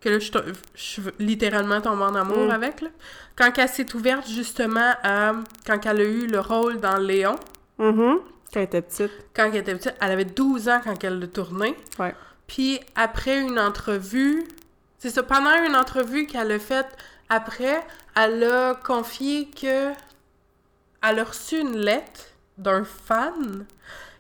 que 0.02 0.10
là, 0.10 0.20
je, 0.20 0.32
suis 0.76 1.02
littéralement 1.20 1.80
tombée 1.82 2.04
en 2.04 2.16
amour 2.16 2.48
Mm. 2.48 2.52
avec. 2.52 2.82
Là. 2.82 2.90
Quand 3.36 3.52
elle 3.58 3.70
s'est 3.70 3.96
ouverte 3.96 4.28
justement 4.28 4.94
à. 5.04 5.34
Quand 5.66 5.86
elle 5.86 6.02
a 6.02 6.04
eu 6.04 6.28
le 6.28 6.40
rôle 6.40 6.80
dans 6.80 6.98
Léon, 6.98 7.36
Mhm. 7.80 8.20
Quand 8.54 8.60
elle 8.60 8.64
était 8.64 8.82
petite. 8.82 9.12
quand 9.36 9.46
elle 9.46 9.56
était 9.56 9.74
petite, 9.76 9.96
elle 10.02 10.12
avait 10.12 10.26
12 10.26 10.68
ans 10.70 10.80
quand 10.84 11.04
elle 11.04 11.20
l'a 11.20 11.28
tourné. 11.28 11.76
Ouais. 11.98 12.14
Puis 12.48 12.80
après 12.96 13.40
une 13.40 13.60
entrevue, 13.60 14.48
c'est 15.00 15.10
ça, 15.10 15.24
pendant 15.24 15.54
une 15.66 15.76
entrevue 15.76 16.26
qu'elle 16.28 16.52
a 16.52 16.60
faite 16.60 16.96
après, 17.30 17.86
elle 18.16 18.44
a 18.44 18.76
confié 18.76 19.50
que 19.50 19.92
elle 21.02 21.20
a 21.20 21.24
reçu 21.24 21.60
une 21.60 21.78
lettre 21.78 22.22
d'un 22.58 22.84
fan 22.84 23.66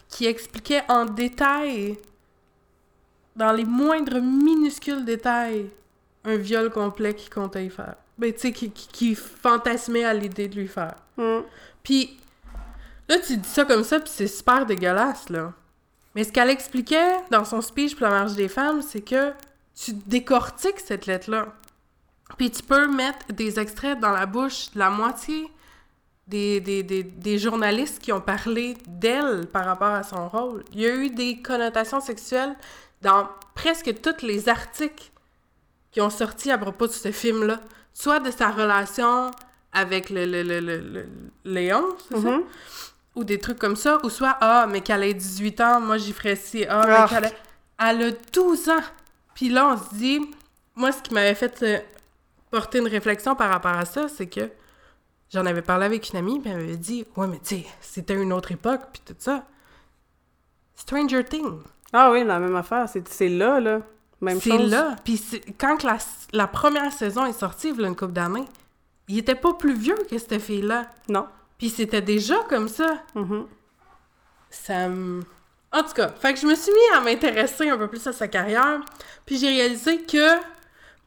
qui 0.09 0.25
expliquait 0.25 0.83
en 0.89 1.05
détail, 1.05 1.97
dans 3.36 3.51
les 3.51 3.65
moindres 3.65 4.21
minuscules 4.21 5.05
détails, 5.05 5.69
un 6.23 6.36
viol 6.36 6.69
complet 6.69 7.15
qu'il 7.15 7.33
comptait 7.33 7.65
y 7.65 7.69
faire. 7.69 7.95
Ben, 8.17 8.31
tu 8.31 8.39
sais, 8.39 8.51
qui, 8.51 8.69
qui, 8.69 8.88
qui 8.88 9.15
fantasmait 9.15 10.03
à 10.03 10.13
l'idée 10.13 10.47
de 10.47 10.55
lui 10.55 10.67
faire. 10.67 10.95
Mm. 11.17 11.39
Puis 11.81 12.17
là, 13.09 13.17
tu 13.19 13.38
dis 13.38 13.49
ça 13.49 13.65
comme 13.65 13.83
ça, 13.83 13.99
puis 13.99 14.12
c'est 14.13 14.27
super 14.27 14.65
dégueulasse, 14.65 15.29
là. 15.29 15.53
Mais 16.15 16.23
ce 16.23 16.32
qu'elle 16.32 16.49
expliquait 16.49 17.17
dans 17.32 17.45
son 17.45 17.62
speech 17.62 17.95
pour 17.95 18.04
la 18.08 18.12
marche 18.12 18.34
des 18.34 18.47
femmes, 18.47 18.82
c'est 18.82 19.02
que 19.02 19.32
tu 19.76 19.93
décortiques 19.93 20.80
cette 20.80 21.06
lettre-là. 21.08 21.47
Puis 22.38 22.52
tu 22.52 22.63
peux 22.63 22.88
mettre 22.88 23.26
des 23.34 23.60
extraits 23.60 23.99
dans 23.99 24.12
la 24.12 24.26
bouche 24.26 24.71
de 24.71 24.80
la 24.80 24.89
moitié 24.89 25.47
des, 26.28 26.62
des, 26.62 26.84
des, 26.84 27.04
des 27.04 27.38
journalistes 27.38 27.99
qui 28.02 28.12
ont 28.13 28.21
parlé 28.21 28.78
d'elle 28.88 29.47
par 29.47 29.65
rapport 29.65 29.89
à 29.93 30.04
son 30.04 30.30
rôle. 30.30 30.63
Il 30.73 30.80
y 30.82 30.86
a 30.86 30.95
eu 30.95 31.10
des 31.10 31.41
connotations 31.41 31.99
sexuelles 31.99 32.56
dans 33.02 33.28
presque 33.56 33.93
tous 34.02 34.26
les 34.26 34.47
articles 34.49 35.12
qui 35.91 35.99
ont 36.02 36.10
sorti 36.10 36.49
à 36.52 36.58
propos 36.58 36.88
de 36.88 36.91
ce 36.93 37.12
film-là. 37.12 37.60
Soit 37.93 38.19
de 38.19 38.32
sa 38.32 38.49
relation 38.52 39.30
avec 39.73 40.10
le, 40.10 40.26
le, 40.26 40.43
le, 40.43 40.60
le- 40.60 40.78
le- 40.80 41.08
Léon, 41.45 41.84
c'est 42.08 42.15
ça? 42.21 42.40
Ou 43.15 43.23
des 43.23 43.39
trucs 43.39 43.59
comme 43.59 43.75
ça. 43.75 43.99
Ou 44.03 44.09
soit, 44.09 44.37
ah, 44.41 44.67
mais 44.69 44.81
qu'elle 44.81 45.03
ait 45.03 45.13
18 45.13 45.61
ans, 45.61 45.79
moi 45.81 45.97
j'y 45.97 46.13
ferais 46.13 46.35
ci. 46.35 46.65
Ah, 46.67 46.83
mais 46.87 46.93
Ah. 46.97 47.07
qu'elle 47.09 47.25
ait- 47.25 47.37
Elle 47.79 48.03
a 48.03 48.11
12 48.31 48.69
ans. 48.69 48.81
Puis 49.35 49.49
là, 49.49 49.67
on 49.73 49.77
se 49.77 49.95
dit, 49.95 50.21
moi, 50.75 50.91
ce 50.91 51.01
qui 51.01 51.13
m'avait 51.13 51.35
fait 51.35 51.61
euh, 51.63 51.79
porter 52.51 52.79
une 52.79 52.87
réflexion 52.87 53.35
par 53.35 53.49
rapport 53.49 53.71
à 53.73 53.85
ça, 53.85 54.07
c'est 54.07 54.27
que 54.27 54.49
j'en 55.31 55.45
avais 55.45 55.61
parlé 55.63 55.85
avec 55.85 56.09
une 56.11 56.17
amie, 56.19 56.39
puis 56.39 56.51
elle 56.51 56.57
m'avait 56.57 56.77
dit 56.77 57.05
Ouais, 57.15 57.27
mais 57.27 57.39
tu 57.39 57.57
sais, 57.57 57.65
c'était 57.81 58.13
une 58.15 58.31
autre 58.33 58.51
époque, 58.51 58.81
puis 58.93 59.01
tout 59.05 59.15
ça. 59.19 59.43
Stranger 60.75 61.23
Things. 61.23 61.59
Ah 61.91 62.11
oui, 62.11 62.23
la 62.23 62.39
même 62.39 62.55
affaire. 62.55 62.87
C'est 62.89 63.07
c'est 63.07 63.29
là, 63.29 63.59
là. 63.59 63.79
Même 64.21 64.39
C'est 64.39 64.57
là. 64.57 64.95
Puis 65.03 65.21
quand 65.59 65.83
la, 65.83 65.97
la 66.31 66.47
première 66.47 66.91
saison 66.93 67.25
est 67.25 67.33
sortie, 67.37 67.69
il 67.69 67.81
y 67.81 67.83
a 67.83 67.87
une 67.87 67.95
couple 67.95 68.13
d'années, 68.13 68.45
il 69.07 69.17
était 69.17 69.35
pas 69.35 69.53
plus 69.53 69.73
vieux 69.75 69.97
que 70.09 70.17
cette 70.17 70.39
fille-là. 70.39 70.87
Non. 71.09 71.27
Puis 71.63 71.69
c'était 71.69 72.01
déjà 72.01 72.35
comme 72.49 72.67
ça. 72.67 73.01
Mhm. 73.15 73.47
Ça 74.49 74.89
me... 74.89 75.21
En 75.71 75.81
tout 75.81 75.93
cas, 75.93 76.09
fait 76.09 76.33
que 76.33 76.39
je 76.41 76.45
me 76.45 76.55
suis 76.55 76.73
mis 76.73 76.97
à 76.97 76.99
m'intéresser 76.99 77.69
un 77.69 77.77
peu 77.77 77.87
plus 77.87 78.05
à 78.05 78.11
sa 78.11 78.27
carrière. 78.27 78.81
Puis 79.25 79.37
j'ai 79.37 79.47
réalisé 79.47 80.01
que, 80.01 80.41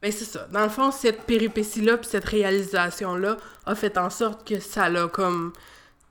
ben 0.01 0.11
c'est 0.11 0.25
ça. 0.25 0.49
Dans 0.51 0.63
le 0.63 0.71
fond, 0.71 0.91
cette 0.93 1.25
péripétie-là, 1.25 1.99
puis 1.99 2.09
cette 2.09 2.25
réalisation-là 2.25 3.37
a 3.67 3.75
fait 3.75 3.99
en 3.99 4.09
sorte 4.09 4.49
que 4.49 4.59
ça 4.59 4.89
l'a 4.89 5.09
comme 5.09 5.53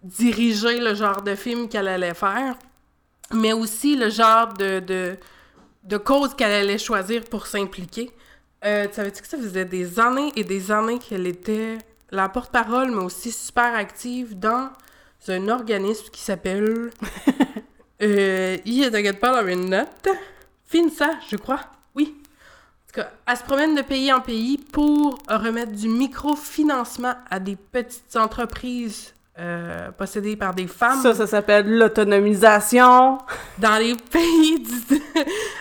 dirigé 0.04 0.80
le 0.80 0.94
genre 0.94 1.24
de 1.24 1.34
film 1.34 1.68
qu'elle 1.68 1.88
allait 1.88 2.14
faire, 2.14 2.56
mais 3.34 3.52
aussi 3.52 3.96
le 3.96 4.12
genre 4.12 4.54
de, 4.54 4.80
de, 4.80 5.18
de 5.86 5.98
cause 5.98 6.36
qu'elle 6.36 6.54
allait 6.54 6.78
choisir 6.78 7.24
pour 7.24 7.48
s'impliquer. 7.48 8.12
Euh, 8.64 8.86
tu 8.90 8.94
savais-tu 8.94 9.24
que 9.24 9.28
ça 9.28 9.38
faisait 9.38 9.66
des 9.66 10.00
années 10.00 10.32
et 10.36 10.44
des 10.44 10.72
années 10.72 11.00
qu'elle 11.00 11.26
était 11.26 11.80
la 12.12 12.30
porte-parole, 12.30 12.92
mais 12.92 13.04
aussi 13.04 13.32
super 13.32 13.74
active 13.76 14.38
dans 14.38 14.70
un 15.28 15.48
organisme 15.48 16.10
qui 16.12 16.22
s'appelle... 16.22 16.92
euh, 18.02 18.58
il 18.66 18.92
t'inquiète 18.92 19.20
pas 19.20 19.34
dans 19.34 19.44
mes 19.44 19.56
notes. 19.56 20.10
FINSA, 20.66 21.12
je 21.30 21.36
crois. 21.36 21.62
Oui. 21.96 22.16
En 22.16 22.88
tout 22.88 23.02
cas, 23.02 23.12
elle 23.26 23.38
se 23.38 23.44
promène 23.44 23.76
de 23.76 23.82
pays 23.82 24.14
en 24.14 24.22
pays 24.22 24.58
pour 24.58 25.18
remettre 25.28 25.72
du 25.72 25.90
microfinancement 25.90 27.16
à 27.30 27.40
des 27.40 27.56
petites 27.56 28.16
entreprises 28.16 29.15
euh, 29.38 29.92
possédées 29.92 30.38
par 30.38 30.54
des 30.54 30.68
femmes 30.68 31.02
Ça, 31.02 31.14
ça 31.14 31.28
s'appelle 31.28 31.78
l'autonomisation. 31.78 33.18
dans 33.58 33.78
les 33.78 33.96
pays 33.96 34.64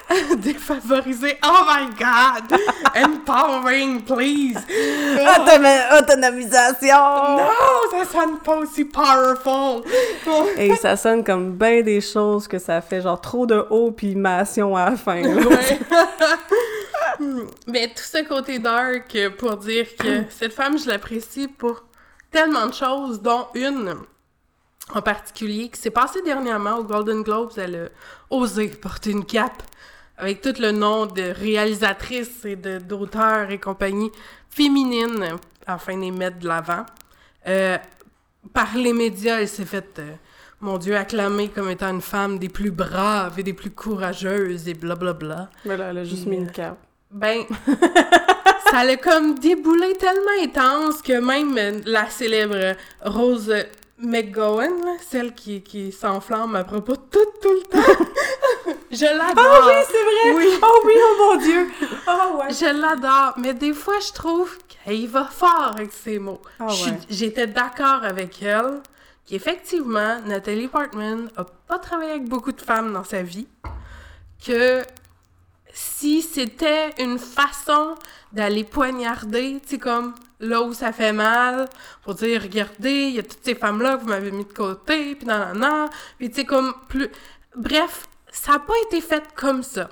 défavorisés. 0.38 1.36
Oh 1.44 1.64
my 1.66 1.86
God! 1.98 2.58
Empowering, 2.94 4.02
please! 4.02 4.58
Autonomisation! 5.98 7.36
Non, 7.36 7.90
ça 7.90 8.04
sonne 8.12 8.38
pas 8.38 8.56
aussi 8.58 8.84
powerful! 8.84 9.82
Et 10.56 10.76
ça 10.76 10.96
sonne 10.96 11.24
comme 11.24 11.52
bien 11.56 11.82
des 11.82 12.00
choses 12.00 12.46
que 12.46 12.58
ça 12.58 12.80
fait 12.80 13.00
genre 13.00 13.20
trop 13.20 13.46
de 13.46 13.66
haut 13.70 13.90
puis 13.90 14.14
mation 14.14 14.76
à 14.76 14.90
la 14.90 14.96
fin. 14.96 15.22
Ouais. 15.22 15.78
Mais 17.66 17.88
tout 17.88 18.02
ce 18.02 18.24
côté 18.24 18.58
dark 18.58 19.14
euh, 19.16 19.30
pour 19.30 19.56
dire 19.56 19.86
que 19.98 20.22
cette 20.30 20.52
femme, 20.52 20.78
je 20.78 20.88
l'apprécie 20.88 21.48
pour 21.48 21.84
tellement 22.34 22.66
de 22.66 22.74
choses, 22.74 23.22
dont 23.22 23.46
une 23.54 23.94
en 24.92 25.02
particulier 25.02 25.68
qui 25.68 25.80
s'est 25.80 25.90
passée 25.90 26.20
dernièrement 26.22 26.78
au 26.78 26.82
Golden 26.82 27.22
Globes. 27.22 27.52
Elle 27.56 27.76
a 27.76 27.88
osé 28.28 28.66
porter 28.68 29.12
une 29.12 29.24
cape 29.24 29.62
avec 30.18 30.40
tout 30.40 30.54
le 30.58 30.72
nom 30.72 31.06
de 31.06 31.22
réalisatrice 31.22 32.44
et 32.44 32.56
d'auteur 32.56 33.52
et 33.52 33.58
compagnie 33.58 34.10
féminine 34.50 35.36
afin 35.64 35.96
de 35.96 36.02
les 36.02 36.10
mettre 36.10 36.40
de 36.40 36.48
l'avant. 36.48 36.84
Euh, 37.46 37.78
par 38.52 38.76
les 38.76 38.92
médias, 38.92 39.38
elle 39.38 39.48
s'est 39.48 39.64
faite, 39.64 40.00
euh, 40.00 40.14
mon 40.60 40.76
Dieu, 40.76 40.96
acclamée 40.96 41.48
comme 41.48 41.70
étant 41.70 41.90
une 41.90 42.02
femme 42.02 42.40
des 42.40 42.48
plus 42.48 42.72
braves 42.72 43.38
et 43.38 43.44
des 43.44 43.54
plus 43.54 43.70
courageuses 43.70 44.68
et 44.68 44.74
blablabla. 44.74 45.50
Voilà, 45.64 45.90
elle 45.90 45.98
a 45.98 46.04
juste 46.04 46.26
mis 46.26 46.36
une 46.36 46.50
cape. 46.50 46.78
Ben, 47.14 47.44
ça 48.70 48.84
l'a 48.84 48.96
comme 48.96 49.38
déboulé 49.38 49.94
tellement 49.94 50.42
intense 50.42 51.00
que 51.00 51.20
même 51.20 51.80
la 51.86 52.10
célèbre 52.10 52.76
Rose 53.04 53.54
McGowan, 53.98 54.84
là, 54.84 54.96
celle 55.00 55.32
qui, 55.32 55.62
qui 55.62 55.92
s'enflamme 55.92 56.56
à 56.56 56.64
propos 56.64 56.96
de 56.96 57.02
tout, 57.08 57.24
tout 57.40 57.52
le 57.52 57.62
temps, 57.62 58.04
je 58.90 59.04
l'adore. 59.04 59.44
Ah 59.46 59.66
oui, 59.66 59.74
c'est 59.86 60.32
vrai! 60.32 60.36
Oui. 60.36 60.58
Oh 60.60 60.80
oui, 60.84 60.92
oh 60.96 61.16
mon 61.20 61.40
Dieu! 61.40 61.70
Oh 62.08 62.38
ouais! 62.38 62.50
Je 62.50 62.80
l'adore, 62.80 63.34
mais 63.36 63.54
des 63.54 63.72
fois, 63.72 64.00
je 64.00 64.12
trouve 64.12 64.58
qu'elle 64.66 65.06
va 65.06 65.24
fort 65.26 65.74
avec 65.76 65.92
ses 65.92 66.18
mots. 66.18 66.42
Ouais. 66.58 66.66
J'étais 67.08 67.46
d'accord 67.46 68.02
avec 68.02 68.42
elle 68.42 68.80
qu'effectivement, 69.24 70.20
Nathalie 70.26 70.66
Portman 70.66 71.30
a 71.36 71.44
pas 71.44 71.78
travaillé 71.78 72.10
avec 72.10 72.24
beaucoup 72.24 72.52
de 72.52 72.60
femmes 72.60 72.92
dans 72.92 73.04
sa 73.04 73.22
vie, 73.22 73.46
que 74.44 74.82
si 75.74 76.22
c'était 76.22 76.94
une 76.98 77.18
façon 77.18 77.96
d'aller 78.32 78.64
poignarder, 78.64 79.60
tu 79.62 79.70
sais, 79.70 79.78
comme 79.78 80.14
là 80.40 80.62
où 80.62 80.72
ça 80.72 80.92
fait 80.92 81.12
mal, 81.12 81.68
pour 82.02 82.14
dire, 82.14 82.40
regardez, 82.42 83.08
il 83.08 83.14
y 83.16 83.18
a 83.18 83.22
toutes 83.22 83.44
ces 83.44 83.54
femmes-là 83.54 83.96
que 83.96 84.02
vous 84.04 84.08
m'avez 84.08 84.30
mis 84.30 84.44
de 84.44 84.52
côté, 84.52 85.14
puis 85.14 85.26
nan, 85.26 85.58
nan, 85.58 85.58
nan, 85.58 85.90
puis 86.16 86.30
tu 86.30 86.36
sais, 86.36 86.44
comme 86.46 86.72
plus... 86.88 87.10
Bref, 87.54 88.06
ça 88.32 88.52
n'a 88.52 88.58
pas 88.60 88.74
été 88.86 89.02
fait 89.02 89.22
comme 89.36 89.62
ça 89.62 89.90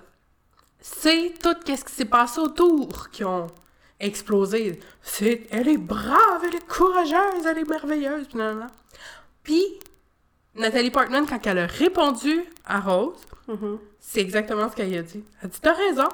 c'est 0.82 1.34
tout 1.40 1.54
ce 1.64 1.84
qui 1.84 1.92
s'est 1.92 2.04
passé 2.04 2.40
autour 2.40 3.08
qui 3.10 3.24
ont 3.24 3.46
explosé. 4.00 4.80
C'est, 5.00 5.46
elle 5.50 5.68
est 5.68 5.78
brave, 5.78 6.42
elle 6.44 6.56
est 6.56 6.66
courageuse, 6.66 7.46
elle 7.46 7.58
est 7.58 7.68
merveilleuse, 7.68 8.26
puis 8.26 8.36
nan, 8.36 8.58
nan. 8.58 8.70
Puis, 9.44 9.78
Nathalie 10.56 10.90
Portman, 10.90 11.24
quand 11.28 11.38
elle 11.46 11.58
a 11.58 11.66
répondu 11.66 12.44
à 12.66 12.80
Rose, 12.80 13.16
Mhm. 13.48 13.78
c'est 14.00 14.20
exactement 14.20 14.68
ce 14.70 14.76
qu'elle 14.76 14.96
a 14.96 15.02
dit. 15.02 15.24
Elle 15.42 15.48
dit, 15.48 15.58
t'as 15.60 15.72
raison. 15.74 16.08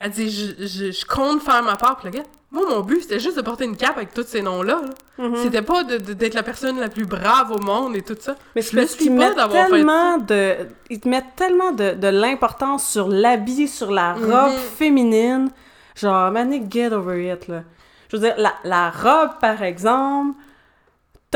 Elle 0.00 0.10
dit, 0.10 0.30
je, 0.30 0.66
je, 0.66 0.90
je 0.92 1.06
compte 1.06 1.40
faire 1.42 1.62
ma 1.62 1.76
part. 1.76 1.96
Puis 1.96 2.06
le 2.10 2.18
gars, 2.18 2.24
moi, 2.50 2.64
mon 2.68 2.80
but, 2.80 3.02
c'était 3.02 3.20
juste 3.20 3.36
de 3.36 3.42
porter 3.42 3.64
une 3.64 3.76
cape 3.76 3.96
avec 3.96 4.12
tous 4.12 4.24
ces 4.26 4.42
noms-là. 4.42 4.80
là. 4.82 5.24
Mhm. 5.28 5.36
C'était 5.36 5.62
pas 5.62 5.84
d'être 5.84 6.34
la 6.34 6.42
personne 6.42 6.78
la 6.80 6.88
plus 6.88 7.06
brave 7.06 7.50
au 7.52 7.58
monde 7.58 7.94
et 7.96 8.02
tout 8.02 8.16
ça. 8.18 8.36
Mais 8.56 8.62
je 8.62 8.76
me 8.76 8.86
suis 8.86 9.08
pas 9.10 9.30
d'avoir 9.32 9.66
fait 9.66 9.70
tellement 9.72 10.18
de... 10.18 10.56
Ils 10.90 11.00
te 11.00 11.08
mettent 11.08 11.36
tellement 11.36 11.72
de, 11.72 11.92
de 11.94 12.08
l'importance 12.08 12.86
sur 12.88 13.08
l'habit, 13.08 13.68
sur 13.68 13.90
la 13.92 14.14
robe 14.14 14.52
Mhm. 14.52 14.58
féminine. 14.76 15.50
Genre, 15.94 16.30
Manic, 16.32 16.70
get 16.72 16.92
over 16.92 17.32
it, 17.32 17.46
là. 17.48 17.62
Je 18.10 18.16
veux 18.16 18.22
dire, 18.22 18.34
la, 18.36 18.54
la 18.64 18.90
robe, 18.90 19.38
par 19.40 19.62
exemple, 19.62 20.36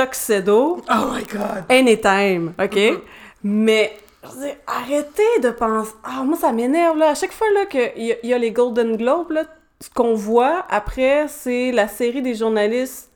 tuxedo, 0.04 0.78
Oh 0.90 1.12
my 1.12 1.22
God! 1.24 1.64
anytime, 1.70 2.52
OK? 2.62 2.76
Mhm. 2.76 3.00
Mais, 3.44 3.96
je 4.24 4.48
arrêtez 4.66 5.40
de 5.42 5.50
penser... 5.50 5.92
Ah, 6.04 6.22
moi, 6.24 6.36
ça 6.36 6.52
m'énerve, 6.52 6.98
là. 6.98 7.10
À 7.10 7.14
chaque 7.14 7.32
fois, 7.32 7.46
là, 7.54 7.66
qu'il 7.66 7.92
y, 7.96 8.26
y 8.26 8.34
a 8.34 8.38
les 8.38 8.50
Golden 8.50 8.96
Globes, 8.96 9.30
là, 9.30 9.44
ce 9.80 9.88
qu'on 9.90 10.14
voit, 10.14 10.64
après, 10.70 11.26
c'est 11.28 11.70
la 11.72 11.88
série 11.88 12.22
des 12.22 12.34
journalistes 12.34 13.06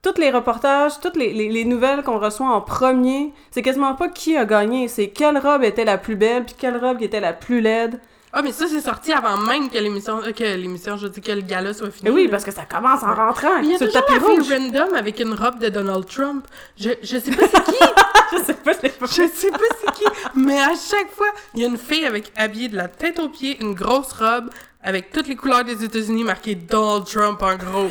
tous 0.00 0.20
les 0.20 0.30
reportages, 0.30 1.00
toutes 1.00 1.16
les, 1.16 1.32
les- 1.32 1.48
les 1.48 1.64
nouvelles 1.64 2.04
qu'on 2.04 2.20
reçoit 2.20 2.46
en 2.48 2.60
premier, 2.60 3.32
c'est 3.50 3.62
quasiment 3.62 3.94
pas 3.96 4.08
qui 4.08 4.36
a 4.36 4.44
gagné, 4.44 4.86
c'est 4.86 5.08
quelle 5.08 5.36
robe 5.38 5.64
était 5.64 5.84
la 5.84 5.98
plus 5.98 6.14
belle, 6.14 6.44
puis 6.44 6.54
quelle 6.56 6.76
robe 6.76 6.98
qui 6.98 7.04
était 7.04 7.18
la 7.20 7.32
plus 7.32 7.60
laide. 7.60 7.98
Ah, 8.32 8.42
mais 8.42 8.52
ça, 8.52 8.66
c'est 8.68 8.80
sorti 8.80 9.12
avant 9.12 9.38
même 9.38 9.70
que 9.70 9.78
l'émission, 9.78 10.18
euh, 10.22 10.32
que 10.32 10.44
l'émission, 10.44 10.96
je 10.98 11.06
dis 11.08 11.20
que 11.20 11.32
le 11.32 11.40
gala 11.40 11.72
soit 11.72 11.90
fini. 11.90 12.08
Et 12.08 12.12
oui, 12.12 12.24
là. 12.24 12.30
parce 12.32 12.44
que 12.44 12.50
ça 12.52 12.64
commence 12.64 13.02
en 13.02 13.14
rentrant, 13.14 13.58
Mais 13.60 13.66
il 13.66 13.70
y 13.72 13.74
a 13.74 13.78
sur 13.78 13.86
le 13.86 13.92
toujours 13.92 14.06
tapis 14.06 14.20
la 14.20 14.26
rouge. 14.26 14.44
fille 14.46 14.54
random 14.58 14.94
avec 14.94 15.20
une 15.20 15.32
robe 15.34 15.58
de 15.58 15.68
Donald 15.70 16.06
Trump. 16.06 16.46
Je, 16.78 16.90
je 17.02 17.18
sais 17.18 17.30
pas 17.30 17.46
c'est 17.48 17.64
qui, 17.64 17.84
je 18.32 18.42
sais 18.44 18.54
pas, 18.54 18.72
l'ai 18.82 18.88
pas 18.90 19.06
je 19.06 19.28
sais 19.34 19.50
pas 19.50 19.58
c'est 19.80 19.92
qui, 19.94 20.04
mais 20.34 20.60
à 20.60 20.70
chaque 20.74 21.10
fois, 21.12 21.28
il 21.54 21.62
y 21.62 21.64
a 21.64 21.68
une 21.68 21.78
fille 21.78 22.04
avec 22.04 22.30
habillée 22.36 22.68
de 22.68 22.76
la 22.76 22.88
tête 22.88 23.18
aux 23.18 23.28
pieds, 23.30 23.56
une 23.60 23.74
grosse 23.74 24.12
robe 24.12 24.50
avec 24.82 25.10
toutes 25.10 25.26
les 25.28 25.36
couleurs 25.36 25.64
des 25.64 25.82
États-Unis 25.82 26.24
marquées 26.24 26.54
Donald 26.54 27.04
Trump 27.06 27.42
en 27.42 27.56
gros. 27.56 27.90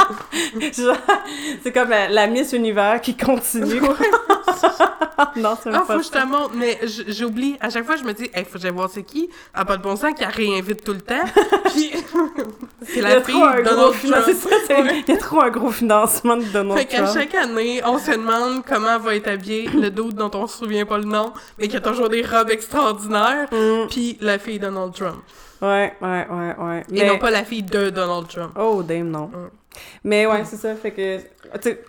C'est 1.62 1.72
comme 1.72 1.90
la, 1.90 2.08
la 2.08 2.26
Miss 2.26 2.52
Univers 2.52 3.00
qui 3.00 3.16
continue. 3.16 3.80
non, 5.36 5.56
c'est 5.62 5.70
Ah, 5.72 5.80
pas 5.86 5.94
faut 5.94 5.98
que 5.98 6.04
je 6.04 6.10
te 6.10 6.24
montre, 6.26 6.52
mais 6.54 6.78
j'oublie. 7.08 7.56
À 7.60 7.70
chaque 7.70 7.84
fois, 7.84 7.96
je 7.96 8.04
me 8.04 8.12
dis, 8.12 8.30
hey, 8.34 8.44
faut 8.44 8.54
que 8.54 8.58
j'aille 8.60 8.70
voir 8.72 8.88
c'est 8.92 9.02
qui. 9.02 9.28
Elle 9.54 9.60
a 9.60 9.64
pas 9.64 9.76
de 9.76 9.82
bon 9.82 9.96
sens, 9.96 10.12
qu'elle 10.16 10.28
réinvite 10.28 10.82
tout 10.84 10.92
le 10.92 11.00
temps. 11.00 11.14
Puis, 11.66 11.90
c'est 12.82 12.96
Il 12.96 13.02
la 13.02 13.20
fille 13.22 13.34
de 13.34 13.62
Donald. 13.64 13.92
Trump. 14.02 14.22
c'est 14.24 14.34
ça, 14.34 14.48
c'est- 14.66 14.80
Ouais. 14.82 15.04
Il 15.06 15.14
y 15.14 15.16
a 15.16 15.20
trop 15.20 15.40
un 15.42 15.50
gros 15.50 15.70
financement 15.70 16.36
de 16.36 16.44
Donald 16.44 16.78
Fait 16.78 16.86
qu'à 16.86 17.02
Trump. 17.02 17.18
chaque 17.18 17.34
année, 17.34 17.82
on 17.84 17.98
se 17.98 18.12
demande 18.12 18.62
comment 18.66 18.98
va 18.98 19.14
être 19.14 19.28
habillé 19.28 19.68
le 19.68 19.90
dude 19.90 20.14
dont 20.14 20.30
on 20.34 20.46
se 20.46 20.58
souvient 20.58 20.86
pas 20.86 20.98
le 20.98 21.04
nom, 21.04 21.32
mais 21.58 21.68
qui 21.68 21.76
a 21.76 21.80
toujours 21.80 22.08
des 22.08 22.24
robes 22.24 22.50
extraordinaires, 22.50 23.48
Mm. 23.52 23.88
puis 23.90 24.16
la 24.20 24.38
fille 24.38 24.58
de 24.58 24.66
Donald 24.66 24.94
Trump. 24.94 25.16
Ouais, 25.62 25.92
ouais, 26.00 26.26
ouais, 26.30 26.54
ouais. 26.58 26.82
Et 26.92 27.06
non 27.06 27.18
pas 27.18 27.30
la 27.30 27.44
fille 27.44 27.62
de 27.62 27.90
Donald 27.90 28.26
Trump. 28.28 28.52
Oh, 28.58 28.82
damn, 28.82 29.10
non. 29.10 29.26
Mm. 29.26 29.48
Mais 30.04 30.26
ouais, 30.26 30.42
c'est 30.44 30.56
ça, 30.56 30.74
fait 30.74 30.90
que... 30.90 31.18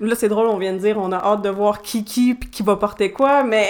là, 0.05 0.15
c'est 0.15 0.27
drôle, 0.29 0.47
on 0.47 0.57
vient 0.57 0.73
de 0.73 0.77
dire, 0.77 0.97
on 0.99 1.11
a 1.11 1.17
hâte 1.17 1.41
de 1.41 1.49
voir 1.49 1.81
qui 1.81 2.03
qui, 2.03 2.35
puis 2.35 2.49
qui 2.49 2.61
va 2.63 2.75
porter 2.75 3.11
quoi, 3.11 3.43
mais... 3.43 3.67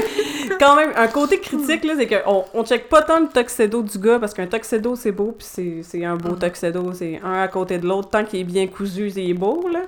quand 0.58 0.74
même, 0.76 0.90
un 0.96 1.06
côté 1.08 1.38
critique, 1.38 1.84
là, 1.84 1.94
c'est 1.96 2.06
qu'on 2.08 2.44
on 2.52 2.64
check 2.64 2.88
pas 2.88 3.02
tant 3.02 3.20
le 3.20 3.28
tuxedo 3.28 3.82
du 3.82 3.98
gars, 3.98 4.18
parce 4.18 4.34
qu'un 4.34 4.46
tuxedo, 4.46 4.96
c'est 4.96 5.12
beau, 5.12 5.34
puis 5.38 5.46
c'est- 5.48 5.82
c'est 5.82 6.04
un 6.04 6.16
beau 6.16 6.30
Mhm. 6.30 6.38
tuxedo, 6.40 6.92
c'est 6.94 7.20
un 7.22 7.42
à 7.42 7.48
côté 7.48 7.78
de 7.78 7.86
l'autre, 7.86 8.10
tant 8.10 8.24
qu'il 8.24 8.40
est 8.40 8.44
bien 8.44 8.66
cousu, 8.66 9.10
c'est 9.10 9.32
beau, 9.34 9.68
là. 9.72 9.80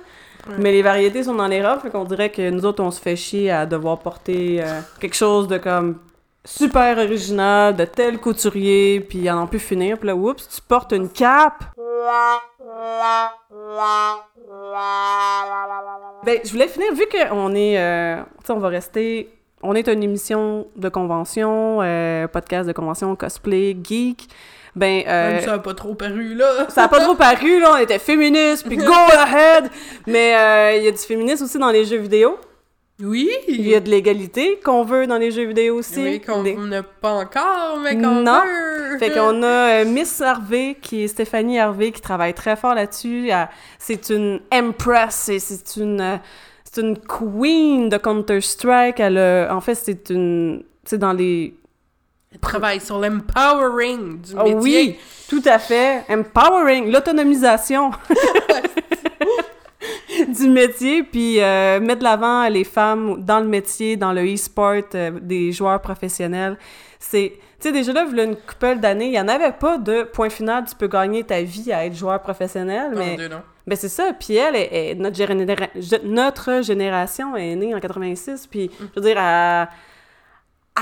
Ouais. 0.47 0.55
Mais 0.59 0.71
les 0.71 0.81
variétés 0.81 1.23
sont 1.23 1.35
dans 1.35 1.47
les 1.47 1.61
robes, 1.65 1.81
fait 1.81 1.89
qu'on 1.89 2.05
dirait 2.05 2.29
que 2.29 2.49
nous 2.49 2.65
autres, 2.65 2.81
on 2.81 2.91
se 2.91 3.01
fait 3.01 3.17
chier 3.17 3.51
à 3.51 3.65
devoir 3.65 3.99
porter 3.99 4.61
euh, 4.63 4.79
quelque 5.01 5.15
chose 5.15 5.47
de 5.49 5.57
comme 5.57 5.97
super 6.47 6.97
original, 6.97 7.75
de 7.75 7.83
tel 7.85 8.19
couturier, 8.19 9.01
puis 9.01 9.27
à 9.27 9.33
n'en 9.33 9.47
plus 9.47 9.59
finir, 9.59 9.97
puis 9.97 10.07
là, 10.07 10.15
oups, 10.15 10.47
tu 10.47 10.61
portes 10.61 10.93
une 10.93 11.09
cape! 11.09 11.63
Ben, 16.25 16.39
je 16.43 16.51
voulais 16.51 16.67
finir, 16.67 16.93
vu 16.93 17.03
qu'on 17.11 17.53
est, 17.55 17.77
euh, 17.77 18.17
tu 18.39 18.45
sais, 18.47 18.53
on 18.53 18.59
va 18.59 18.69
rester, 18.69 19.29
on 19.61 19.75
est 19.75 19.87
une 19.87 20.03
émission 20.03 20.67
de 20.75 20.89
convention, 20.89 21.79
euh, 21.81 22.27
podcast 22.27 22.67
de 22.67 22.73
convention, 22.73 23.15
cosplay, 23.15 23.75
geek, 23.83 24.27
ben... 24.75 25.03
euh, 25.07 25.33
Même 25.35 25.43
ça 25.43 25.53
a 25.55 25.59
pas 25.59 25.73
trop 25.73 25.95
paru, 25.95 26.33
là. 26.35 26.45
ça 26.69 26.83
a 26.83 26.87
pas 26.87 26.99
trop 27.01 27.15
paru, 27.15 27.59
là, 27.59 27.73
on 27.73 27.77
était 27.77 27.99
féministes, 27.99 28.65
puis 28.65 28.77
go 28.77 28.93
ahead! 29.17 29.69
Mais 30.05 30.77
il 30.79 30.83
y 30.85 30.87
a 30.87 30.91
du 30.91 30.97
féminisme 30.97 31.43
aussi 31.45 31.57
dans 31.59 31.71
les 31.71 31.83
jeux 31.85 31.97
vidéo. 31.97 32.37
Oui! 33.03 33.29
Il 33.47 33.67
y 33.67 33.75
a 33.75 33.79
de 33.79 33.89
l'égalité 33.91 34.59
qu'on 34.63 34.83
veut 34.83 35.05
dans 35.05 35.17
les 35.17 35.29
jeux 35.31 35.45
vidéo 35.45 35.75
aussi. 35.75 36.01
Oui, 36.01 36.19
qu'on 36.21 36.41
Des- 36.41 36.55
n'a 36.55 36.81
pas 36.81 37.11
encore, 37.11 37.77
mais 37.83 37.93
qu'on 37.93 38.21
Non. 38.23 38.41
veut. 38.43 38.97
Fait 38.97 39.11
qu'on 39.11 39.43
a 39.43 39.81
euh, 39.81 39.85
Miss 39.85 40.19
Harvey, 40.19 40.77
qui 40.81 41.03
est 41.03 41.07
Stéphanie 41.07 41.59
Harvey, 41.59 41.91
qui 41.91 42.01
travaille 42.01 42.33
très 42.33 42.55
fort 42.55 42.73
là-dessus. 42.73 43.29
C'est 43.77 44.09
une 44.09 44.39
empress, 44.51 45.29
c'est 45.37 45.79
une, 45.79 46.01
euh, 46.01 46.17
c'est 46.63 46.81
une 46.81 46.97
queen 46.97 47.89
de 47.89 47.97
Counter-Strike. 47.97 48.99
Elle 48.99 49.19
a- 49.19 49.55
en 49.55 49.61
fait, 49.61 49.75
c'est 49.75 50.09
une, 50.09 50.63
c'est 50.83 50.97
dans 50.97 51.13
les, 51.13 51.53
Elle 52.33 52.39
travaille 52.39 52.79
sur 52.81 52.97
l'empowering 52.99 54.21
du 54.21 54.31
oh 54.35 54.43
métier. 54.43 54.57
oui, 54.59 54.95
tout 55.29 55.43
à 55.45 55.59
fait, 55.59 56.03
empowering, 56.09 56.91
l'autonomisation 56.91 57.91
du 60.39 60.49
métier, 60.49 61.03
puis 61.03 61.41
euh, 61.41 61.79
mettre 61.79 61.99
de 61.99 62.03
l'avant 62.03 62.47
les 62.49 62.63
femmes 62.63 63.23
dans 63.23 63.39
le 63.39 63.47
métier, 63.47 63.95
dans 63.97 64.13
le 64.13 64.23
e-sport, 64.33 64.81
euh, 64.95 65.11
des 65.21 65.51
joueurs 65.51 65.81
professionnels. 65.81 66.57
C'est, 66.99 67.33
tu 67.59 67.67
sais, 67.67 67.71
déjà 67.71 67.93
là, 67.93 68.05
il 68.11 68.17
y 68.17 68.19
a 68.19 68.23
une 68.23 68.35
couple 68.35 68.77
d'années, 68.79 69.05
il 69.05 69.11
n'y 69.11 69.19
en 69.19 69.27
avait 69.27 69.51
pas 69.51 69.77
de 69.77 70.03
point 70.03 70.29
final, 70.29 70.63
tu 70.67 70.75
peux 70.75 70.87
gagner 70.87 71.23
ta 71.23 71.41
vie 71.41 71.71
à 71.71 71.85
être 71.85 71.95
joueur 71.95 72.21
professionnel, 72.21 72.91
mais 72.95 73.15
Dieu, 73.15 73.27
non. 73.27 73.41
ben 73.67 73.75
c'est 73.75 73.89
ça. 73.89 74.13
Puis 74.19 74.35
elle, 74.35 74.55
est, 74.55 74.69
est- 74.91 74.95
notre, 74.95 75.15
généra- 75.15 76.01
notre 76.03 76.63
génération 76.63 77.35
est 77.35 77.55
née 77.55 77.73
en 77.75 77.79
86, 77.79 78.47
puis 78.47 78.71
je 78.79 78.99
veux 78.99 79.05
dire, 79.07 79.17
elle, 79.19 79.67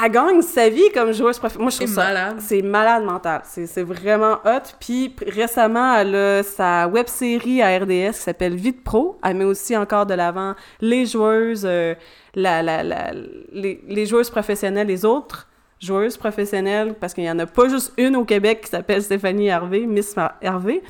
elle 0.03 0.11
gagne 0.11 0.41
sa 0.41 0.69
vie 0.69 0.89
comme 0.93 1.11
joueuse 1.13 1.37
professionnelle. 1.39 1.63
Moi, 1.63 1.69
je 1.71 1.75
C'est 1.77 1.83
trouve 1.85 1.95
ça 1.95 2.03
malade. 2.05 2.35
c'est 2.39 2.61
malade 2.61 3.03
mental. 3.03 3.41
C'est 3.45 3.65
c'est 3.67 3.83
vraiment 3.83 4.39
hot. 4.45 4.73
Puis 4.79 5.15
récemment, 5.27 5.95
elle 5.95 6.15
a 6.15 6.43
sa 6.43 6.87
web 6.87 7.07
série 7.07 7.61
à 7.61 7.77
RDS 7.77 8.11
qui 8.13 8.21
s'appelle 8.21 8.55
Vite 8.55 8.83
Pro. 8.83 9.17
Elle 9.23 9.35
met 9.37 9.45
aussi 9.45 9.75
encore 9.77 10.05
de 10.05 10.13
l'avant 10.13 10.55
les 10.81 11.05
joueuses, 11.05 11.65
euh, 11.65 11.95
la, 12.33 12.61
la, 12.61 12.83
la- 12.83 13.11
les, 13.51 13.81
les 13.87 14.05
joueuses 14.05 14.29
professionnelles, 14.29 14.87
les 14.87 15.05
autres 15.05 15.47
joueuses 15.85 16.17
professionnelles, 16.17 16.95
parce 16.99 17.13
qu'il 17.13 17.23
n'y 17.23 17.31
en 17.31 17.39
a 17.39 17.45
pas 17.45 17.69
juste 17.69 17.93
une 17.97 18.15
au 18.15 18.25
Québec 18.25 18.61
qui 18.61 18.69
s'appelle 18.69 19.01
Stéphanie 19.01 19.49
Harvey, 19.49 19.81
Miss 19.81 20.15
Harvey. 20.43 20.81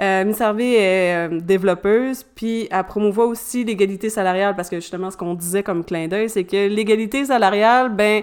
Euh, 0.00 0.24
Miss 0.24 0.40
Harvey 0.40 0.72
est 0.74 1.28
euh, 1.28 1.40
développeuse, 1.40 2.24
puis 2.34 2.68
elle 2.70 2.84
promouvoit 2.84 3.26
aussi 3.26 3.64
l'égalité 3.64 4.10
salariale, 4.10 4.56
parce 4.56 4.68
que 4.68 4.76
justement, 4.76 5.10
ce 5.10 5.16
qu'on 5.16 5.34
disait 5.34 5.62
comme 5.62 5.84
clin 5.84 6.08
d'œil, 6.08 6.28
c'est 6.28 6.44
que 6.44 6.68
l'égalité 6.68 7.24
salariale, 7.24 7.90
ben, 7.90 8.22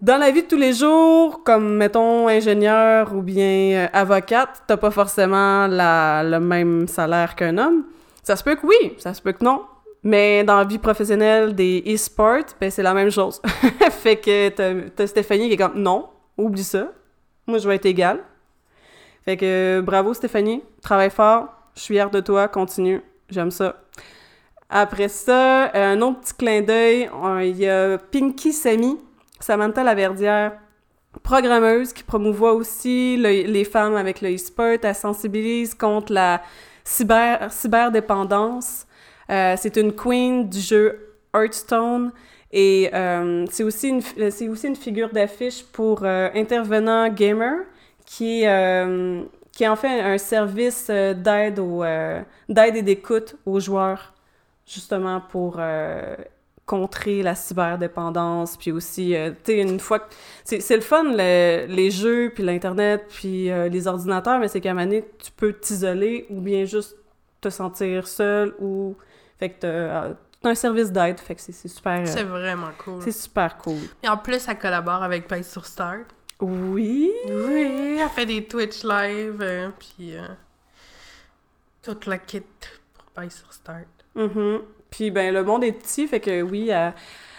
dans 0.00 0.16
la 0.16 0.32
vie 0.32 0.42
de 0.42 0.48
tous 0.48 0.56
les 0.56 0.72
jours, 0.72 1.44
comme 1.44 1.76
mettons 1.76 2.26
ingénieur 2.26 3.14
ou 3.14 3.22
bien 3.22 3.84
euh, 3.84 3.86
avocate, 3.92 4.62
t'as 4.66 4.76
pas 4.76 4.90
forcément 4.90 5.68
la, 5.68 6.24
le 6.24 6.40
même 6.40 6.88
salaire 6.88 7.36
qu'un 7.36 7.56
homme. 7.56 7.84
Ça 8.24 8.34
se 8.34 8.42
peut 8.42 8.56
que 8.56 8.66
oui, 8.66 8.94
ça 8.98 9.14
se 9.14 9.22
peut 9.22 9.32
que 9.32 9.44
non. 9.44 9.62
Mais 10.04 10.42
dans 10.42 10.56
la 10.58 10.64
vie 10.64 10.78
professionnelle 10.78 11.54
des 11.54 11.82
e-sports, 11.86 12.56
ben 12.60 12.70
c'est 12.70 12.82
la 12.82 12.92
même 12.94 13.10
chose. 13.10 13.40
fait 13.90 14.16
que 14.16 14.88
t'as, 14.88 15.06
Stéphanie 15.06 15.46
qui 15.48 15.54
est 15.54 15.56
comme 15.56 15.78
non, 15.80 16.08
oublie 16.36 16.64
ça. 16.64 16.88
Moi 17.46 17.58
je 17.58 17.68
vais 17.68 17.76
être 17.76 17.86
égale. 17.86 18.20
Fait 19.24 19.36
que 19.36 19.80
bravo 19.80 20.12
Stéphanie, 20.14 20.62
travaille 20.82 21.10
fort, 21.10 21.46
je 21.76 21.82
suis 21.82 21.94
fière 21.94 22.10
de 22.10 22.18
toi, 22.20 22.48
continue, 22.48 23.00
j'aime 23.30 23.52
ça. 23.52 23.76
Après 24.68 25.08
ça, 25.08 25.70
un 25.74 26.00
autre 26.00 26.20
petit 26.20 26.34
clin 26.34 26.62
d'œil, 26.62 27.08
il 27.42 27.56
y 27.58 27.68
a 27.68 27.98
Pinky 27.98 28.52
Samy, 28.52 28.98
Samantha 29.38 29.84
Laverdière, 29.84 30.52
programmeuse 31.22 31.92
qui 31.92 32.02
promouvoit 32.02 32.54
aussi 32.54 33.16
le- 33.18 33.46
les 33.46 33.64
femmes 33.64 33.94
avec 33.96 34.20
le 34.22 34.34
e-sport, 34.34 34.78
elle 34.82 34.94
sensibilise 34.94 35.74
contre 35.74 36.12
la 36.12 36.42
cyber, 36.84 37.52
cyberdépendance. 37.52 38.86
Euh, 39.32 39.54
c'est 39.56 39.76
une 39.76 39.92
queen 39.94 40.48
du 40.48 40.60
jeu 40.60 41.14
Hearthstone 41.34 42.12
et 42.52 42.90
euh, 42.92 43.46
c'est 43.50 43.64
aussi, 43.64 43.88
une 43.88 44.02
aussi 44.50 44.66
une 44.66 44.76
figure 44.76 45.08
d'affiche 45.10 45.64
pour 45.64 46.04
euh, 46.04 46.28
Intervenant 46.34 47.08
Gamer 47.08 47.60
qui, 48.04 48.46
euh, 48.46 49.22
qui 49.52 49.66
en 49.66 49.76
fait 49.76 50.00
un 50.00 50.18
service 50.18 50.88
d'aide 50.88 51.60
d'aide 52.48 52.76
et 52.76 52.82
d'écoute 52.82 53.36
aux 53.46 53.58
joueurs 53.58 54.12
justement 54.66 55.22
pour 55.30 55.58
contrer 56.66 57.22
la 57.22 57.34
cyberdépendance, 57.34 58.56
puis 58.56 58.70
aussi, 58.70 59.14
tu 59.44 59.52
sais, 59.52 59.60
une 59.60 59.80
fois. 59.80 60.08
C'est 60.44 60.76
le 60.76 60.80
fun, 60.82 61.04
le- 61.04 61.66
les 61.66 61.90
jeux, 61.90 62.30
puis 62.34 62.44
l'Internet, 62.44 63.04
puis 63.08 63.50
les 63.70 63.86
ordinateurs, 63.88 64.38
mais 64.38 64.48
c'est 64.48 64.60
qu'à 64.60 64.70
un 64.70 64.74
moment 64.74 64.86
donné, 64.86 65.04
tu 65.18 65.32
peux 65.32 65.52
t'isoler 65.52 66.26
ou 66.30 66.40
bien 66.40 66.64
juste 66.64 66.96
te 67.40 67.48
sentir 67.50 68.06
seul 68.06 68.54
ou... 68.60 68.94
Fait 69.42 69.48
que 69.50 69.58
t'as 69.58 69.66
euh, 69.66 70.14
un 70.44 70.54
service 70.54 70.92
d'aide, 70.92 71.18
fait 71.18 71.34
que 71.34 71.40
c'est 71.40 71.66
super... 71.68 71.98
euh, 71.98 72.06
C'est 72.06 72.22
vraiment 72.22 72.70
cool. 72.78 73.02
c'est 73.02 73.10
super 73.10 73.58
cool. 73.58 73.80
Et 74.00 74.08
en 74.08 74.16
plus, 74.16 74.46
elle 74.46 74.56
collabore 74.56 75.02
avec 75.02 75.26
Pace 75.26 75.50
sur 75.50 75.66
Start. 75.66 76.04
Oui! 76.38 77.10
Oui, 77.28 77.98
elle 78.00 78.08
fait 78.10 78.24
des 78.24 78.44
Twitch 78.44 78.84
live, 78.84 79.40
euh, 79.42 79.70
puis 79.80 80.16
euh, 80.16 80.28
toute 81.82 82.06
la 82.06 82.18
kit 82.18 82.44
pour 82.94 83.04
Pace 83.14 83.38
sur 83.38 83.52
Start. 83.52 83.88
Mhm. 84.14 84.60
Puis 84.90 85.10
ben 85.10 85.34
le 85.34 85.42
monde 85.42 85.64
est 85.64 85.72
petit, 85.72 86.06
fait 86.06 86.20
que 86.20 86.40
oui, 86.42 86.70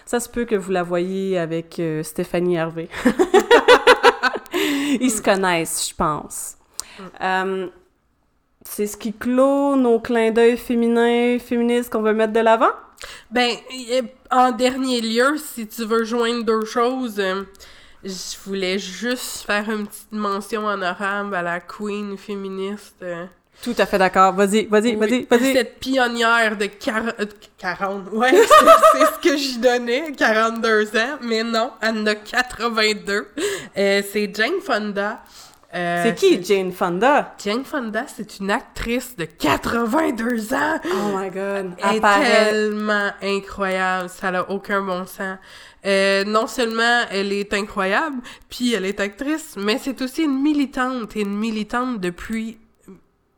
ça 0.05 0.19
se 0.19 0.27
peut 0.27 0.43
que 0.43 0.55
vous 0.55 0.71
la 0.73 0.83
voyez 0.83 1.37
avec 1.39 1.79
euh, 1.79 2.03
Stéphanie 2.03 2.55
Hervé. 2.57 2.89
Ils 4.99 5.09
se 5.09 5.21
connaissent, 5.21 5.87
je 5.87 5.95
pense. 5.95 6.57
Euh, 7.21 7.69
c'est 8.65 8.87
ce 8.87 8.97
qui 8.97 9.13
clôt 9.13 9.75
nos 9.75 9.99
clins 9.99 10.31
d'œil 10.31 10.57
féminins, 10.57 11.37
féministes 11.39 11.91
qu'on 11.91 12.01
veut 12.01 12.13
mettre 12.13 12.33
de 12.33 12.39
l'avant? 12.39 12.71
Ben, 13.31 13.51
y- 13.71 14.01
en 14.31 14.51
dernier 14.51 15.01
lieu, 15.01 15.35
si 15.37 15.67
tu 15.67 15.83
veux 15.85 16.03
joindre 16.05 16.43
deux 16.45 16.65
choses, 16.65 17.19
euh, 17.19 17.43
je 18.03 18.37
voulais 18.45 18.79
juste 18.79 19.45
faire 19.45 19.69
une 19.69 19.85
petite 19.87 20.11
mention 20.11 20.65
honorable 20.65 21.35
à 21.35 21.41
la 21.41 21.59
queen 21.59 22.17
féministe. 22.17 22.95
euh, 23.03 23.25
Tout 23.61 23.75
à 23.77 23.85
fait 23.85 23.97
d'accord. 23.97 24.33
Vas-y, 24.33 24.65
vas-y, 24.65 24.95
Oui, 24.95 24.95
vas-y, 24.95 25.25
vas-y. 25.29 25.53
Cette 25.53 25.79
pionnière 25.79 26.57
de 26.57 26.65
quar- 26.65 27.13
euh, 27.19 27.25
40. 27.57 28.09
Ouais, 28.13 28.31
c'est 28.33 28.65
c'est 28.99 29.05
ce 29.05 29.19
que 29.29 29.37
j'y 29.37 29.57
donnais, 29.57 30.11
42 30.17 30.95
ans. 30.97 31.17
Mais 31.21 31.43
non, 31.43 31.71
elle 31.81 31.99
en 31.99 32.05
a 32.07 32.15
82. 32.15 33.27
Euh, 33.77 34.01
c'est 34.11 34.33
Jane 34.33 34.59
Fonda. 34.61 35.21
Euh, 35.75 36.03
C'est 36.03 36.15
qui 36.15 36.43
Jane 36.43 36.71
Fonda? 36.71 37.33
Jane 37.43 37.65
Fonda, 37.65 38.05
c'est 38.07 38.39
une 38.39 38.51
actrice 38.51 39.15
de 39.15 39.25
82 39.25 40.53
ans. 40.53 40.79
Oh 40.85 41.17
my 41.17 41.29
god. 41.29 41.71
Elle 41.83 41.95
est 41.95 42.49
tellement 42.51 43.09
incroyable, 43.21 44.09
ça 44.09 44.29
n'a 44.31 44.49
aucun 44.49 44.81
bon 44.81 45.05
sens. 45.05 45.37
Euh, 45.85 46.23
non 46.25 46.47
seulement 46.47 47.01
elle 47.11 47.33
est 47.33 47.53
incroyable, 47.53 48.17
puis 48.49 48.73
elle 48.73 48.85
est 48.85 48.99
actrice, 48.99 49.55
mais 49.57 49.79
c'est 49.83 50.01
aussi 50.01 50.23
une 50.23 50.41
militante, 50.41 51.15
et 51.15 51.21
une 51.21 51.35
militante 51.37 51.99
depuis 51.99 52.57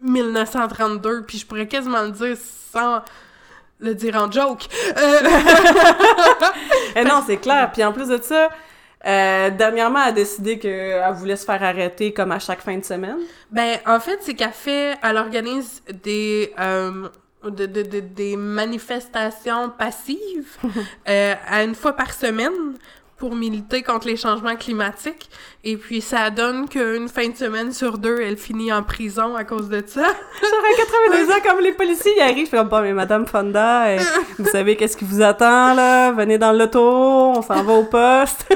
1932, 0.02 1.24
puis 1.24 1.38
je 1.38 1.46
pourrais 1.46 1.68
quasiment 1.68 2.02
le 2.04 2.12
dire 2.12 2.38
sans 2.72 3.02
le 3.80 3.96
dire 3.96 4.16
en 4.16 4.32
joke. 4.32 4.68
Euh, 4.98 5.20
Eh 6.98 7.04
non, 7.04 7.24
c'est 7.26 7.38
clair. 7.38 7.72
Puis 7.74 7.84
en 7.84 7.92
plus 7.92 8.08
de 8.08 8.20
ça, 8.22 8.50
euh, 9.06 9.50
dernièrement, 9.52 10.00
elle 10.04 10.10
a 10.10 10.12
décidé 10.14 10.58
qu'elle 10.60 11.14
voulait 11.14 11.36
se 11.36 11.46
faire 11.46 11.62
arrêter 11.64 12.12
comme 12.14 12.32
à 12.32 12.40
chaque 12.40 12.62
fin 12.62 12.78
de 12.78 12.84
semaine. 12.84 13.18
Ben, 13.52 13.78
en 13.86 14.00
fait, 14.00 14.20
c'est 14.22 14.34
qu'elle 14.34 14.52
fait, 14.52 14.96
elle 15.04 15.18
organise 15.18 15.82
des, 16.04 16.54
euh, 16.60 17.08
de- 17.44 17.66
de- 17.68 17.84
de- 17.84 18.00
des 18.00 18.36
manifestations 18.36 19.70
passives 19.70 20.58
euh, 21.08 21.36
à 21.48 21.64
une 21.64 21.76
fois 21.76 21.94
par 21.94 22.14
semaine 22.14 22.76
pour 23.18 23.36
militer 23.36 23.82
contre 23.82 24.08
les 24.08 24.18
changements 24.18 24.56
climatiques. 24.56 25.30
Et 25.64 25.78
puis, 25.78 26.02
ça 26.02 26.30
donne 26.30 26.68
qu'une 26.68 27.08
fin 27.08 27.30
de 27.30 27.36
semaine 27.36 27.72
sur 27.72 27.98
deux, 27.98 28.20
elle 28.22 28.38
finit 28.38 28.74
en 28.74 28.84
prison 28.84 29.36
à 29.36 29.44
cause 29.44 29.70
de 29.70 29.82
ça. 29.86 30.04
J'aurais 30.42 30.76
82 31.12 31.32
ans, 31.32 31.42
comme 31.44 31.60
les 31.62 31.72
policiers 31.72 32.18
y 32.18 32.22
arrivent, 32.22 32.46
je 32.46 32.52
fais 32.52 32.58
comme, 32.58 32.68
bon, 32.68 32.82
mais 32.82 32.94
Madame 32.94 33.26
Fonda, 33.26 33.86
euh, 33.88 34.00
vous 34.40 34.50
savez 34.50 34.76
qu'est-ce 34.76 34.98
qui 34.98 35.06
vous 35.06 35.22
attend, 35.22 35.74
là? 35.74 36.12
Venez 36.12 36.38
dans 36.38 36.52
l'auto, 36.52 36.80
on 36.80 37.42
s'en 37.42 37.64
va 37.64 37.74
au 37.74 37.86
poste. 37.86 38.46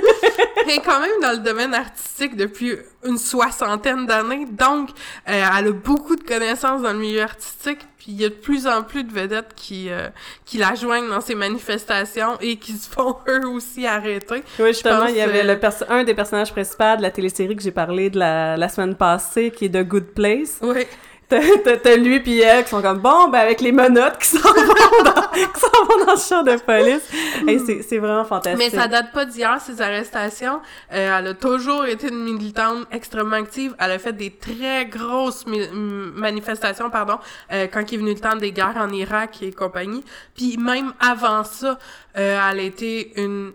Elle 0.66 0.72
est 0.72 0.82
quand 0.82 1.00
même 1.00 1.20
dans 1.22 1.32
le 1.32 1.38
domaine 1.38 1.74
artistique 1.74 2.36
depuis 2.36 2.76
une 3.06 3.18
soixantaine 3.18 4.06
d'années, 4.06 4.46
donc 4.46 4.90
euh, 5.30 5.46
elle 5.58 5.68
a 5.68 5.72
beaucoup 5.72 6.18
de 6.18 6.24
connaissances 6.24 6.82
dans 6.82 6.92
le 6.92 7.00
milieu 7.00 7.24
artistique, 7.24 7.80
puis 8.10 8.16
il 8.16 8.22
y 8.22 8.26
a 8.26 8.30
de 8.30 8.34
plus 8.34 8.66
en 8.66 8.82
plus 8.82 9.04
de 9.04 9.14
vedettes 9.14 9.54
qui, 9.56 9.90
euh, 9.90 10.08
qui 10.44 10.58
la 10.58 10.74
joignent 10.74 11.10
dans 11.10 11.22
ces 11.22 11.36
manifestations 11.36 12.40
et 12.42 12.56
qui 12.58 12.74
se 12.74 12.90
font 12.90 13.18
eux 13.28 13.48
aussi 13.48 13.86
arrêter. 13.86 14.44
oui, 14.58 14.70
justement, 14.70 15.02
pense, 15.02 15.12
il 15.12 15.18
y 15.18 15.22
avait 15.22 15.48
euh, 15.48 15.56
le 15.56 15.92
un 15.92 16.04
des 16.04 16.16
personnages 16.16 16.52
principaux 16.52 16.98
de 16.98 17.04
la 17.04 17.12
télésérie 17.12 17.56
que 17.56 17.62
j'ai 17.62 17.72
parlé 17.72 18.10
de 18.10 18.18
la, 18.18 18.58
la 18.58 18.68
semaine 18.68 18.96
passée, 18.96 19.52
qui 19.52 19.66
est 19.66 19.70
de 19.70 19.84
Good 19.84 20.14
Place. 20.16 20.58
Oui. 20.62 20.88
T'as 21.30 21.96
lui 21.96 22.20
puis 22.22 22.40
elle 22.40 22.64
qui 22.64 22.70
sont 22.72 22.82
comme 22.82 23.00
bon 23.00 23.28
ben 23.30 23.40
avec 23.40 23.62
les 23.62 23.72
menottes 23.72 24.18
qui 24.20 24.28
s'en 24.28 24.40
vont 24.54 25.04
dans, 25.04 25.22
qui 25.32 25.44
vont 25.44 26.06
dans 26.06 26.14
le 26.14 26.20
champ 26.20 26.42
de 26.44 26.56
police 26.58 27.04
Hey, 27.48 27.60
c'est 27.66 27.82
c'est 27.84 28.00
vraiment 28.00 28.26
fantastique 28.26 28.58
Mais 28.60 28.70
ça 28.76 28.88
date 28.88 29.12
pas 29.14 29.26
d'hier, 29.26 29.60
ces 29.62 29.82
arrestations. 29.82 30.60
Euh, 30.92 31.18
elle 31.20 31.28
a 31.28 31.34
toujours 31.34 31.86
été 31.86 32.08
une 32.10 32.24
militante 32.24 32.86
extrêmement 32.92 33.36
active. 33.38 33.76
Elle 33.80 33.92
a 33.92 34.00
fait 34.00 34.14
des 34.14 34.32
très 34.32 34.86
grosses 34.88 35.46
manifestations, 35.48 36.90
pardon, 36.90 37.18
euh, 37.52 37.68
quand 37.72 37.92
il 37.92 37.96
est 37.96 37.98
venu 38.00 38.14
le 38.14 38.20
temps 38.20 38.36
des 38.36 38.52
guerres 38.52 38.78
en 38.78 38.90
Irak 38.90 39.42
et 39.42 39.52
compagnie. 39.52 40.04
Puis 40.36 40.58
même 40.58 40.94
avant 41.00 41.44
ça, 41.44 41.78
euh, 42.18 42.50
elle 42.52 42.60
a 42.60 42.64
été 42.64 43.14
une 43.22 43.54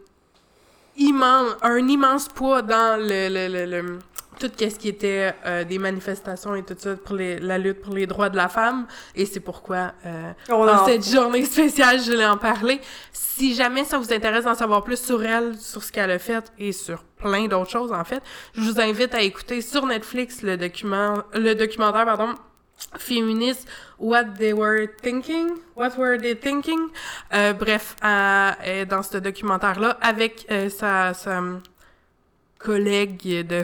immense, 0.97 1.57
un 1.63 1.89
immense 1.89 2.29
poids 2.29 2.63
dans 2.63 2.99
le, 3.01 3.29
le, 3.29 3.49
le, 3.67 3.81
le- 3.81 3.99
tout 4.39 4.51
ce 4.59 4.65
qui 4.79 4.89
était 4.89 5.35
euh, 5.47 5.65
des 5.65 5.79
manifestations 5.79 6.55
et 6.55 6.63
tout 6.63 6.75
ça 6.79 6.97
pour 6.97 7.17
les, 7.17 7.39
la 7.39 7.59
lutte 7.59 7.81
pour 7.83 7.95
les 7.95 8.07
droits 8.07 8.29
de 8.29 8.37
la 8.37 8.49
femme. 8.49 8.87
Et 9.15 9.27
c'est 9.27 9.41
pourquoi 9.41 9.93
euh, 10.07 10.33
en 10.51 10.67
en- 10.69 10.87
cette 10.87 11.09
journée 11.09 11.45
spéciale, 11.45 12.01
je 12.01 12.13
voulais 12.13 12.27
en 12.27 12.37
parler. 12.39 12.81
Si 13.13 13.55
jamais 13.55 13.85
ça 13.85 13.99
vous 13.99 14.13
intéresse 14.13 14.45
d'en 14.45 14.55
savoir 14.55 14.85
plus 14.85 15.01
sur 15.01 15.23
elle, 15.25 15.57
sur 15.59 15.83
ce 15.83 15.91
qu'elle 15.93 16.11
a 16.11 16.19
fait 16.19 16.53
et 16.59 16.73
sur 16.73 17.03
plein 17.03 17.47
d'autres 17.47 17.71
choses, 17.71 17.93
en 17.93 18.05
fait, 18.05 18.23
je 18.55 18.61
vous 18.61 18.81
invite 18.81 19.15
à 19.15 19.23
écouter 19.23 19.61
sur 19.61 19.87
Netflix 19.87 20.43
le 20.43 20.57
document, 20.57 21.15
le 21.35 21.55
documentaire, 21.55 22.05
pardon, 22.05 22.35
féministe 22.99 23.67
What 23.99 24.25
They 24.39 24.53
Were 24.53 24.87
Thinking, 25.03 25.49
What 25.77 25.93
Were 25.97 26.19
They 26.19 26.37
Thinking? 26.37 26.81
Euh, 27.33 27.53
bref, 27.55 27.97
est 28.65 28.87
dans 28.87 29.03
ce 29.03 29.19
documentaire-là 29.19 29.97
avec 30.01 30.47
euh, 30.51 30.69
sa, 30.69 31.15
sa 31.15 31.41
collègue 32.59 33.47
de 33.47 33.63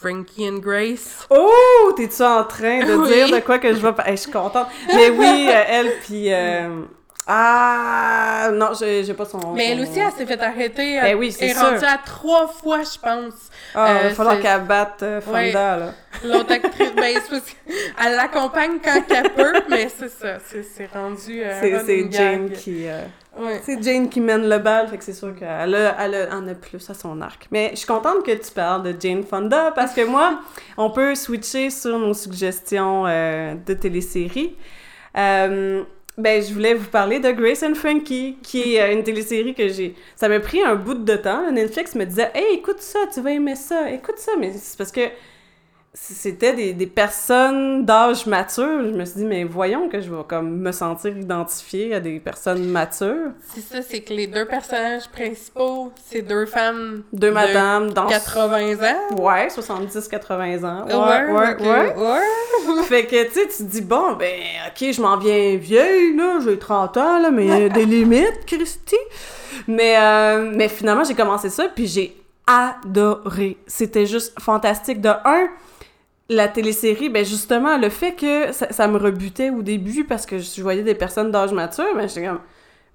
Frankie 0.00 0.48
and 0.48 0.58
Grace. 0.58 1.26
Oh, 1.30 1.92
t'es-tu 1.96 2.22
en 2.22 2.44
train 2.44 2.84
de 2.86 2.94
Oui. 2.94 3.08
dire 3.08 3.30
de 3.30 3.40
quoi 3.40 3.58
que 3.58 3.68
je 3.74 3.78
vais... 3.80 3.88
Hey, 4.06 4.16
je 4.16 4.22
suis 4.22 4.30
contente. 4.30 4.68
Mais 4.94 5.10
oui, 5.10 5.48
euh, 5.50 5.62
elle, 5.68 5.92
puis... 6.06 6.32
euh, 6.32 6.82
Ah, 7.30 8.50
non, 8.54 8.70
j'ai 8.80 9.12
pas 9.14 9.24
son. 9.26 9.52
Mais 9.52 9.66
son 9.66 9.72
elle 9.72 9.80
aussi, 9.82 9.98
elle 9.98 10.12
s'est 10.12 10.26
fait 10.26 10.40
arrêter. 10.42 10.98
Ben 11.00 11.06
Elle 11.08 11.16
oui, 11.16 11.30
c'est 11.30 11.46
est 11.48 11.54
sûr. 11.54 11.62
rendue 11.62 11.84
à 11.84 11.98
trois 11.98 12.48
fois, 12.48 12.78
je 12.82 12.98
pense. 12.98 13.34
Ah, 13.74 13.88
il 13.90 14.06
Euh, 14.06 14.08
va 14.08 14.14
falloir 14.14 14.36
c'est- 14.36 14.42
qu'elle 14.42 14.62
batte 14.64 15.02
euh, 15.02 15.20
Fonda, 15.20 15.38
Ouais. 15.38 15.52
là. 15.52 15.92
L'autre 16.24 16.52
actrice, 16.52 16.92
ben, 16.96 17.14
c'est 17.22 17.30
parce 17.30 17.42
qu'elle 17.44 18.14
l'accompagne 18.16 18.78
quand 18.82 19.02
qu'elle 19.06 19.30
peut, 19.30 19.52
mais 19.68 19.88
c'est 19.88 20.08
ça, 20.08 20.38
c'est 20.46 20.90
rendu. 20.92 21.42
euh, 21.42 21.80
C'est 21.84 22.10
Jane 22.10 22.50
qui... 22.50 22.88
euh, 22.88 23.02
Ouais. 23.38 23.60
C'est 23.64 23.80
Jane 23.80 24.08
qui 24.08 24.20
mène 24.20 24.48
le 24.48 24.58
bal, 24.58 24.88
fait 24.88 24.98
que 24.98 25.04
c'est 25.04 25.12
sûr 25.12 25.32
qu'elle 25.38 25.74
a, 25.76 25.96
elle 26.00 26.14
a- 26.14 26.34
en 26.34 26.48
a 26.48 26.54
plus 26.54 26.90
à 26.90 26.94
son 26.94 27.20
arc. 27.20 27.46
Mais 27.52 27.70
je 27.72 27.76
suis 27.76 27.86
contente 27.86 28.24
que 28.24 28.32
tu 28.32 28.50
parles 28.52 28.82
de 28.82 28.96
Jane 28.98 29.22
Fonda 29.22 29.70
parce 29.76 29.92
que 29.92 30.04
moi, 30.04 30.40
on 30.76 30.90
peut 30.90 31.14
switcher 31.14 31.70
sur 31.70 31.98
nos 31.98 32.14
suggestions 32.14 33.04
euh, 33.06 33.54
de 33.64 33.74
téléséries. 33.74 34.56
Euh, 35.16 35.84
ben, 36.18 36.42
je 36.42 36.52
voulais 36.52 36.74
vous 36.74 36.88
parler 36.88 37.20
de 37.20 37.30
Grace 37.30 37.62
and 37.62 37.74
Frankie, 37.74 38.36
qui 38.42 38.74
est 38.74 38.82
euh, 38.82 38.92
une 38.92 39.04
télésérie 39.04 39.54
que 39.54 39.68
j'ai. 39.68 39.94
Ça 40.16 40.28
m'a 40.28 40.40
pris 40.40 40.60
un 40.60 40.74
bout 40.74 40.94
de 40.94 41.16
temps. 41.16 41.50
Netflix 41.52 41.94
me 41.94 42.04
disait 42.04 42.30
Hey, 42.34 42.56
écoute 42.56 42.80
ça, 42.80 42.98
tu 43.12 43.20
vas 43.20 43.30
aimer 43.30 43.54
ça, 43.54 43.90
écoute 43.90 44.18
ça. 44.18 44.32
Mais 44.38 44.52
c'est 44.52 44.76
parce 44.76 44.90
que 44.90 45.08
c'était 45.94 46.54
des, 46.54 46.72
des 46.74 46.86
personnes 46.86 47.84
d'âge 47.84 48.26
mature. 48.26 48.84
Je 48.84 48.90
me 48.90 49.04
suis 49.04 49.20
dit, 49.20 49.24
mais 49.24 49.44
voyons 49.44 49.88
que 49.88 50.00
je 50.00 50.10
vais 50.10 50.22
comme 50.28 50.58
me 50.58 50.70
sentir 50.70 51.16
identifiée 51.16 51.94
à 51.94 52.00
des 52.00 52.20
personnes 52.20 52.64
matures. 52.66 53.32
C'est 53.54 53.60
ça, 53.60 53.82
c'est 53.82 54.00
que 54.00 54.12
les 54.12 54.26
deux 54.26 54.44
personnages 54.46 55.08
principaux, 55.08 55.92
c'est 56.06 56.22
deux 56.22 56.46
femmes 56.46 57.02
Deux 57.12 57.28
de 57.28 57.32
madames 57.32 57.92
dans... 57.92 58.06
80 58.06 58.74
ans? 58.74 59.16
Ouais, 59.16 59.48
70-80 59.48 60.64
ans. 60.64 60.86
Ouais, 60.86 61.32
ouais, 61.32 61.56
ouais. 61.66 61.94
ouais. 61.96 62.82
fait 62.84 63.06
que, 63.06 63.24
tu 63.24 63.32
sais, 63.32 63.48
tu 63.48 63.56
te 63.56 63.62
dis, 63.62 63.80
bon, 63.80 64.12
ben, 64.12 64.40
OK, 64.68 64.92
je 64.92 65.00
m'en 65.00 65.16
viens 65.16 65.56
vieille, 65.56 66.14
là, 66.16 66.38
j'ai 66.44 66.58
30 66.58 66.96
ans, 66.98 67.18
là, 67.18 67.30
mais 67.30 67.46
il 67.46 67.58
y 67.62 67.64
a 67.64 67.68
des 67.68 67.86
limites, 67.86 68.44
Christy. 68.46 68.96
Mais, 69.66 69.96
euh, 69.98 70.52
mais 70.54 70.68
finalement, 70.68 71.04
j'ai 71.04 71.14
commencé 71.14 71.48
ça, 71.48 71.68
puis 71.68 71.86
j'ai 71.86 72.14
adoré. 72.46 73.56
C'était 73.66 74.06
juste 74.06 74.38
fantastique. 74.40 75.00
De 75.00 75.08
un, 75.08 75.48
la 76.28 76.48
télésérie, 76.48 77.08
ben 77.08 77.24
justement, 77.24 77.78
le 77.78 77.88
fait 77.88 78.14
que 78.14 78.52
ça, 78.52 78.88
me 78.88 78.98
rebutait 78.98 79.50
au 79.50 79.62
début 79.62 80.04
parce 80.04 80.26
que 80.26 80.38
je 80.38 80.62
voyais 80.62 80.82
des 80.82 80.94
personnes 80.94 81.30
d'âge 81.30 81.52
mature, 81.52 81.94
ben 81.94 82.08
j'étais 82.08 82.26
comme... 82.26 82.40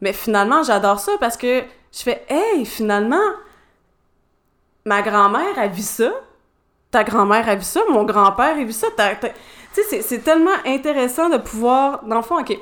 Mais 0.01 0.13
finalement, 0.13 0.63
j'adore 0.63 0.99
ça 0.99 1.13
parce 1.19 1.37
que 1.37 1.61
je 1.91 1.99
fais 1.99 2.25
«Hey, 2.29 2.65
finalement, 2.65 3.15
ma 4.85 5.01
grand-mère 5.01 5.57
a 5.57 5.67
vu 5.67 5.81
ça, 5.81 6.11
ta 6.91 7.03
grand-mère 7.03 7.47
a 7.49 7.55
vu 7.55 7.63
ça, 7.63 7.81
mon 7.89 8.03
grand-père 8.03 8.57
a 8.57 8.63
vu 8.63 8.71
ça. 8.71 8.87
Tu 8.95 9.27
sais, 9.71 9.83
c'est- 9.89 10.01
c'est 10.01 10.19
tellement 10.19 10.51
intéressant 10.65 11.29
de 11.29 11.37
pouvoir... 11.37 12.03
Dans 12.05 12.17
le 12.17 12.21
fond, 12.21 12.39
OK, 12.39 12.55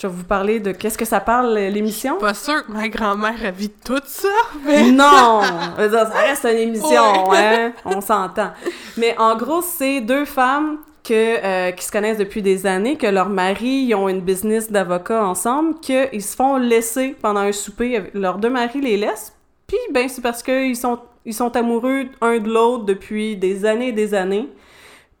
je 0.00 0.06
vais 0.06 0.12
vous 0.12 0.24
parler 0.24 0.60
de 0.60 0.70
qu'est-ce 0.70 0.96
que 0.96 1.04
ça 1.04 1.18
parle, 1.18 1.54
l'émission. 1.58 2.18
Pas 2.18 2.32
sûr 2.34 2.64
que 2.64 2.70
ma 2.70 2.88
grand-mère 2.88 3.34
a 3.44 3.50
vu 3.50 3.68
tout 3.68 4.00
ça, 4.06 4.28
mais. 4.64 4.92
Non! 4.92 5.40
Ça 5.76 6.04
reste 6.04 6.44
une 6.44 6.56
émission, 6.68 7.28
Ouais. 7.28 7.38
hein? 7.38 7.72
On 7.84 8.00
s'entend. 8.00 8.50
Mais 8.96 9.16
en 9.18 9.36
gros, 9.36 9.60
c'est 9.60 10.00
deux 10.00 10.24
femmes 10.24 10.78
que, 11.02 11.12
euh, 11.44 11.70
qui 11.72 11.84
se 11.84 11.90
connaissent 11.90 12.18
depuis 12.18 12.42
des 12.42 12.64
années, 12.66 12.96
que 12.96 13.06
leurs 13.08 13.28
maris 13.28 13.86
ils 13.88 13.94
ont 13.96 14.08
une 14.08 14.20
business 14.20 14.70
d'avocat 14.70 15.24
ensemble, 15.24 15.80
qu'ils 15.80 16.22
se 16.22 16.36
font 16.36 16.58
laisser 16.58 17.16
pendant 17.20 17.40
un 17.40 17.52
souper. 17.52 18.04
Leurs 18.14 18.38
deux 18.38 18.50
maris 18.50 18.80
les 18.80 18.96
laissent. 18.98 19.32
Puis, 19.66 19.78
ben, 19.92 20.08
c'est 20.08 20.22
parce 20.22 20.42
qu'ils 20.44 20.76
sont, 20.76 21.00
ils 21.24 21.34
sont 21.34 21.56
amoureux 21.56 22.04
un 22.20 22.38
de 22.38 22.48
l'autre 22.48 22.84
depuis 22.84 23.36
des 23.36 23.64
années 23.64 23.88
et 23.88 23.92
des 23.92 24.14
années. 24.14 24.48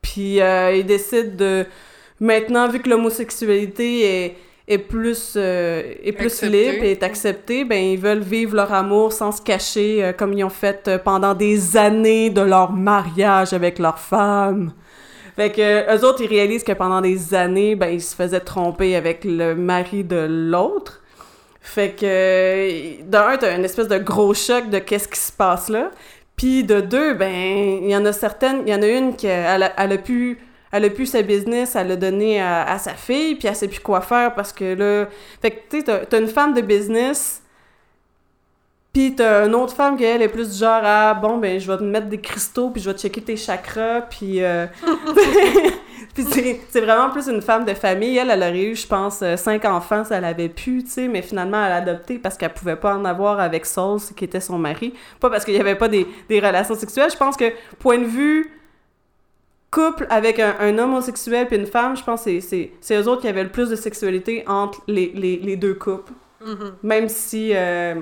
Puis, 0.02 0.40
euh, 0.40 0.72
ils 0.76 0.86
décident 0.86 1.34
de... 1.36 1.66
Maintenant, 2.20 2.68
vu 2.68 2.80
que 2.80 2.88
l'homosexualité 2.88 4.24
est, 4.24 4.36
est 4.68 4.78
plus, 4.78 5.34
euh, 5.36 5.94
est 6.04 6.12
plus 6.12 6.42
libre 6.42 6.84
et 6.84 6.92
est 6.92 7.02
acceptée, 7.02 7.64
ben, 7.64 7.82
ils 7.82 7.98
veulent 7.98 8.20
vivre 8.20 8.54
leur 8.54 8.72
amour 8.72 9.12
sans 9.12 9.32
se 9.32 9.40
cacher, 9.40 10.04
euh, 10.04 10.12
comme 10.12 10.34
ils 10.34 10.44
ont 10.44 10.50
fait 10.50 10.86
euh, 10.88 10.98
pendant 10.98 11.34
des 11.34 11.76
années 11.76 12.28
de 12.28 12.42
leur 12.42 12.72
mariage 12.72 13.54
avec 13.54 13.78
leur 13.78 13.98
femme. 13.98 14.72
Fait 15.36 15.50
que 15.50 15.96
eux 15.96 16.04
autres, 16.04 16.20
ils 16.22 16.28
réalisent 16.28 16.64
que 16.64 16.72
pendant 16.72 17.00
des 17.00 17.34
années, 17.34 17.76
ben, 17.76 17.88
ils 17.88 18.02
se 18.02 18.14
faisaient 18.14 18.40
tromper 18.40 18.94
avec 18.94 19.24
le 19.24 19.54
mari 19.54 20.04
de 20.04 20.26
l'autre. 20.28 21.00
Fait 21.62 21.94
que, 21.98 23.02
d'un, 23.02 23.36
t'as 23.38 23.56
une 23.56 23.64
espèce 23.64 23.88
de 23.88 23.98
gros 23.98 24.34
choc 24.34 24.68
de 24.68 24.78
qu'est-ce 24.78 25.08
qui 25.08 25.18
se 25.18 25.32
passe 25.32 25.68
là. 25.68 25.90
Puis 26.36 26.62
de 26.62 26.80
deux, 26.80 27.14
ben, 27.14 27.80
il 27.82 27.88
y 27.88 27.96
en 27.96 28.04
a 28.04 28.12
certaines, 28.12 28.62
il 28.66 28.72
y 28.72 28.74
en 28.74 28.82
a 28.82 28.86
une 28.86 29.16
qui, 29.16 29.26
elle 29.26 29.62
a 29.62 29.98
pu, 29.98 30.38
elle 30.72 30.84
a 30.84 30.90
pu 30.90 31.06
sa 31.06 31.22
business, 31.22 31.76
elle 31.76 31.88
l'a 31.88 31.96
donné 31.96 32.40
à, 32.40 32.78
sa 32.78 32.94
fille, 32.94 33.34
puis 33.36 33.48
elle 33.48 33.56
sait 33.56 33.68
plus 33.68 33.80
quoi 33.80 34.00
faire 34.00 34.34
parce 34.34 34.52
que 34.52 34.74
là... 34.74 35.08
Fait 35.40 35.50
que, 35.50 35.56
tu 35.70 35.80
sais, 35.80 36.06
t'as, 36.06 36.18
une 36.18 36.28
femme 36.28 36.54
de 36.54 36.60
business, 36.60 37.42
puis 38.92 39.14
t'as 39.14 39.46
une 39.46 39.54
autre 39.54 39.74
femme 39.74 39.96
qui, 39.96 40.04
elle, 40.04 40.22
est 40.22 40.28
plus 40.28 40.50
du 40.50 40.58
genre 40.58 40.82
à, 40.84 41.14
bon, 41.14 41.38
ben, 41.38 41.58
je 41.58 41.70
vais 41.70 41.78
te 41.78 41.82
mettre 41.82 42.08
des 42.08 42.20
cristaux, 42.20 42.70
puis 42.70 42.82
je 42.82 42.90
vais 42.90 42.94
te 42.94 43.00
checker 43.00 43.22
tes 43.22 43.36
chakras, 43.36 44.02
puis... 44.02 44.42
euh, 44.42 44.66
puis 46.14 46.24
c'est, 46.70 46.80
vraiment 46.80 47.10
plus 47.10 47.28
une 47.28 47.42
femme 47.42 47.64
de 47.64 47.74
famille. 47.74 48.16
Elle, 48.16 48.30
elle 48.30 48.42
aurait 48.42 48.64
eu, 48.64 48.76
je 48.76 48.86
pense, 48.86 49.20
euh, 49.22 49.36
cinq 49.36 49.64
enfants 49.64 50.04
si 50.04 50.12
elle 50.12 50.24
avait 50.24 50.48
pu, 50.48 50.82
tu 50.84 50.90
sais, 50.90 51.08
mais 51.08 51.22
finalement, 51.22 51.64
elle 51.64 51.72
a 51.72 51.76
adopté 51.76 52.18
parce 52.18 52.36
qu'elle 52.36 52.52
pouvait 52.52 52.76
pas 52.76 52.94
en 52.96 53.04
avoir 53.04 53.40
avec 53.40 53.66
Saul, 53.66 54.00
qui 54.16 54.24
était 54.24 54.40
son 54.40 54.58
mari. 54.58 54.94
Pas 55.20 55.30
parce 55.30 55.44
qu'il 55.44 55.54
y 55.54 55.60
avait 55.60 55.76
pas 55.76 55.88
des 55.88 56.06
relations 56.30 56.74
sexuelles. 56.74 57.10
Je 57.10 57.16
pense 57.16 57.36
que, 57.36 57.52
point 57.78 57.98
de 57.98 58.04
vue 58.04 58.57
couple 59.70 60.06
avec 60.10 60.38
un, 60.38 60.78
homosexuel 60.78 61.46
puis 61.46 61.56
une 61.56 61.66
femme, 61.66 61.96
je 61.96 62.02
pense 62.02 62.24
que 62.24 62.40
c'est, 62.40 62.70
eux 62.92 63.08
autres 63.08 63.22
qui 63.22 63.28
avaient 63.28 63.44
le 63.44 63.50
plus 63.50 63.68
de 63.68 63.76
sexualité 63.76 64.44
entre 64.46 64.80
les, 64.86 65.12
les, 65.14 65.36
les 65.36 65.56
deux 65.56 65.74
couples. 65.74 66.12
Mhm. 66.44 66.74
Même 66.82 67.08
si, 67.08 67.50
euh, 67.54 67.96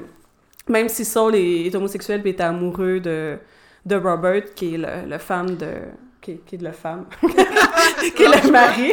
même 0.69 0.89
si 0.89 1.05
Saul 1.05 1.35
est, 1.35 1.67
est 1.67 1.75
homosexuel 1.75 2.21
puis 2.23 2.31
est 2.31 2.41
amoureux 2.41 3.01
de, 3.01 3.37
de 3.85 3.97
Robert, 3.97 4.55
qui 4.55 4.75
est 4.75 4.79
le, 4.79 5.09
le 5.09 5.19
femme 5.19 5.57
de... 5.57 5.73
Qui, 6.21 6.39
qui 6.39 6.57
est 6.57 6.62
le 6.62 6.73
femme. 6.73 7.07
qui 7.23 8.23
est 8.23 8.45
le 8.45 8.51
mari. 8.53 8.93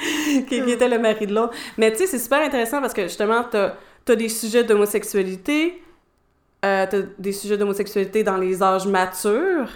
qui, 0.48 0.62
qui 0.62 0.70
était 0.70 0.88
le 0.88 0.98
mari 0.98 1.26
de 1.26 1.34
l'autre. 1.34 1.54
Mais 1.76 1.90
tu 1.92 1.98
sais, 1.98 2.06
c'est 2.06 2.18
super 2.18 2.40
intéressant 2.40 2.80
parce 2.80 2.94
que 2.94 3.02
justement, 3.02 3.44
t'as 3.50 3.74
as 4.08 4.16
des 4.16 4.28
sujets 4.28 4.64
d'homosexualité, 4.64 5.80
euh, 6.64 6.86
t'as 6.90 7.02
des 7.18 7.32
sujets 7.32 7.56
d'homosexualité 7.56 8.24
dans 8.24 8.36
les 8.36 8.62
âges 8.62 8.86
matures, 8.86 9.68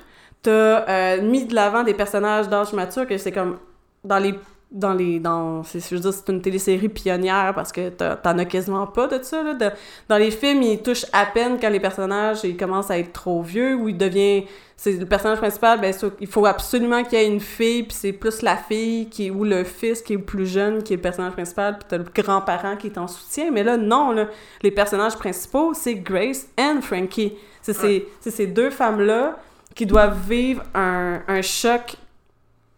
t'as 0.44 0.88
euh, 0.88 1.22
mis 1.22 1.44
de 1.46 1.54
l'avant 1.54 1.82
des 1.82 1.94
personnages 1.94 2.48
d'âge 2.48 2.72
mature 2.72 3.06
que 3.06 3.18
c'est 3.18 3.32
comme 3.32 3.58
dans 4.04 4.18
les 4.18 4.34
dans 4.70 4.92
les 4.92 5.20
dans 5.20 5.62
c'est 5.62 5.78
je 5.88 5.94
veux 5.94 6.00
dire 6.00 6.12
c'est 6.12 6.28
une 6.32 6.40
télésérie 6.42 6.88
pionnière 6.88 7.52
parce 7.54 7.70
que 7.70 7.90
t'as- 7.90 8.16
t'en 8.16 8.36
as 8.38 8.44
quasiment 8.44 8.86
pas 8.88 9.06
de 9.06 9.22
ça 9.22 9.42
là 9.42 9.54
de- 9.54 9.70
dans 10.08 10.16
les 10.16 10.32
films 10.32 10.62
ils 10.62 10.82
touchent 10.82 11.06
à 11.12 11.26
peine 11.26 11.58
quand 11.60 11.68
les 11.70 11.78
personnages 11.78 12.40
ils 12.42 12.56
commencent 12.56 12.90
à 12.90 12.98
être 12.98 13.12
trop 13.12 13.40
vieux 13.42 13.74
ou 13.76 13.88
il 13.88 13.96
devient 13.96 14.44
c'est 14.76 14.92
le 14.92 15.06
personnage 15.06 15.38
principal 15.38 15.80
ben 15.80 15.94
il 16.20 16.26
faut 16.26 16.44
absolument 16.44 17.04
qu'il 17.04 17.18
y 17.20 17.22
ait 17.22 17.28
une 17.28 17.38
fille 17.40 17.84
puis 17.84 17.96
c'est 17.96 18.12
plus 18.12 18.42
la 18.42 18.56
fille 18.56 19.08
qui 19.08 19.30
ou 19.30 19.44
le 19.44 19.62
fils 19.62 20.02
qui 20.02 20.14
est 20.14 20.18
plus 20.18 20.46
jeune 20.46 20.82
qui 20.82 20.92
est 20.94 20.96
le 20.96 21.02
personnage 21.02 21.34
principal 21.34 21.78
puis 21.78 21.86
t'as 21.88 21.98
le 21.98 22.06
grand-parent 22.12 22.76
qui 22.76 22.88
est 22.88 22.98
en 22.98 23.06
soutien. 23.06 23.52
Mais 23.52 23.62
là 23.62 23.76
non 23.76 24.10
là 24.10 24.26
les 24.62 24.72
personnages 24.72 25.14
principaux 25.14 25.72
c'est 25.74 25.94
Grace 25.94 26.48
and 26.58 26.80
Frankie. 26.82 27.34
C'est 27.62 27.74
ces 27.74 28.08
c'est 28.20 28.32
ces 28.32 28.48
deux 28.48 28.70
femmes 28.70 29.00
là 29.00 29.36
qui 29.74 29.86
doivent 29.86 30.18
vivre 30.28 30.62
un, 30.74 31.42
choc 31.42 31.96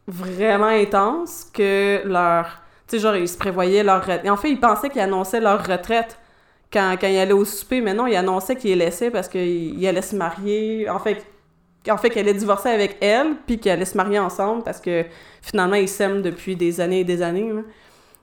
vraiment 0.07 0.67
intense 0.69 1.47
que 1.53 2.03
leur... 2.05 2.63
Tu 2.89 2.97
sais, 2.97 3.03
genre, 3.03 3.17
ils 3.17 3.29
se 3.29 3.37
prévoyaient 3.37 3.83
leur 3.83 4.01
retraite. 4.01 4.29
En 4.31 4.37
fait, 4.37 4.51
ils 4.51 4.61
pensaient 4.61 4.89
qu'ils 4.91 5.01
annonçaient 5.01 5.41
leur 5.41 5.67
retraite 5.67 6.17
quand, 6.73 6.97
quand 7.01 7.09
ils 7.09 7.19
allaient 7.19 7.33
au 7.33 7.45
souper, 7.45 7.81
mais 7.81 7.95
non, 7.95 8.07
ils 8.07 8.15
annonçaient 8.17 8.57
qu'ils 8.57 8.79
laissaient 8.79 9.11
parce 9.11 9.29
qu'ils 9.29 9.87
allaient 9.87 10.03
se 10.03 10.15
marier. 10.15 10.89
En 10.89 11.01
fait, 11.01 11.25
en 11.91 11.97
fait 11.97 12.11
qu'elle 12.11 12.29
allait 12.29 12.39
divorcer 12.39 12.69
avec 12.69 12.97
elle, 13.01 13.35
puis 13.47 13.59
qu'ils 13.59 13.73
allaient 13.73 13.85
se 13.85 13.97
marier 13.97 14.19
ensemble 14.21 14.63
parce 14.63 14.81
que 14.81 15.05
finalement, 15.43 15.77
ils 15.77 15.89
s'aiment 15.89 16.23
depuis 16.23 16.55
des 16.57 16.81
années 16.81 17.01
et 17.01 17.05
des 17.05 17.23
années. 17.23 17.53
là. 17.53 17.63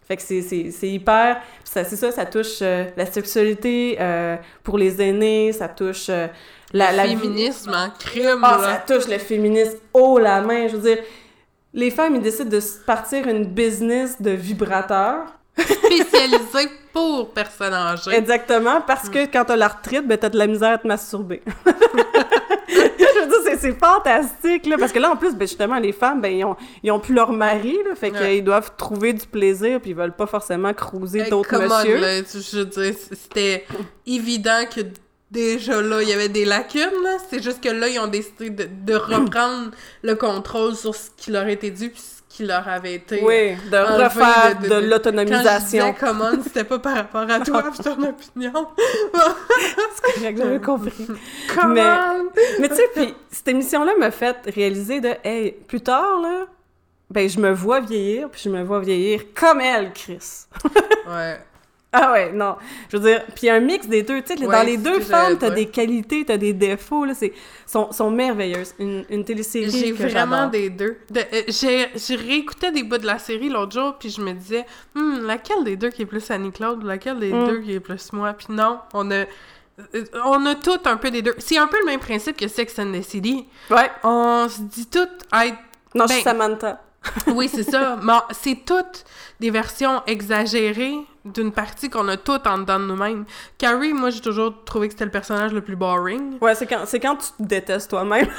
Fait 0.07 0.17
que 0.17 0.21
c'est- 0.21 0.41
c'est 0.41 0.71
c'est 0.71 0.89
hyper... 0.89 1.41
C'est 1.63 1.83
ça, 1.95 2.11
ça 2.11 2.25
touche 2.25 2.59
euh, 2.61 2.85
la 2.95 3.05
sexualité 3.05 3.97
euh, 3.99 4.35
pour 4.63 4.77
les 4.77 5.01
aînés, 5.01 5.51
ça 5.53 5.67
touche 5.67 6.07
euh, 6.09 6.27
la, 6.73 6.91
Le 6.91 6.97
la 6.97 7.03
féminisme 7.05 7.71
en 7.73 7.89
crime, 7.97 8.39
ah, 8.43 8.57
là. 8.61 8.81
ça 8.87 8.93
touche 8.95 9.07
le 9.07 9.17
féminisme 9.19 9.77
haut 9.93 10.17
la 10.19 10.41
main. 10.41 10.67
Je 10.67 10.75
veux 10.75 10.81
dire, 10.95 11.03
les 11.73 11.91
femmes, 11.91 12.15
ils 12.15 12.21
décident 12.21 12.49
de 12.49 12.59
partir 12.85 13.27
une 13.27 13.45
business 13.45 14.21
de 14.21 14.31
vibrateurs. 14.31 15.25
Spécialisé 15.57 16.69
pour 16.91 17.29
personnes 17.31 17.73
âgées. 17.75 18.11
Exactement, 18.11 18.81
parce 18.81 19.07
que 19.07 19.25
quand 19.31 19.45
t'as 19.45 19.55
l'arthrite, 19.55 20.07
ben 20.07 20.17
t'as 20.17 20.29
de 20.29 20.37
la 20.37 20.47
misère 20.47 20.71
à 20.73 20.77
te 20.79 20.87
masturber. 20.87 21.43
je 21.65 23.19
veux 23.21 23.43
dire, 23.43 23.59
c'est- 23.59 23.73
fantastique, 23.79 24.65
là, 24.65 24.77
parce 24.79 24.91
que 24.91 24.99
là, 24.99 25.11
en 25.11 25.15
plus, 25.15 25.35
ben 25.35 25.47
justement, 25.47 25.77
les 25.79 25.91
femmes, 25.91 26.21
ben 26.21 26.29
ils 26.35 26.43
ont, 26.43 26.55
ils 26.81 26.91
ont 26.91 26.99
plus 26.99 27.13
leur 27.13 27.31
mari, 27.31 27.77
là, 27.87 27.95
fait 27.95 28.11
Ouais. 28.11 28.19
qu'ils 28.35 28.43
doivent 28.43 28.71
trouver 28.77 29.13
du 29.13 29.25
plaisir, 29.27 29.79
puis 29.79 29.91
ils 29.91 29.95
veulent 29.95 30.15
pas 30.15 30.25
forcément 30.25 30.73
cruiser 30.73 31.23
d'autres 31.29 31.57
messieurs. 31.57 31.99
là, 31.99 32.21
je 32.23 32.57
veux 32.57 32.65
dire, 32.65 32.93
c'était 33.11 33.65
évident 34.07 34.63
que 34.75 34.81
déjà 35.33 35.81
là, 35.81 36.01
il 36.01 36.07
y 36.09 36.13
avait 36.13 36.29
des 36.29 36.45
lacunes, 36.45 37.03
là. 37.03 37.17
C'est 37.29 37.41
juste 37.43 37.61
que 37.63 37.69
là, 37.69 37.87
ils 37.87 37.99
ont 37.99 38.07
décidé 38.07 38.49
de, 38.49 38.67
de 38.69 38.95
reprendre 38.95 39.71
le 40.03 40.15
contrôle 40.15 40.75
sur 40.75 40.95
ce 40.95 41.09
qui 41.17 41.31
leur 41.31 41.47
était 41.47 41.71
dû 41.71 41.89
puis 41.89 41.99
ce 42.01 42.35
qui 42.37 42.43
leur 42.45 42.67
avait 42.67 42.93
été. 42.95 43.21
Oui, 43.23 43.55
de 43.71 43.77
enlevé 43.77 44.03
refaire 44.05 44.55
de- 44.59 44.63
de, 44.63 44.67
de- 44.67 44.69
Quand 44.69 44.75
je 44.75 44.79
disais 44.79 44.89
l'autonomisation. 44.89 45.95
comment, 45.99 46.31
c'était 46.43 46.63
pas 46.63 46.79
par 46.79 46.95
rapport 46.95 47.29
à 47.29 47.39
toi 47.41 47.63
pis 47.71 47.83
ton 47.83 48.01
opinion. 48.03 48.67
C'est 49.95 50.13
correct, 50.19 50.37
j'avais 50.37 50.59
compris. 50.71 51.07
Come 51.55 51.73
Mais-! 51.73 51.97
Mais 52.59 52.69
tu 52.69 52.75
sais, 52.75 52.89
puis 52.95 53.13
cette 53.31 53.47
émission-là 53.47 53.93
m'a 53.99 54.11
fait 54.11 54.37
réaliser 54.47 54.99
de, 55.01 55.09
hey, 55.23 55.51
plus 55.51 55.81
tard, 55.81 56.21
là, 56.21 56.45
ben 57.09 57.29
je 57.29 57.39
me 57.39 57.51
vois 57.51 57.79
vieillir, 57.81 58.29
puis 58.29 58.41
je 58.45 58.49
me 58.49 58.63
vois 58.63 58.79
vieillir 58.79 59.21
comme 59.35 59.61
elle, 59.61 59.91
Chris. 59.93 60.45
Ouais. 61.07 61.37
Ah 61.95 62.11
ouais, 62.11 62.31
non. 62.31 62.55
Je 62.91 62.97
veux 62.97 63.03
dire, 63.07 63.23
puis 63.35 63.49
un 63.49 63.59
mix 63.59 63.87
des 63.87 64.01
deux, 64.01 64.21
tu 64.23 64.35
sais, 64.35 64.43
Ouais, 64.45 64.51
dans 64.55 64.63
les 64.63 64.77
deux 64.77 64.99
femmes, 64.99 65.37
t'as 65.37 65.51
des 65.51 65.67
qualités, 65.67 66.25
t'as 66.25 66.37
des 66.37 66.51
défauts, 66.53 67.05
là, 67.05 67.13
c'est, 67.13 67.31
sont, 67.67 67.91
sont 67.91 68.09
merveilleuses. 68.09 68.73
Une, 68.79 69.05
une 69.09 69.23
télésérie 69.23 69.69
J'ai 69.69 69.91
vraiment 69.91 70.47
des 70.47 70.69
deux. 70.71 70.97
De- 71.11 71.19
euh, 71.19 71.41
j'ai, 71.47 71.87
j'ai 71.95 72.15
réécouté 72.15 72.71
des 72.71 72.81
bouts 72.83 72.97
de 72.97 73.05
la 73.05 73.19
série 73.19 73.49
l'autre 73.49 73.73
jour, 73.73 73.95
puis 73.99 74.09
je 74.09 74.21
me 74.21 74.33
disais, 74.33 74.65
Hmm, 74.95 75.19
laquelle 75.25 75.63
des 75.63 75.75
deux 75.75 75.89
qui 75.91 76.01
est 76.01 76.05
plus 76.07 76.29
Annie-Claude, 76.31 76.83
laquelle 76.83 77.19
des 77.19 77.31
Hmm. 77.31 77.47
deux 77.47 77.59
qui 77.61 77.73
est 77.73 77.79
plus 77.79 78.11
moi? 78.11 78.33
Puis 78.33 78.47
non, 78.49 78.79
on 78.93 79.11
a, 79.11 79.15
euh, 79.15 79.25
on 80.25 80.45
a 80.47 80.55
toutes 80.55 80.87
un 80.87 80.97
peu 80.97 81.11
des 81.11 81.21
deux. 81.21 81.35
C'est 81.37 81.57
un 81.57 81.67
peu 81.67 81.77
le 81.79 81.85
même 81.85 81.99
principe 81.99 82.37
que 82.37 82.47
Sex 82.47 82.77
and 82.79 82.91
the 82.91 83.03
City. 83.03 83.45
Ouais. 83.69 83.89
On 84.03 84.47
se 84.49 84.61
dit 84.61 84.87
toutes 84.87 85.09
être... 85.31 85.55
Non, 85.95 86.05
je 86.07 86.13
suis 86.13 86.23
Ben- 86.23 86.31
Samantha. 86.31 86.81
Oui, 87.27 87.49
c'est 87.53 87.63
ça. 87.63 87.97
Mais 88.01 88.13
c'est 88.31 88.65
toutes 88.65 89.03
des 89.39 89.49
versions 89.49 90.01
exagérées 90.07 90.95
d'une 91.25 91.51
partie 91.51 91.89
qu'on 91.89 92.07
a 92.07 92.17
toutes 92.17 92.47
en 92.47 92.57
dedans 92.59 92.79
de 92.79 92.85
nous-mêmes. 92.85 93.25
Carrie, 93.57 93.93
moi, 93.93 94.09
j'ai 94.09 94.21
toujours 94.21 94.63
trouvé 94.65 94.87
que 94.87 94.93
c'était 94.93 95.05
le 95.05 95.11
personnage 95.11 95.53
le 95.53 95.61
plus 95.61 95.75
boring. 95.75 96.37
Ouais, 96.41 96.55
c'est 96.55 96.67
quand, 96.67 96.85
c'est 96.85 96.99
quand 96.99 97.15
tu 97.17 97.27
te 97.27 97.43
détestes 97.43 97.89
toi-même. 97.89 98.27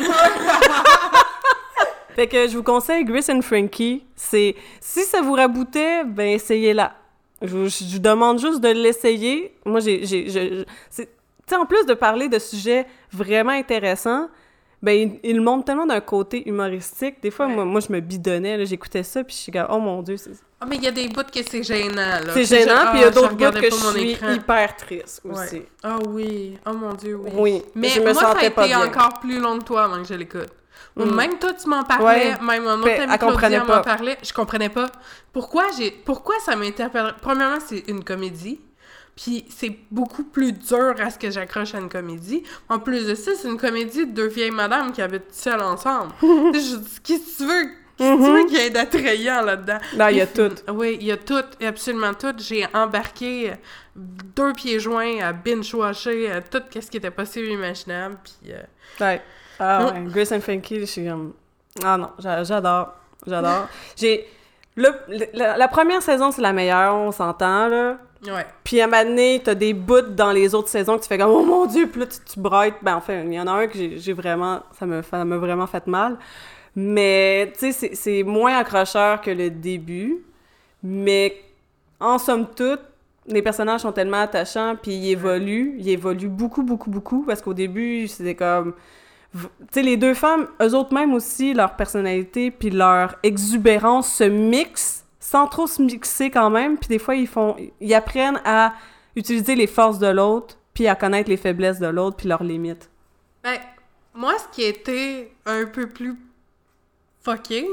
fait 2.15 2.27
que 2.29 2.47
je 2.49 2.57
vous 2.57 2.63
conseille 2.63 3.05
Grace 3.05 3.29
and 3.29 3.43
Frankie. 3.43 4.05
C'est, 4.15 4.55
si 4.81 5.03
ça 5.03 5.21
vous 5.21 5.33
raboutait, 5.33 6.05
ben 6.05 6.29
essayez-la. 6.29 6.95
Je, 7.43 7.49
je 7.69 7.93
vous 7.95 7.99
demande 7.99 8.39
juste 8.39 8.61
de 8.61 8.69
l'essayer. 8.69 9.55
Moi, 9.67 9.81
j'ai, 9.81 10.07
j'ai, 10.07 10.29
je- 10.31 10.65
en 11.55 11.67
plus 11.67 11.85
de 11.87 11.95
parler 11.95 12.29
de 12.29 12.39
sujets 12.39 12.87
vraiment 13.13 13.53
intéressants, 13.53 14.29
ben, 14.85 15.19
il, 15.23 15.41
montre 15.41 15.65
tellement 15.65 15.87
d'un 15.87 16.01
côté 16.01 16.47
humoristique. 16.49 17.17
Des 17.23 17.31
fois, 17.31 17.47
Ouais. 17.47 17.55
moi, 17.55 17.65
moi, 17.65 17.81
je 17.81 17.93
me 17.93 18.01
bidonnais, 18.01 18.65
j'écoutais 18.67 19.03
ça, 19.03 19.25
puis 19.25 19.35
je 19.35 19.41
suis 19.41 19.53
comme, 19.53 19.67
oh 19.71 19.79
mon 19.79 20.03
Dieu, 20.03 20.17
c'est, 20.17 20.31
Ah, 20.61 20.67
mais 20.69 20.77
il 20.77 20.85
y 20.85 20.87
a 20.89 20.91
des 20.91 21.09
bouts 21.09 21.23
que 21.23 21.41
c'est 21.49 21.63
gênant, 21.63 21.95
là. 21.97 22.33
c'est 22.33 22.45
gênant, 22.45 22.81
je- 22.85 22.91
puis 22.91 22.99
il 22.99 23.01
y 23.01 23.05
a 23.05 23.09
ah, 23.09 23.11
d'autres 23.11 23.35
bouts 23.35 23.51
que 23.61 23.71
je 23.71 23.71
suis 23.99 24.11
écran. 24.13 24.33
hyper 24.33 24.77
triste 24.77 25.21
aussi. 25.25 25.63
Ah 25.83 25.97
oui, 26.09 26.59
oh 26.67 26.73
mon 26.75 26.93
dieu, 26.95 27.17
oui. 27.17 27.31
Oui, 27.35 27.63
Mais 27.75 27.89
je 27.89 28.01
me 28.01 28.05
moi, 28.13 28.15
ça 28.15 28.31
a 28.39 28.45
été 28.45 28.63
bien. 28.63 28.87
encore 28.87 29.21
plus 29.21 29.41
long 29.41 29.59
que 29.59 29.65
toi 29.65 29.85
avant 29.85 30.03
que 30.03 30.09
je 30.09 30.15
l'écoute. 30.15 30.49
Ou 30.97 31.05
Mm. 31.05 31.15
Même 31.15 31.39
toi, 31.39 31.53
tu 31.55 31.69
m'en 31.69 31.83
parlais, 31.83 32.33
Ouais. 32.35 32.41
même 32.47 32.63
mon 32.65 32.75
autre 32.75 32.85
Ben, 32.85 33.09
ami 33.11 33.19
Claudia 33.37 33.65
m'en 33.65 33.81
parlait, 33.83 34.17
je 34.23 34.33
comprenais 34.33 34.69
pas. 34.69 34.87
Pourquoi 35.33 35.65
j'ai, 35.79 35.91
pourquoi 35.91 36.37
ça 36.45 36.55
m'interpelle? 36.57 37.15
Premièrement, 37.21 37.59
c'est 37.65 37.85
une 37.89 38.05
comédie, 38.05 38.61
puis 39.17 39.45
c'est 39.49 39.77
beaucoup 39.91 40.25
plus 40.25 40.53
dur 40.53 40.95
à 41.01 41.11
ce 41.11 41.19
que 41.19 41.31
j'accroche 41.31 41.75
à 41.75 41.79
une 41.79 41.89
comédie. 41.89 42.43
En 42.69 42.79
plus 42.79 43.07
de 43.07 43.15
ça, 43.15 43.33
c'est 43.37 43.49
une 43.49 43.59
comédie 43.59 44.07
de 44.07 44.13
deux 44.13 44.27
vieilles 44.29 44.51
madames 44.51 44.93
qui 44.93 45.01
habitent 45.03 45.33
seules 45.33 45.61
ensemble. 45.63 46.13
je 46.23 46.77
dis, 46.77 47.01
qu'est-ce 47.03 47.19
que 47.21 47.37
tu 47.39 47.47
veux? 47.47 47.69
Qu'est-ce 47.97 48.17
que 48.19 48.25
tu 48.25 48.31
veux 48.33 48.45
qu'il 48.49 48.59
y 48.59 48.61
ait 48.61 48.71
d'attrayant 48.71 49.43
là-dedans? 49.43 49.79
Là, 49.97 50.11
il 50.11 50.17
y 50.19 50.21
a 50.21 50.27
tout. 50.27 50.51
Oui, 50.73 50.97
il 51.01 51.07
y 51.07 51.13
a 51.13 51.17
tout, 51.17 51.45
absolument 51.65 52.13
tout. 52.13 52.35
J'ai 52.39 52.67
embarqué 52.75 53.53
deux 53.95 54.53
pieds 54.53 54.81
joints 54.81 55.21
à 55.23 55.33
binge-watcher 55.33 56.33
euh, 56.33 56.41
tout 56.51 56.61
ce 56.73 56.91
qui 56.91 56.97
était 56.97 57.13
possible 57.13 57.47
et 57.47 57.53
imaginable. 57.53 58.17
Puis, 58.25 58.53
euh, 58.53 58.63
Ouais. 59.01 59.23
Ah 59.61 59.79
Mm. 59.95 60.07
ouais, 60.07 60.13
Grace 60.13 60.33
and 60.33 60.41
Frankie, 60.41 60.81
je 60.81 60.85
suis 60.87 61.07
comme... 61.07 61.35
Ah 61.85 61.97
non, 61.97 62.11
j'a- 62.19 62.43
j'adore, 62.43 62.95
j'adore. 63.25 63.69
J'ai... 63.97 64.27
le- 64.75 64.91
le- 65.09 65.27
la, 65.33 65.57
la 65.57 65.69
première 65.69 66.03
saison, 66.03 66.33
c'est 66.33 66.43
la 66.43 66.53
meilleure, 66.53 66.95
on 66.97 67.13
s'entend, 67.13 67.69
là. 67.69 67.99
Ouais. 68.33 68.47
Puis 68.63 68.81
à 68.81 68.85
un 68.85 68.87
moment 68.89 69.05
donné, 69.05 69.41
t'as 69.45 69.55
des 69.55 69.75
bouts 69.75 70.01
dans 70.01 70.33
les 70.33 70.55
autres 70.55 70.69
saisons 70.69 70.97
que 70.97 71.03
tu 71.03 71.09
fais 71.09 71.19
comme 71.19 71.31
«Oh 71.33 71.45
mon 71.45 71.67
Dieu!» 71.67 71.87
Puis 71.91 72.01
là, 72.01 72.07
tu, 72.07 72.19
tu. 72.21 72.41
Ben, 72.41 72.97
enfin, 72.97 73.23
il 73.25 73.33
y 73.35 73.41
en 73.41 73.47
a 73.47 73.53
un 73.53 73.67
que 73.67 73.79
j'ai 73.97 74.13
vraiment... 74.13 74.63
Ça 74.79 74.87
m'a 74.87 75.37
vraiment 75.37 75.67
fait 75.67 75.87
mal. 75.87 76.17
Mais, 76.77 77.53
tu 77.59 77.73
sais, 77.73 77.95
c'est- 77.95 78.23
moins 78.23 78.57
accrocheur 78.59 79.21
que 79.21 79.31
le 79.31 79.51
début. 79.51 80.19
Mais, 80.83 81.37
en 82.01 82.19
somme 82.19 82.47
toute, 82.55 82.81
les 83.27 83.43
personnages 83.43 83.81
sont 83.81 83.93
tellement 83.93 84.21
attachants, 84.21 84.77
puis 84.83 84.93
ils 84.93 85.11
évoluent. 85.13 85.77
Ils 85.79 85.91
évoluent 85.91 86.29
beaucoup, 86.29 86.63
beaucoup, 86.63 86.91
beaucoup. 86.91 87.25
Parce 87.25 87.41
qu'au 87.43 87.55
début, 87.55 88.09
c'était 88.09 88.35
comme... 88.35 88.75
Tu 89.33 89.41
sais, 89.73 89.83
les 89.83 89.97
deux 89.97 90.15
femmes, 90.15 90.47
eux 90.63 90.75
autres 90.75 90.95
même 90.95 91.13
aussi, 91.13 91.55
leur 91.55 91.75
personnalité 91.75 92.53
puis 92.53 92.71
leur 92.71 93.17
exubérance 93.25 94.13
se 94.13 94.25
mixent 94.25 95.04
sans 95.25 95.49
trop 95.49 95.67
se 95.67 95.81
mixer 95.81 96.31
quand 96.31 96.51
même. 96.51 96.77
Puis 96.77 96.89
des 96.89 96.99
fois, 96.99 97.15
ils 97.15 97.27
font... 97.27 97.57
Ils 97.81 97.95
apprennent 97.95 98.41
à 98.45 98.75
utiliser 99.17 99.55
les 99.55 99.67
forces 99.67 99.99
de 99.99 100.07
l'autre, 100.07 100.59
puis 100.75 100.87
à 100.87 100.95
connaître 100.95 101.31
les 101.31 101.39
faiblesses 101.39 101.79
de 101.79 101.87
l'autre, 101.87 102.19
puis 102.19 102.29
leurs 102.29 102.45
limites. 102.45 102.91
Ben, 103.43 103.59
moi, 104.13 104.35
ce 104.39 104.55
qui 104.55 104.65
a 104.65 104.69
été 104.69 105.35
un 105.47 105.65
peu 105.65 105.89
plus 105.89 106.19
fucké, 107.23 107.67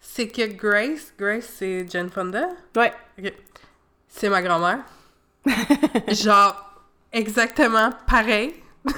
c'est 0.00 0.28
que 0.28 0.46
Grace, 0.46 1.12
Grace, 1.18 1.44
c'est 1.58 1.86
Jane 1.90 2.08
Fonda? 2.08 2.48
Ouais. 2.74 2.92
Ok. 3.18 3.34
C'est 4.08 4.30
ma 4.30 4.40
grand-mère. 4.40 4.78
Genre, 6.08 6.74
exactement 7.12 7.90
pareil. 8.06 8.54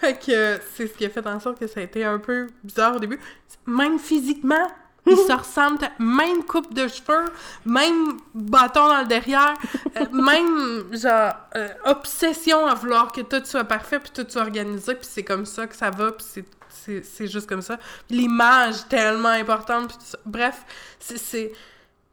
fait 0.00 0.24
que 0.24 0.60
c'est 0.72 0.86
ce 0.86 0.92
qui 0.96 1.04
a 1.04 1.10
fait 1.10 1.26
en 1.26 1.40
sorte 1.40 1.58
que 1.58 1.66
ça 1.66 1.80
a 1.80 1.82
été 1.82 2.04
un 2.04 2.20
peu 2.20 2.46
bizarre 2.62 2.94
au 2.94 3.00
début. 3.00 3.18
Même 3.66 3.98
physiquement, 3.98 4.68
ils 5.10 5.16
se 5.16 5.32
ressemblent. 5.32 5.88
Même 5.98 6.44
coupe 6.44 6.72
de 6.72 6.86
cheveux, 6.88 7.26
même 7.64 8.18
bâton 8.34 8.88
dans 8.88 9.00
le 9.00 9.06
derrière, 9.06 9.54
euh, 9.98 10.06
même, 10.12 10.84
genre, 10.96 11.32
euh, 11.56 11.68
obsession 11.84 12.66
à 12.66 12.74
vouloir 12.74 13.12
que 13.12 13.20
tout 13.20 13.42
soit 13.44 13.64
parfait, 13.64 13.98
puis 14.00 14.10
tout 14.14 14.24
soit 14.28 14.42
organisé, 14.42 14.94
puis 14.94 15.08
c'est 15.10 15.24
comme 15.24 15.44
ça 15.46 15.66
que 15.66 15.74
ça 15.76 15.90
va, 15.90 16.12
puis 16.12 16.26
c'est- 16.32 17.02
c'est 17.04 17.26
juste 17.26 17.48
comme 17.48 17.62
ça. 17.62 17.78
L'image 18.08 18.88
tellement 18.88 19.28
importante, 19.28 19.88
puis 19.88 19.98
tout 19.98 20.04
ça. 20.06 20.18
Bref, 20.24 20.62
c'est-. 20.98 21.52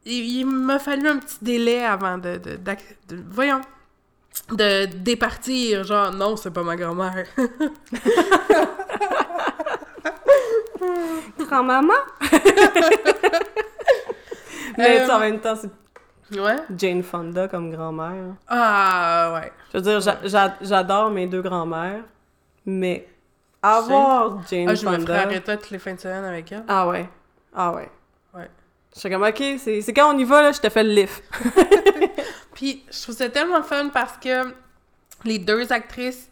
Il, 0.04 0.38
il 0.40 0.44
m'a 0.46 0.78
fallu 0.78 1.08
un 1.08 1.16
petit 1.18 1.38
délai 1.42 1.84
avant 1.84 2.18
de, 2.18 2.36
de, 2.36 2.56
de- 2.56 3.24
voyons, 3.30 3.60
de 4.50 4.86
départir, 4.86 5.84
genre, 5.84 6.12
non, 6.12 6.36
c'est 6.36 6.50
pas 6.52 6.62
ma 6.62 6.76
grand-mère. 6.76 7.26
Grand-maman? 11.38 11.92
Mais 14.76 15.10
en 15.10 15.16
Euh, 15.16 15.18
même 15.20 15.40
temps, 15.40 15.54
c'est 15.56 16.38
ouais? 16.38 16.56
Jane 16.76 17.02
Fonda 17.02 17.48
comme 17.48 17.70
grand-mère. 17.70 18.34
Ah, 18.46 19.32
ouais. 19.34 19.52
Je 19.72 19.78
veux 19.78 19.82
dire, 19.82 20.00
j'a- 20.00 20.18
j'a- 20.24 20.56
j'adore 20.60 21.10
mes 21.10 21.26
deux 21.26 21.42
grand-mères, 21.42 22.02
mais 22.64 23.08
avoir 23.62 24.40
Jane 24.48 24.68
Ah, 24.68 24.74
je 24.74 24.84
me 24.86 24.90
ferais 24.92 24.98
Fonda... 24.98 25.22
arrêter 25.22 25.56
toutes 25.56 25.70
les 25.70 25.78
fins 25.78 25.94
de 25.94 26.00
semaine 26.00 26.24
avec 26.24 26.52
elle. 26.52 26.64
Ah 26.68 26.86
ouais. 26.86 27.08
Ah 27.54 27.72
ouais. 27.72 27.88
Ouais. 28.34 28.48
Je 28.94 29.00
suis 29.00 29.10
comme, 29.10 29.22
OK, 29.24 29.42
c'est 29.58 29.80
c'est 29.80 29.92
quand 29.92 30.14
on 30.14 30.18
y 30.18 30.24
va, 30.24 30.42
là, 30.42 30.52
je 30.52 30.60
te 30.60 30.68
fais 30.68 30.84
le 30.84 30.90
lift. 30.90 31.22
Puis, 32.54 32.84
je 32.92 33.02
trouve 33.02 33.14
ça 33.16 33.28
tellement 33.28 33.62
fun 33.62 33.88
parce 33.92 34.16
que 34.18 34.52
les 35.24 35.38
deux 35.38 35.72
actrices, 35.72 36.28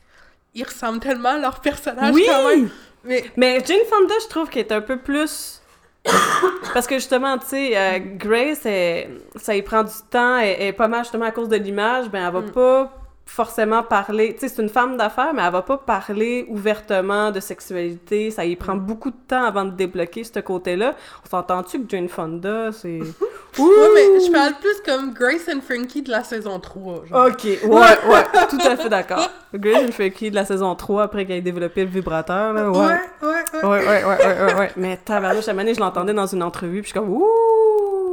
ils 0.55 0.65
ressemblent 0.65 1.01
tellement 1.01 1.31
à 1.31 1.39
leur 1.39 1.61
personnage 1.61 2.15
Oui! 2.15 2.25
quand 2.29 2.49
même. 2.49 2.71
Mais 3.07 3.25
Mais 3.37 3.63
Jane 3.65 3.85
Fonda, 3.89 4.15
je 4.23 4.29
trouve 4.29 4.49
qu'elle 4.49 4.67
est 4.67 4.73
un 4.73 4.81
peu 4.81 4.99
plus 4.99 5.63
Parce 6.75 6.87
que 6.87 6.97
justement, 6.97 7.37
tu 7.39 7.47
sais, 7.47 7.77
euh, 7.77 7.99
Grace, 8.17 8.65
elle- 8.65 9.21
ça 9.37 9.57
y 9.57 9.63
prend 9.63 9.83
du 9.83 9.93
temps, 10.11 10.39
elle, 10.39 10.57
elle 10.61 10.67
est 10.69 10.73
pas 10.73 10.87
mal 10.89 11.03
justement 11.03 11.25
à 11.25 11.31
cause 11.33 11.49
de 11.49 11.57
l'image, 11.57 12.09
ben 12.11 12.27
elle 12.27 12.33
va 12.33 12.41
Mm. 12.43 12.53
pas 12.53 12.93
forcément 13.27 13.83
parler, 13.83 14.35
tu 14.35 14.41
sais, 14.41 14.55
c'est 14.55 14.63
une 14.63 14.69
femme 14.69 14.97
d'affaires, 14.97 15.35
mais 15.35 15.43
elle 15.45 15.53
va 15.53 15.61
pas 15.61 15.77
parler 15.77 16.47
ouvertement 16.49 17.33
de 17.33 17.41
sexualité, 17.41 18.31
ça 18.31 18.45
y 18.45 18.55
prend 18.55 18.77
beaucoup 18.77 19.11
de 19.11 19.17
temps 19.29 19.45
avant 19.45 19.65
de 19.65 19.73
débloquer 19.73 20.23
ce 20.25 20.39
côté-là. 20.39 20.95
On 21.25 21.29
s'entend-tu 21.29 21.81
que 21.81 21.91
Jane 21.91 22.09
Fonda, 22.09 22.71
c'est... 22.73 23.01
Ouh! 23.59 23.63
Ouais, 23.63 23.89
mais 23.95 24.25
je 24.25 24.31
parle 24.33 24.55
plus 24.61 24.81
comme 24.85 25.13
Grace 25.13 25.49
and 25.53 25.61
Frankie 25.61 26.03
de 26.03 26.11
la 26.11 26.23
saison 26.23 26.61
3. 26.61 27.05
Genre. 27.07 27.27
Ok, 27.27 27.45
ouais, 27.45 27.69
ouais, 27.69 28.47
tout 28.49 28.61
à 28.65 28.77
fait 28.77 28.89
d'accord. 28.89 29.29
Grace 29.55 29.89
and 29.89 29.93
Frankie 29.93 30.31
de 30.31 30.37
la 30.37 30.45
saison 30.45 30.75
3, 30.75 31.03
après 31.03 31.27
qu'elle 31.27 31.39
ait 31.39 31.43
développé 31.43 31.85
le 31.85 31.91
vibrateur, 31.91 32.53
là, 32.53 32.71
ouais. 32.71 32.79
ouais, 32.79 32.87
ouais, 33.23 33.29
ouais. 33.29 33.65
Ouais, 33.65 33.69
ouais, 33.69 34.05
ouais, 34.05 34.05
ouais, 34.05 34.45
ouais, 34.45 34.55
ouais. 34.55 34.73
Mais 34.77 34.99
tabarnouche, 35.05 35.49
à 35.49 35.53
je 35.53 35.81
l'entendais 35.81 36.15
dans 36.15 36.27
une 36.27 36.43
entrevue, 36.43 36.81
puis 36.81 36.91
je 36.91 36.99
suis 36.99 37.01
comme, 37.01 37.11
ouh! 37.11 38.06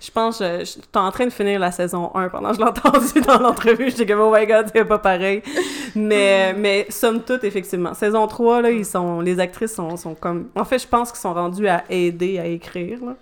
Je 0.00 0.10
pense, 0.10 0.38
que 0.38 0.60
je- 0.60 0.64
j'étais 0.64 0.98
en 0.98 1.10
train 1.10 1.26
de 1.26 1.30
finir 1.30 1.58
la 1.60 1.70
saison 1.70 2.10
1 2.14 2.28
pendant 2.28 2.50
que 2.50 2.56
je 2.56 2.60
l'ai 2.60 2.66
entendu 2.68 3.20
dans 3.26 3.38
l'entrevue. 3.38 3.90
J'étais 3.90 4.06
comme, 4.06 4.20
oh 4.20 4.34
my 4.36 4.46
god, 4.46 4.66
c'est 4.74 4.84
pas 4.84 4.98
pareil. 4.98 5.42
Mais, 5.94 6.54
mais, 6.54 6.86
somme 6.88 7.22
toute, 7.22 7.44
effectivement. 7.44 7.94
Saison 7.94 8.26
3, 8.26 8.62
là, 8.62 8.70
ils 8.70 8.84
sont, 8.86 9.20
les 9.20 9.38
actrices 9.40 9.74
sont, 9.74 9.96
sont 9.96 10.14
comme, 10.14 10.48
en 10.56 10.64
fait, 10.64 10.78
je 10.78 10.86
pense 10.88 11.10
qu'ils 11.12 11.20
sont 11.20 11.34
rendus 11.34 11.68
à 11.68 11.84
aider 11.90 12.38
à 12.38 12.46
écrire, 12.46 12.98
là. 13.04 13.14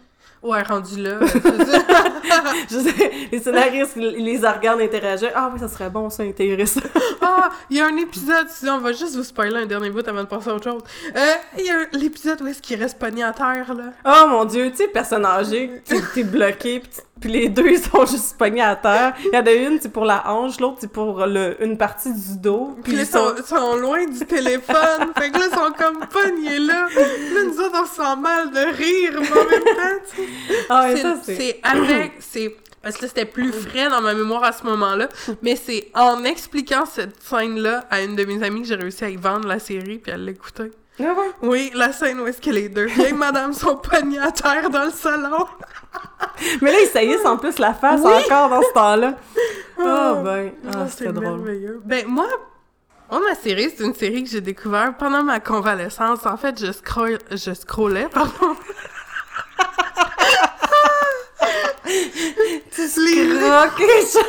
Ouais, 0.42 0.62
rendu 0.62 1.02
là. 1.02 1.18
Je 2.70 2.78
sais, 2.78 3.10
les 3.30 3.40
scénaristes, 3.40 3.92
ils 3.96 4.24
les 4.24 4.38
regardent 4.38 4.80
interagir. 4.80 5.30
Ah 5.34 5.50
oui, 5.52 5.60
ça 5.60 5.68
serait 5.68 5.90
bon, 5.90 6.08
ça, 6.08 6.22
intégrer 6.22 6.66
ça. 6.66 6.80
Ah, 7.22 7.50
il 7.68 7.76
y 7.76 7.80
a 7.80 7.86
un 7.86 7.96
épisode, 7.96 8.48
sinon 8.48 8.74
on 8.74 8.78
va 8.78 8.92
juste 8.92 9.14
vous 9.14 9.22
spoiler 9.22 9.56
un 9.56 9.66
dernier 9.66 9.90
bout 9.90 10.06
avant 10.06 10.22
de 10.22 10.28
passer 10.28 10.50
à 10.50 10.54
autre 10.54 10.70
chose. 10.70 10.82
Euh, 11.14 11.34
il 11.58 11.64
y 11.64 11.70
a 11.70 11.86
l'épisode 11.92 12.40
où 12.42 12.46
est-ce 12.46 12.60
qu'il 12.60 12.80
reste 12.80 12.98
pogné 12.98 13.22
à 13.22 13.32
terre, 13.32 13.74
là? 13.74 13.92
Oh 14.04 14.28
mon 14.28 14.44
dieu, 14.44 14.70
tu 14.70 14.76
sais, 14.78 14.88
personne 14.88 15.24
âgée, 15.24 15.82
t'es 16.14 16.24
bloqué, 16.24 16.80
pis, 16.80 16.88
puis 17.20 17.30
les 17.30 17.48
deux, 17.48 17.68
ils 17.70 17.78
sont 17.82 18.06
juste 18.06 18.36
pognés 18.38 18.62
à 18.62 18.76
terre. 18.76 19.14
Il 19.24 19.34
y 19.34 19.38
en 19.38 19.44
a 19.46 19.52
une, 19.52 19.80
c'est 19.80 19.92
pour 19.92 20.04
la 20.04 20.30
hanche, 20.30 20.58
l'autre, 20.60 20.78
c'est 20.80 20.92
pour 20.92 21.26
le, 21.26 21.56
une 21.62 21.76
partie 21.76 22.12
du 22.12 22.38
dos. 22.38 22.76
Puis 22.82 22.92
là, 22.94 23.02
ils 23.02 23.06
sont, 23.06 23.34
sont 23.44 23.76
loin 23.76 24.04
du 24.06 24.24
téléphone. 24.26 25.12
fait 25.18 25.30
que 25.30 25.38
là, 25.38 25.46
ils 25.50 25.54
sont 25.54 25.72
comme 25.76 26.06
pognés 26.08 26.58
là. 26.58 26.86
Là, 26.94 27.42
nous 27.44 27.60
autres, 27.60 27.80
on 27.82 27.86
se 27.86 27.94
sent 27.94 28.16
mal 28.20 28.50
de 28.50 28.76
rire, 28.76 29.20
mais 29.20 29.30
en 29.40 29.50
même 29.50 29.64
temps, 29.64 30.04
tu. 30.14 30.22
Ah 30.68 30.82
ouais, 30.84 30.96
C'est- 30.96 31.02
ça, 31.02 31.16
c'est... 31.22 31.34
c'est 31.36 31.60
avec, 31.62 32.12
c'est 32.20 32.56
parce 32.82 32.96
que 32.96 33.02
là, 33.02 33.08
c'était 33.08 33.26
plus 33.26 33.52
frais 33.52 33.90
dans 33.90 34.00
ma 34.00 34.14
mémoire 34.14 34.42
à 34.42 34.52
ce 34.52 34.64
moment-là, 34.64 35.08
mais 35.42 35.54
c'est 35.54 35.88
en 35.94 36.24
expliquant 36.24 36.86
cette 36.86 37.22
scène-là 37.22 37.84
à 37.90 38.00
une 38.00 38.16
de 38.16 38.24
mes 38.24 38.42
amies 38.42 38.62
que 38.62 38.68
j'ai 38.68 38.74
réussi 38.76 39.04
à 39.04 39.10
y 39.10 39.16
vendre 39.16 39.46
la 39.46 39.58
série 39.58 39.98
puis 39.98 40.10
à 40.12 40.16
l'écouter. 40.16 40.70
Ah 41.02 41.12
ouais? 41.14 41.30
Oui, 41.42 41.70
la 41.74 41.92
scène 41.92 42.20
où 42.20 42.26
est-ce 42.26 42.40
que 42.40 42.50
les 42.50 42.68
deux 42.68 42.84
vieilles 42.86 43.12
madames 43.14 43.52
sont 43.52 43.76
pognées 43.76 44.18
à 44.18 44.30
terre 44.32 44.68
dans 44.70 44.84
le 44.84 44.90
salon. 44.90 45.46
Mais 46.60 46.72
là, 46.72 46.78
ils 46.82 46.88
saillissent 46.88 47.24
en 47.24 47.36
plus 47.36 47.58
la 47.58 47.72
face 47.74 48.00
Oui. 48.04 48.12
encore 48.26 48.48
dans 48.50 48.62
ce 48.62 48.72
temps-là. 48.74 49.14
Oh 49.78 49.82
Ah, 49.86 50.20
ben, 50.22 50.52
ah, 50.66 50.70
Ah, 50.74 50.88
c'était 50.88 51.04
c'est 51.06 51.12
drôle. 51.12 51.38
merveilleux. 51.38 51.80
Ben, 51.84 52.06
moi, 52.06 52.26
moi, 53.10 53.20
ma 53.28 53.34
série, 53.34 53.72
c'est 53.76 53.84
une 53.84 53.94
série 53.94 54.22
que 54.24 54.30
j'ai 54.30 54.40
découvert 54.40 54.94
pendant 54.98 55.22
ma 55.24 55.40
convalescence. 55.40 56.26
En 56.26 56.36
fait, 56.36 56.64
je, 56.64 56.70
scroll, 56.72 57.18
je 57.30 57.54
scrollais, 57.54 58.08
pardon. 58.12 58.54
Tu 62.72 62.88
croquais, 63.38 64.02
ça! 64.02 64.20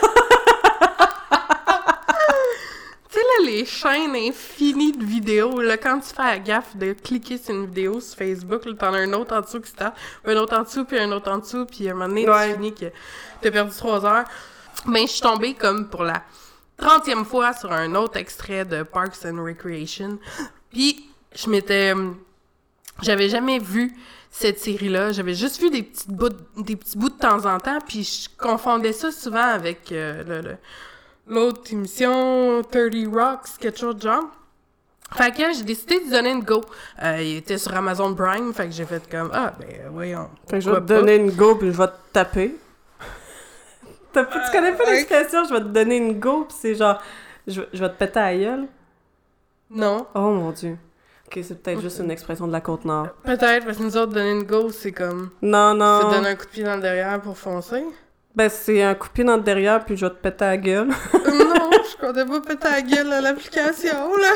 Tu 3.10 3.20
sais, 3.20 3.21
là, 3.40 3.46
les 3.46 3.66
chaînes 3.66 4.16
infinies 4.16 4.92
de 4.94 5.04
vidéos, 5.04 5.62
là, 5.62 5.78
quand 5.78 6.00
tu 6.00 6.14
fais 6.14 6.24
la 6.24 6.40
gaffe 6.40 6.76
de 6.76 6.94
cliquer 6.94 7.38
sur 7.38 7.54
une 7.56 7.66
vidéo 7.66 8.00
sur 8.00 8.18
Facebook, 8.18 8.66
là, 8.66 8.74
t'en 8.78 8.94
as 8.94 9.00
un 9.00 9.14
autre 9.14 9.36
en 9.36 9.42
dessous 9.42 9.62
qui 9.62 9.72
tape, 9.74 9.98
un 10.26 10.36
autre 10.38 10.58
en 10.58 10.64
dessous, 10.64 10.86
puis 10.86 10.98
un 11.00 11.12
autre 11.12 11.32
en 11.32 11.38
dessous, 11.40 11.66
puis 11.66 11.88
à 11.88 11.92
un 11.92 11.94
moment 11.96 12.08
donné, 12.10 12.30
Ouais. 12.30 12.50
tu 12.50 12.54
finis 12.56 12.74
que 12.74 12.86
t'as 13.42 13.52
perdu 13.52 13.76
trois 13.76 14.06
heures. 14.06 14.26
Ben, 14.86 15.06
je 15.06 15.12
suis 15.12 15.22
tombée 15.22 15.54
comme 15.54 15.90
pour 15.90 16.04
la 16.04 16.24
trentième 16.78 17.26
fois 17.26 17.54
sur 17.54 17.72
un 17.72 17.94
autre 17.96 18.18
extrait 18.18 18.66
de 18.66 18.84
Parks 18.84 19.26
and 19.26 19.44
Recreation. 19.44 20.18
Puis, 20.72 21.06
je 21.36 21.50
m'étais... 21.50 21.92
hum, 21.94 22.18
J'avais 23.02 23.30
jamais 23.30 23.60
vu 23.60 23.94
cette 24.30 24.60
série-là. 24.60 25.12
J'avais 25.12 25.34
juste 25.34 25.60
vu 25.62 25.70
des 25.70 25.84
petites 25.84 26.10
bouts, 26.12 26.30
des 26.58 26.76
petits 26.76 26.98
bouts 26.98 27.10
de 27.10 27.18
temps 27.18 27.46
en 27.46 27.60
temps, 27.60 27.80
puis 27.86 28.04
je 28.04 28.30
confondais 28.38 28.94
ça 28.94 29.12
souvent 29.12 29.44
avec 29.44 29.92
euh, 29.92 30.24
le- 30.24 30.42
le, 30.50 30.58
l'autre 31.28 31.62
émission 31.72 32.62
30 32.64 32.94
Rocks, 33.14 33.58
quelque 33.60 33.78
chose 33.80 33.96
de 33.96 34.02
genre. 34.02 34.24
Fait 35.14 35.32
que 35.32 35.54
j'ai 35.54 35.64
décidé 35.64 36.00
de 36.06 36.10
donner 36.10 36.32
une 36.32 36.44
go. 36.44 36.62
Euh, 37.04 37.22
il 37.22 37.38
était 37.38 37.58
sur 37.58 37.74
Amazon 37.76 38.16
Prime, 38.16 38.54
fait 38.54 38.68
que 38.68 38.72
j'ai 38.72 38.86
fait 38.86 39.10
comme 39.10 39.30
ah 39.34 39.54
ben 39.60 39.90
voyons. 39.92 40.30
Fait 40.50 40.60
que 40.60 40.62
je 40.62 40.70
vais 40.70 40.78
te 40.80 40.86
donner 40.86 41.16
une 41.16 41.32
go, 41.32 41.56
puis 41.56 41.72
je 41.72 41.78
vais 41.78 41.88
te 41.88 41.94
taper. 42.14 42.56
Tu 44.14 44.20
connais 44.52 44.74
pas 44.74 44.84
ouais. 44.86 44.92
l'expression, 44.92 45.44
je 45.46 45.54
vais 45.54 45.60
te 45.62 45.66
donner 45.68 45.98
une 45.98 46.20
go, 46.20 46.46
puis 46.48 46.58
c'est 46.60 46.76
genre, 46.76 47.02
je, 47.48 47.62
je 47.74 47.80
vais 47.80 47.90
te 47.90 47.96
péter 47.98 48.20
à 48.20 48.32
la 48.34 48.38
gueule? 48.38 48.68
Non, 49.70 50.06
Oh 50.16 50.32
mon 50.32 50.52
dieu. 50.52 50.78
Ok, 51.28 51.40
c'est 51.44 51.62
peut-être 51.64 51.80
juste 51.80 52.00
une 52.00 52.12
expression 52.12 52.46
de 52.46 52.52
la 52.52 52.60
Côte-Nord. 52.60 53.08
peut-être 53.24 53.66
parce 53.66 53.78
que 53.78 53.84
nous 53.84 53.96
autres 53.96 54.12
donner 54.12 54.32
une 54.32 54.44
go, 54.44 54.70
c'est 54.70 54.92
comme 54.92 55.30
Non, 55.42 55.74
non. 55.74 56.10
donner 56.12 56.30
un 56.30 56.36
coup 56.36 56.44
de 56.46 56.50
pied 56.50 56.64
dans 56.64 56.76
le 56.76 56.82
derrière 56.82 57.22
pour 57.22 57.38
foncer. 57.38 57.86
Ben, 58.34 58.50
c'est 58.50 58.82
un 58.82 58.96
coup 58.96 59.08
de 59.08 59.14
pied 59.14 59.24
dans 59.24 59.36
le 59.36 59.42
derrière, 59.42 59.84
puis 59.84 59.98
je 59.98 60.06
vais 60.06 60.12
te 60.12 60.16
péter 60.16 60.46
à 60.46 60.50
la 60.50 60.58
gueule. 60.58 60.88
non, 61.14 61.70
je 61.72 62.06
comptais 62.06 62.26
pas 62.26 62.42
péter 62.42 62.70
la 62.70 62.82
gueule 62.82 63.12
à 63.12 63.22
l'application 63.22 64.16
là. 64.16 64.34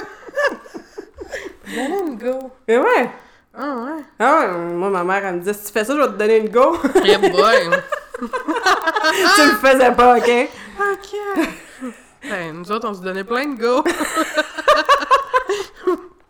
donner 1.66 2.00
une 2.08 2.18
go. 2.18 2.52
Mais 2.68 2.78
ouais! 2.78 3.10
Ah 3.58 3.76
ouais. 3.76 4.04
Ah 4.20 4.39
ouais, 4.39 4.58
moi, 4.74 4.89
ma 4.89 5.04
mère, 5.06 5.26
elle 5.26 5.36
me 5.36 5.39
disait, 5.39 5.54
si 5.54 5.68
tu 5.68 5.72
fais 5.72 5.86
ça, 5.86 5.93
je 5.96 6.02
vais 6.02 6.08
te 6.08 6.18
donner 6.18 6.38
une 6.39 6.50
go. 6.50 6.78
Eh 7.06 7.18
boy. 7.18 7.70
tu 8.20 9.41
le 9.41 9.56
faisais 9.62 9.91
pas, 9.91 10.18
ok? 10.18 10.50
Ok. 10.91 11.48
Ben, 12.24 12.54
nous 12.54 12.72
autres, 12.72 12.89
on 12.89 12.93
se 12.93 13.02
donnait 13.02 13.24
plein 13.24 13.48
de 13.48 13.62
go. 13.62 13.84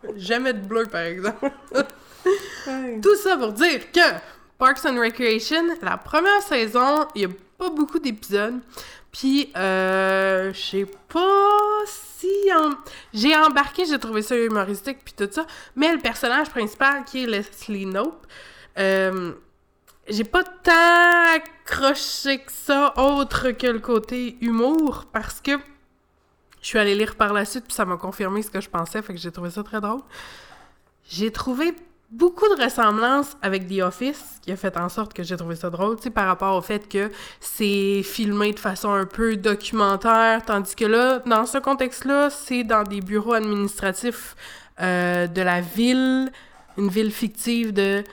Jamais 0.16 0.52
de 0.52 0.60
bleu, 0.60 0.86
par 0.86 1.00
exemple. 1.00 1.50
Tout 3.02 3.16
ça 3.16 3.36
pour 3.36 3.52
dire 3.52 3.90
que 3.90 4.00
Parks 4.58 4.84
and 4.84 5.00
Recreation, 5.00 5.64
la 5.82 5.96
première 5.96 6.42
saison, 6.42 7.06
il 7.14 7.22
y 7.22 7.24
a 7.24 7.28
pas 7.58 7.70
beaucoup 7.70 7.98
d'épisodes. 7.98 8.60
Puis, 9.12 9.50
euh, 9.56 10.52
je 10.52 10.60
sais 10.60 10.86
pas 11.08 11.84
si... 11.86 12.28
J'ai 13.12 13.36
embarqué, 13.36 13.84
j'ai 13.86 13.98
trouvé 13.98 14.22
ça 14.22 14.36
humoristique, 14.36 14.98
puis 15.04 15.14
tout 15.14 15.28
ça. 15.30 15.46
Mais 15.74 15.92
le 15.92 15.98
personnage 15.98 16.50
principal, 16.50 17.04
qui 17.04 17.24
est 17.24 17.26
Leslie 17.26 17.86
Knope, 17.86 18.26
euh, 18.78 19.32
j'ai 20.08 20.24
pas 20.24 20.44
tant 20.44 21.34
accroché 21.34 22.38
que 22.38 22.52
ça, 22.52 22.92
autre 22.96 23.50
que 23.52 23.66
le 23.66 23.78
côté 23.78 24.36
humour, 24.40 25.06
parce 25.12 25.40
que 25.40 25.52
je 26.60 26.66
suis 26.66 26.78
allée 26.78 26.94
lire 26.94 27.16
par 27.16 27.32
la 27.32 27.44
suite, 27.44 27.64
puis 27.64 27.74
ça 27.74 27.84
m'a 27.84 27.96
confirmé 27.96 28.42
ce 28.42 28.50
que 28.50 28.60
je 28.60 28.68
pensais, 28.68 29.00
fait 29.02 29.14
que 29.14 29.20
j'ai 29.20 29.32
trouvé 29.32 29.50
ça 29.50 29.62
très 29.62 29.80
drôle. 29.80 30.02
J'ai 31.08 31.30
trouvé 31.30 31.74
beaucoup 32.10 32.48
de 32.54 32.62
ressemblances 32.62 33.36
avec 33.42 33.68
The 33.68 33.80
Office, 33.80 34.38
qui 34.42 34.52
a 34.52 34.56
fait 34.56 34.76
en 34.76 34.88
sorte 34.88 35.12
que 35.12 35.22
j'ai 35.22 35.36
trouvé 35.36 35.56
ça 35.56 35.70
drôle, 35.70 35.96
tu 35.96 36.04
sais, 36.04 36.10
par 36.10 36.26
rapport 36.26 36.56
au 36.56 36.62
fait 36.62 36.88
que 36.88 37.10
c'est 37.40 38.02
filmé 38.02 38.52
de 38.52 38.58
façon 38.58 38.92
un 38.92 39.06
peu 39.06 39.36
documentaire, 39.36 40.44
tandis 40.44 40.74
que 40.74 40.84
là, 40.84 41.20
dans 41.26 41.46
ce 41.46 41.58
contexte-là, 41.58 42.30
c'est 42.30 42.64
dans 42.64 42.84
des 42.84 43.00
bureaux 43.00 43.34
administratifs 43.34 44.36
euh, 44.80 45.26
de 45.26 45.42
la 45.42 45.60
ville, 45.60 46.30
une 46.78 46.88
ville 46.88 47.12
fictive 47.12 47.72
de 47.72 48.04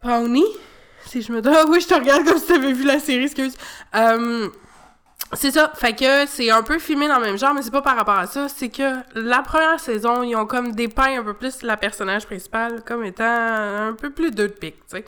Pawnee, 0.00 0.44
si 1.06 1.22
je 1.22 1.32
me 1.32 1.40
trompe. 1.40 1.56
Ah 1.58 1.64
oui, 1.68 1.80
je 1.80 1.88
te 1.88 1.94
regarde 1.94 2.24
comme 2.24 2.38
si 2.38 2.46
t'avais 2.46 2.72
vu 2.72 2.84
la 2.84 2.98
série, 2.98 3.24
excuse. 3.24 3.56
Euh, 3.94 4.48
c'est 5.34 5.50
ça, 5.50 5.72
fait 5.74 5.94
que 5.94 6.26
c'est 6.26 6.50
un 6.50 6.62
peu 6.62 6.78
filmé 6.78 7.08
dans 7.08 7.18
le 7.18 7.26
même 7.26 7.38
genre, 7.38 7.54
mais 7.54 7.62
c'est 7.62 7.70
pas 7.70 7.82
par 7.82 7.96
rapport 7.96 8.18
à 8.18 8.26
ça, 8.26 8.48
c'est 8.48 8.68
que 8.68 8.96
la 9.14 9.42
première 9.42 9.80
saison, 9.80 10.22
ils 10.22 10.36
ont 10.36 10.46
comme 10.46 10.72
dépeint 10.72 11.20
un 11.20 11.22
peu 11.22 11.34
plus 11.34 11.62
la 11.62 11.76
personnage 11.76 12.26
principale 12.26 12.82
comme 12.84 13.04
étant 13.04 13.24
un 13.24 13.94
peu 13.94 14.10
plus 14.10 14.30
deux 14.30 14.48
de 14.48 14.52
pique, 14.52 14.76
tu 14.88 14.98
sais. 14.98 15.04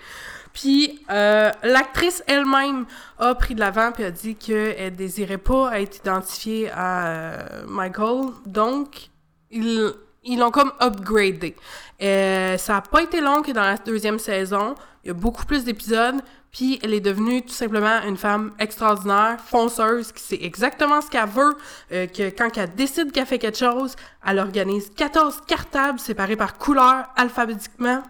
Puis 0.53 1.05
euh, 1.11 1.51
l'actrice 1.63 2.23
elle-même 2.27 2.87
a 3.19 3.35
pris 3.35 3.55
de 3.55 3.61
l'avant 3.61 3.93
puis 3.93 4.05
a 4.05 4.11
dit 4.11 4.37
qu'elle 4.37 4.97
désirait 4.97 5.37
pas 5.37 5.79
être 5.79 5.99
identifiée 5.99 6.71
à 6.73 7.09
euh, 7.09 7.65
Michael, 7.67 8.31
donc 8.47 9.11
ils 9.51 9.93
ils 10.27 10.39
l'ont 10.39 10.51
comme 10.51 10.73
upgradé. 10.81 11.55
Euh, 12.03 12.59
ça 12.59 12.79
a 12.79 12.81
pas 12.81 13.03
été 13.03 13.21
long 13.21 13.43
que 13.43 13.53
dans 13.53 13.63
la 13.63 13.77
deuxième 13.77 14.19
saison, 14.19 14.75
il 15.05 15.09
y 15.09 15.11
a 15.11 15.15
beaucoup 15.15 15.45
plus 15.47 15.65
d'épisodes, 15.65 16.17
puis 16.57 16.79
elle 16.83 16.95
est 16.95 17.01
devenue 17.01 17.43
tout 17.43 17.53
simplement 17.53 18.01
une 18.07 18.17
femme 18.17 18.53
extraordinaire, 18.59 19.37
fonceuse, 19.45 20.11
qui 20.11 20.23
sait 20.23 20.39
exactement 20.41 21.03
ce 21.03 21.11
qu'elle 21.11 21.29
veut, 21.29 21.55
euh, 21.93 22.07
que 22.07 22.31
quand 22.31 22.49
elle 22.57 22.75
décide 22.75 23.13
qu'elle 23.13 23.27
fait 23.27 23.39
quelque 23.39 23.59
chose, 23.59 23.95
elle 24.27 24.39
organise 24.39 24.91
14 24.97 25.43
cartables 25.47 25.99
séparés 25.99 26.37
par 26.37 26.57
couleur 26.57 27.11
alphabétiquement, 27.15 28.03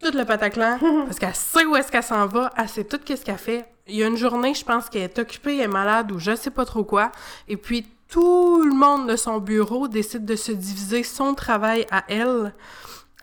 tout 0.00 0.16
le 0.16 0.24
pataclan, 0.24 0.78
parce 1.06 1.18
qu'elle 1.18 1.34
sait 1.34 1.64
où 1.64 1.74
est-ce 1.74 1.90
qu'elle 1.90 2.04
s'en 2.04 2.26
va, 2.26 2.52
elle 2.56 2.68
sait 2.68 2.84
tout 2.84 3.00
qu'est-ce 3.04 3.24
qu'elle 3.24 3.38
fait. 3.38 3.66
Il 3.88 3.96
y 3.96 4.04
a 4.04 4.06
une 4.06 4.16
journée, 4.16 4.54
je 4.54 4.64
pense 4.64 4.88
qu'elle 4.88 5.02
est 5.02 5.18
occupée, 5.18 5.56
elle 5.56 5.64
est 5.64 5.68
malade 5.68 6.12
ou 6.12 6.20
je 6.20 6.36
sais 6.36 6.50
pas 6.50 6.64
trop 6.64 6.84
quoi, 6.84 7.10
et 7.48 7.56
puis 7.56 7.88
tout 8.08 8.62
le 8.62 8.72
monde 8.72 9.08
de 9.08 9.16
son 9.16 9.38
bureau 9.38 9.88
décide 9.88 10.24
de 10.24 10.36
se 10.36 10.52
diviser 10.52 11.02
son 11.02 11.34
travail 11.34 11.86
à 11.90 12.04
elle 12.06 12.54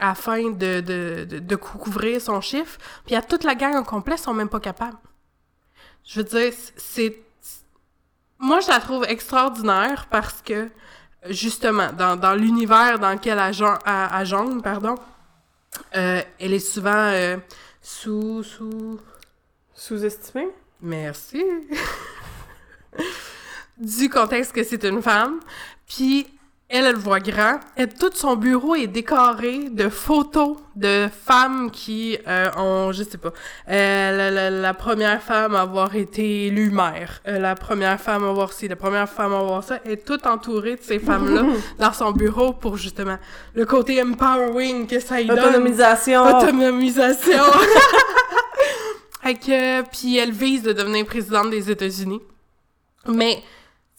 afin 0.01 0.49
de, 0.49 0.81
de, 0.81 1.25
de, 1.29 1.39
de 1.39 1.55
couvrir 1.55 2.19
son 2.19 2.41
chiffre. 2.41 2.77
Puis 3.05 3.15
à 3.15 3.21
toute 3.21 3.43
la 3.45 3.55
gang 3.55 3.75
au 3.77 3.83
complet, 3.83 4.15
ils 4.15 4.21
sont 4.21 4.33
même 4.33 4.49
pas 4.49 4.59
capables. 4.59 4.97
Je 6.03 6.19
veux 6.19 6.25
dire, 6.25 6.51
c'est... 6.75 7.17
Moi, 8.39 8.59
je 8.59 8.69
la 8.69 8.79
trouve 8.79 9.05
extraordinaire 9.07 10.07
parce 10.09 10.41
que, 10.41 10.69
justement, 11.29 11.93
dans, 11.93 12.15
dans 12.15 12.33
l'univers 12.33 12.97
dans 12.99 13.11
lequel 13.13 13.37
elle, 13.37 13.53
jon- 13.53 13.77
elle- 13.85 14.09
elle 14.19 14.25
jongle, 14.25 14.61
pardon, 14.63 14.95
euh, 15.95 16.21
elle 16.39 16.53
est 16.53 16.59
souvent 16.59 16.91
euh, 17.13 17.37
sous... 17.81 18.43
sous... 18.43 18.99
Sous-estimé? 19.73 20.47
Merci. 20.81 21.43
du 23.77 24.09
contexte 24.09 24.51
que 24.53 24.63
c'est 24.63 24.83
une 24.83 25.01
femme. 25.01 25.39
Puis 25.87 26.27
elle, 26.72 26.86
elle 26.86 26.93
le 26.93 26.97
voit 26.99 27.19
grand. 27.19 27.59
Et 27.78 27.88
tout 27.88 28.09
son 28.13 28.36
bureau 28.36 28.76
est 28.76 28.88
décoré 28.88 29.69
de 29.69 29.89
photos 29.89 30.57
de 30.76 31.07
femmes 31.26 31.69
qui 31.72 32.17
euh, 32.28 32.47
ont, 32.57 32.91
je 32.91 33.03
sais 33.03 33.17
pas, 33.17 33.34
euh, 33.69 34.17
la, 34.17 34.32
la- 34.32 34.49
la 34.49 34.74
première 34.74 35.22
femme 35.22 35.55
à 35.55 35.61
avoir 35.61 35.95
été 35.95 36.47
élue 36.47 36.72
mère, 36.72 37.22
euh, 37.28 37.39
la 37.39 37.55
première 37.55 37.99
femme 37.99 38.24
à 38.24 38.30
avoir 38.30 38.53
ci, 38.53 38.67
la 38.67 38.76
première 38.78 39.09
femme 39.09 39.34
à 39.34 39.39
avoir 39.39 39.63
ça, 39.63 39.80
est 39.86 40.05
toute 40.05 40.26
entourée 40.26 40.78
de 40.78 40.82
ces 40.82 40.99
femmes-là 41.07 41.43
dans 41.78 41.93
son 41.93 42.11
bureau 42.11 42.53
pour 42.53 42.78
justement 42.78 43.17
le 43.53 43.65
côté 43.65 44.01
empowering 44.01 44.88
que 44.88 44.99
ça 44.99 45.19
y 45.19 45.26
donne. 45.28 45.39
Autonomisation! 45.39 46.24
Autonomisation. 46.38 47.43
que, 49.24 49.82
puis 49.89 50.17
elle 50.17 50.32
vise 50.32 50.63
de 50.63 50.74
devenir 50.74 51.05
présidente 51.05 51.49
des 51.49 51.69
États-Unis. 51.69 52.22
Mais, 53.07 53.41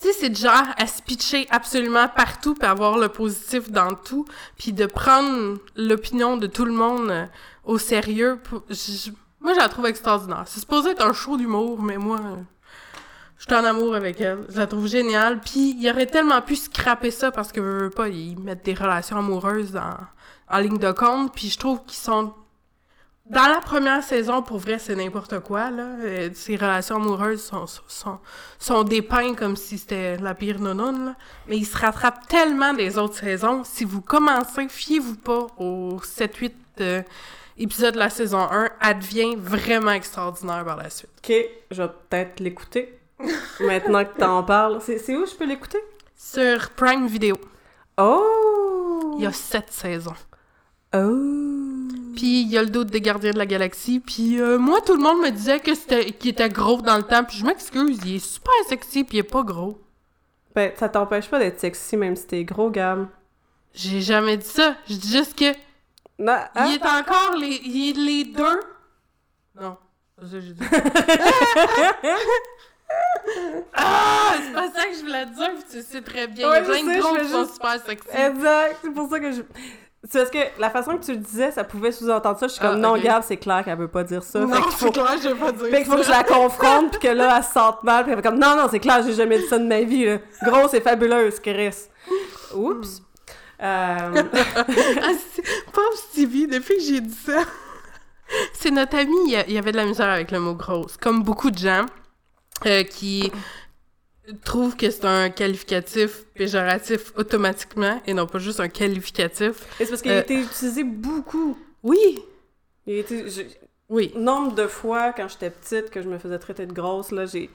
sais, 0.03 0.13
c'est 0.13 0.31
de 0.31 0.37
genre 0.37 0.67
à 0.77 0.87
se 0.87 1.03
pitcher 1.03 1.47
absolument 1.51 2.09
partout 2.09 2.55
puis 2.55 2.69
avoir 2.69 2.99
le 2.99 3.09
positif 3.09 3.71
dans 3.71 3.95
tout 3.95 4.25
puis 4.57 4.73
de 4.73 4.87
prendre 4.87 5.59
l'opinion 5.77 6.37
de 6.37 6.47
tout 6.47 6.65
le 6.65 6.73
monde 6.73 7.11
euh, 7.11 7.27
au 7.65 7.79
sérieux. 7.79 8.41
moi, 9.41 9.55
je 9.55 9.59
la 9.59 9.69
trouve 9.69 9.87
extraordinaire. 9.87 10.45
C'est 10.47 10.61
supposé 10.61 10.91
être 10.91 11.07
un 11.07 11.13
show 11.13 11.37
d'humour, 11.37 11.81
mais 11.83 11.97
moi, 11.97 12.21
je 13.39 13.45
suis 13.45 13.55
en 13.55 13.65
amour 13.65 13.95
avec 13.95 14.21
elle. 14.21 14.47
Je 14.49 14.59
la 14.59 14.67
trouve 14.67 14.87
géniale. 14.87 15.41
Puis, 15.41 15.77
il 15.79 15.91
aurait 15.91 16.07
tellement 16.07 16.41
pu 16.43 16.57
scraper 16.57 17.11
ça 17.11 17.31
parce 17.31 17.51
que, 17.53 17.61
veux, 17.61 17.85
veux 17.85 17.91
pas, 17.91 18.09
ils 18.09 18.39
mettent 18.39 18.65
des 18.65 18.75
relations 18.75 19.19
amoureuses 19.19 19.77
en, 19.77 19.97
en 20.55 20.59
ligne 20.59 20.79
de 20.79 20.93
compte. 20.93 21.35
Puis, 21.35 21.49
je 21.49 21.59
trouve 21.59 21.83
qu'ils 21.85 21.99
sont 21.99 22.35
dans 23.27 23.47
la 23.47 23.61
première 23.61 24.03
saison, 24.03 24.43
pour 24.43 24.59
vrai, 24.59 24.79
c'est 24.79 24.97
n'importe 24.97 25.39
quoi, 25.41 25.71
là. 25.71 25.87
Euh, 26.01 26.31
ces 26.35 26.57
relations 26.57 26.97
amoureuses 26.97 27.43
sont, 27.43 27.67
sont, 27.87 28.19
sont 28.59 28.83
dépeintes 28.83 29.37
comme 29.37 29.57
si 29.57 29.79
c'était 29.79 30.17
la 30.19 30.35
pire 30.35 30.59
nonone, 30.59 31.07
là. 31.07 31.17
Mais 31.47 31.57
ils 31.57 31.65
se 31.65 31.77
rattrapent 31.77 32.27
tellement 32.29 32.75
des 32.75 32.99
autres 32.99 33.17
saisons. 33.17 33.63
Si 33.65 33.85
vous 33.85 34.01
commencez, 34.01 34.69
fiez-vous 34.69 35.17
pas 35.17 35.47
aux 35.57 36.01
7-8 36.01 36.53
euh, 36.81 37.03
épisodes 37.59 37.95
de 37.95 37.99
la 38.01 38.11
saison 38.11 38.41
1. 38.41 38.71
Elle 38.81 38.99
devient 38.99 39.37
vraiment 39.37 39.93
extraordinaire 39.93 40.65
par 40.65 40.77
la 40.77 40.91
suite. 40.91 41.11
Ok, 41.19 41.33
je 41.71 41.83
vais 41.83 41.89
peut-être 42.09 42.41
l'écouter. 42.41 42.99
Maintenant 43.61 44.05
que 44.05 44.19
t'en 44.19 44.43
parles. 44.43 44.81
C'est 44.83 44.99
c'est 44.99 45.17
où 45.17 45.25
je 45.27 45.35
peux 45.35 45.47
l'écouter? 45.47 45.79
Sur 46.17 46.71
Prime 46.71 47.07
Video, 47.07 47.37
Oh! 47.99 49.15
il 49.17 49.23
y 49.23 49.27
a 49.27 49.33
7 49.33 49.71
saisons. 49.71 50.15
Oh! 50.95 51.62
Puis 52.15 52.43
il 52.43 52.49
y 52.49 52.59
a 52.59 52.63
le 52.63 52.71
doute 52.71 52.89
des 52.89 53.01
Gardiens 53.01 53.33
de 53.33 53.39
la 53.39 53.47
Galaxie. 53.47 54.01
Puis 54.01 54.41
euh, 54.41 54.59
moi, 54.59 54.81
tout 54.81 54.95
le 54.95 55.03
monde 55.03 55.21
me 55.21 55.31
disait 55.31 55.61
que 55.61 55.75
c'était 55.75 56.13
qu'il 56.13 56.31
était 56.31 56.49
gros 56.49 56.81
dans 56.83 56.97
le 56.97 57.03
temps. 57.03 57.25
Puis 57.25 57.39
je 57.39 57.45
m'excuse, 57.45 57.99
il 58.05 58.17
est 58.17 58.25
super 58.25 58.53
sexy 58.69 59.05
puis 59.05 59.19
il 59.19 59.21
est 59.21 59.25
pas 59.25 59.43
gros. 59.43 59.79
Ben, 60.55 60.73
ça 60.77 60.89
t'empêche 60.89 61.29
pas 61.29 61.39
d'être 61.39 61.61
sexy 61.61 61.97
même 61.97 62.17
si 62.17 62.27
t'es 62.27 62.45
gros, 62.45 62.71
Gab. 62.71 63.07
J'ai 63.75 64.01
jamais 64.03 64.37
dit 64.37 64.49
ça. 64.49 64.77
Je 64.89 64.95
dis 64.97 65.11
juste 65.11 65.39
que 65.39 65.53
Non, 66.19 66.33
hein? 66.55 66.67
il 66.67 66.75
est 66.75 66.87
encore 66.87 67.37
les, 67.39 67.61
il 67.65 67.91
est 67.91 67.99
les 67.99 68.25
deux. 68.25 68.61
Non, 69.61 69.77
c'est 70.19 70.27
ça 70.27 70.33
que 70.33 70.41
j'ai 70.41 70.53
dit. 70.53 70.63
ah, 73.75 74.35
c'est 74.45 74.53
pas 74.53 74.71
ça 74.71 74.87
que 74.87 74.95
je 74.95 75.01
voulais 75.01 75.27
dire. 75.27 75.51
Tu 75.71 75.83
sais 75.83 76.03
très 76.03 76.27
bien. 76.27 76.51
Ouais, 76.51 76.63
il 76.63 76.67
y 76.67 76.69
a 76.71 76.71
plein 76.71 76.95
de 76.95 77.01
gros 77.01 77.17
qui 77.17 77.29
sont 77.29 77.47
super 77.53 77.81
sexy. 77.85 78.09
Exact, 78.15 78.77
c'est 78.83 78.91
pour 78.93 79.09
ça 79.09 79.21
que 79.21 79.33
je... 79.33 79.43
C'est 80.11 80.19
parce 80.19 80.31
que 80.31 80.61
la 80.61 80.69
façon 80.71 80.99
que 80.99 81.05
tu 81.05 81.13
le 81.13 81.19
disais, 81.19 81.53
ça 81.53 81.63
pouvait 81.63 81.93
sous-entendre 81.93 82.37
ça. 82.39 82.49
Je 82.49 82.53
suis 82.55 82.61
comme, 82.61 82.75
Ah, 82.75 82.77
non, 82.79 82.97
ok. 82.97 83.03
Gab, 83.03 83.23
c'est 83.23 83.37
clair 83.37 83.65
qu'elle 83.65 83.79
veut 83.79 83.87
pas 83.89 84.03
dire 84.03 84.23
ça. 84.25 84.41
non, 84.41 84.57
c'est 84.77 84.91
clair, 84.93 85.15
je 85.23 85.29
vais 85.29 85.35
pas 85.37 85.53
dire 85.53 85.67
Fait 85.67 85.77
qu'il 85.83 85.85
faut 85.87 85.93
que 85.97 86.03
je 86.03 86.09
ça. 86.09 86.19
la 86.19 86.25
confronte, 86.25 86.91
puis 86.91 87.01
que 87.09 87.15
là, 87.15 87.37
elle 87.39 87.45
se 87.45 87.53
sente 87.53 87.85
mal, 87.85 88.03
puis 88.03 88.13
elle 88.13 88.19
fait 88.21 88.29
comme, 88.29 88.39
non, 88.39 88.57
non, 88.57 88.67
c'est 88.71 88.81
clair, 88.81 89.01
j'ai 89.07 89.13
jamais 89.15 89.39
dit 89.39 89.47
ça 89.47 89.59
de 89.59 89.65
ma 89.67 89.81
vie, 89.83 90.05
là. 90.07 90.19
Grosse 90.43 90.75
et 90.75 90.81
fabuleuse, 90.81 91.39
Chris. 91.39 91.77
Oups. 92.55 93.03
Euh... 93.63 94.23
Ah, 94.45 95.13
Pauvre 95.73 95.97
Stevie, 95.97 96.49
depuis 96.49 96.77
que 96.77 96.83
j'ai 96.83 97.01
dit 97.01 97.15
ça. 97.25 97.43
C'est 98.55 98.71
notre 98.71 98.97
ami, 98.97 99.15
il 99.27 99.33
y 99.33 99.37
a- 99.37 99.47
il 99.47 99.53
y 99.53 99.59
avait 99.59 99.73
de 99.73 99.77
la 99.77 99.85
misère 99.85 100.09
avec 100.09 100.31
le 100.33 100.41
mot 100.41 100.55
grosse. 100.55 100.97
Comme 100.97 101.23
beaucoup 101.23 101.51
de 101.51 101.59
gens 101.59 101.87
euh, 102.67 102.83
qui 102.83 103.31
trouvent 104.45 104.77
que 104.77 104.91
c'est 104.91 105.05
un 105.05 105.31
qualificatif 105.31 106.25
péjoratif 106.35 107.13
automatiquement 107.17 108.01
et 108.07 108.15
non 108.15 108.27
pas 108.27 108.39
juste 108.39 108.61
un 108.61 108.69
qualificatif. 108.69 109.65
Et 109.81 109.85
c'est 109.85 109.91
parce 109.91 110.03
qu'il 110.03 110.13
a 110.13 110.17
Euh. 110.17 110.21
été 110.23 110.35
utilisé 110.35 110.85
beaucoup. 110.85 111.59
Oui, 111.83 112.23
Il 112.87 112.95
a 112.95 112.99
été... 113.01 113.29
je- 113.29 113.43
oui. 113.89 114.13
Nombre 114.17 114.55
de 114.55 114.67
fois, 114.67 115.13
quand 115.13 115.29
j'étais 115.29 115.51
petite, 115.51 115.91
que 115.91 116.01
je 116.03 116.09
me 116.09 116.19
faisais 116.19 116.39
traiter 116.39 116.67
de 116.67 116.73
grosse, 116.73 117.11
là, 117.11 117.27
j'ai... 117.27 117.51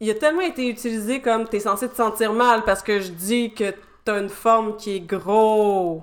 Il 0.00 0.08
a 0.10 0.14
tellement 0.14 0.40
été 0.42 0.68
utilisé 0.68 1.20
comme 1.20 1.46
t'es 1.48 1.60
censé 1.60 1.88
te 1.88 1.94
sentir 1.96 2.32
mal 2.32 2.64
parce 2.64 2.82
que 2.82 3.00
je 3.00 3.10
dis 3.10 3.52
que 3.54 3.72
t'as 4.04 4.20
une 4.20 4.28
forme 4.30 4.76
qui 4.76 4.96
est 4.96 5.00
gros. 5.00 6.02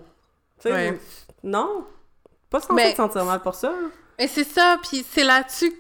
Tu 0.62 0.70
sais, 0.70 0.74
Ouais. 0.74 1.00
non. 1.44 1.86
Pas 2.50 2.60
censé 2.62 2.74
Mais- 2.74 2.92
te 2.92 2.98
sentir 2.98 3.26
mal 3.26 3.42
pour 3.42 3.56
ça. 3.56 3.74
Et 4.20 4.28
c'est 4.28 4.44
ça, 4.46 4.78
puis 4.82 5.06
c'est 5.12 5.24
là-dessus 5.24 5.72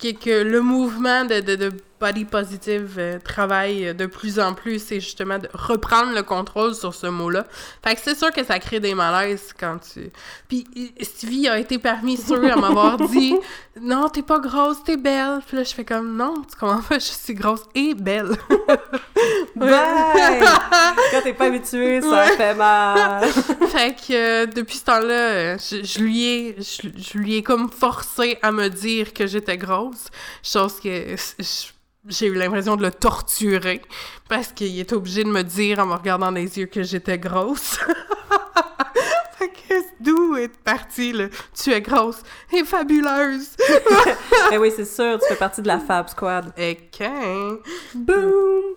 que, 0.00 0.10
que- 0.12 0.18
que 0.18 0.42
le 0.42 0.60
mouvement 0.60 1.24
de, 1.24 1.40
de, 1.40 1.56
de 1.56 1.72
body 2.00 2.24
positive 2.24 2.94
euh, 2.98 3.18
travaille 3.18 3.94
de 3.94 4.06
plus 4.06 4.38
en 4.38 4.54
plus, 4.54 4.80
c'est 4.82 5.00
justement 5.00 5.38
de 5.38 5.48
reprendre 5.52 6.12
le 6.14 6.22
contrôle 6.22 6.74
sur 6.74 6.94
ce 6.94 7.06
mot-là. 7.08 7.46
Fait 7.84 7.94
que 7.94 8.00
c'est 8.02 8.16
sûr 8.16 8.30
que 8.32 8.44
ça 8.44 8.58
crée 8.58 8.80
des 8.80 8.94
malaises 8.94 9.52
quand 9.58 9.78
tu... 9.92 10.10
Puis 10.48 10.64
euh, 10.76 11.04
Stevie 11.04 11.48
a 11.48 11.58
été 11.58 11.78
parmi 11.78 12.16
ceux 12.16 12.50
à 12.52 12.56
m'avoir 12.56 12.96
dit 13.08 13.34
«Non, 13.80 14.08
t'es 14.08 14.22
pas 14.22 14.38
grosse, 14.38 14.82
t'es 14.84 14.96
belle.» 14.96 15.40
Puis 15.46 15.56
là, 15.56 15.64
je 15.64 15.74
fais 15.74 15.84
comme 15.84 16.16
«Non, 16.18 16.34
tu 16.48 16.56
comprends 16.56 16.82
pas, 16.82 16.98
je 16.98 17.04
suis 17.04 17.34
grosse 17.34 17.62
et 17.74 17.94
belle. 17.94 18.30
Bye! 19.56 20.40
Quand 21.10 21.22
t'es 21.22 21.32
pas 21.32 21.46
habitué, 21.46 22.00
ça 22.00 22.08
Ouais. 22.08 22.36
fait 22.36 22.54
mal.» 22.54 23.28
Fait 23.68 23.94
que 23.94 24.12
euh, 24.12 24.46
depuis 24.46 24.76
ce 24.78 24.84
temps-là, 24.84 25.14
euh, 25.14 25.58
je, 25.58 25.84
je 25.84 25.98
lui 26.00 26.24
ai 26.24 26.56
je, 26.58 26.88
je 26.96 27.18
lui 27.18 27.36
ai 27.36 27.42
comme 27.42 27.70
forcé 27.70 28.38
à 28.42 28.52
me 28.52 28.68
dire 28.68 29.12
que 29.12 29.26
j'étais 29.26 29.56
grosse, 29.56 30.06
chose 30.42 30.80
que 30.80 31.16
je- 31.38 31.68
j'ai 32.06 32.26
eu 32.26 32.34
l'impression 32.34 32.76
de 32.76 32.82
le 32.82 32.90
torturer 32.90 33.82
parce 34.28 34.52
qu'il 34.52 34.78
était 34.78 34.94
obligé 34.94 35.24
de 35.24 35.30
me 35.30 35.42
dire 35.42 35.78
en 35.78 35.86
me 35.86 35.94
regardant 35.94 36.26
dans 36.26 36.32
les 36.32 36.58
yeux 36.58 36.66
que 36.66 36.82
j'étais 36.82 37.18
grosse. 37.18 37.78
d'où 40.00 40.36
est 40.36 40.56
parti 40.62 41.12
le 41.12 41.30
tu 41.54 41.72
es 41.72 41.80
grosse 41.80 42.22
et 42.52 42.64
fabuleuse. 42.64 43.50
Eh 44.52 44.56
oui, 44.56 44.72
c'est 44.74 44.86
sûr, 44.86 45.18
tu 45.18 45.28
fais 45.28 45.36
partie 45.36 45.60
de 45.60 45.66
la 45.66 45.78
Fab 45.78 46.08
Squad. 46.08 46.52
Et 46.56 46.78
quand 46.96 47.58
Boom! 47.94 48.76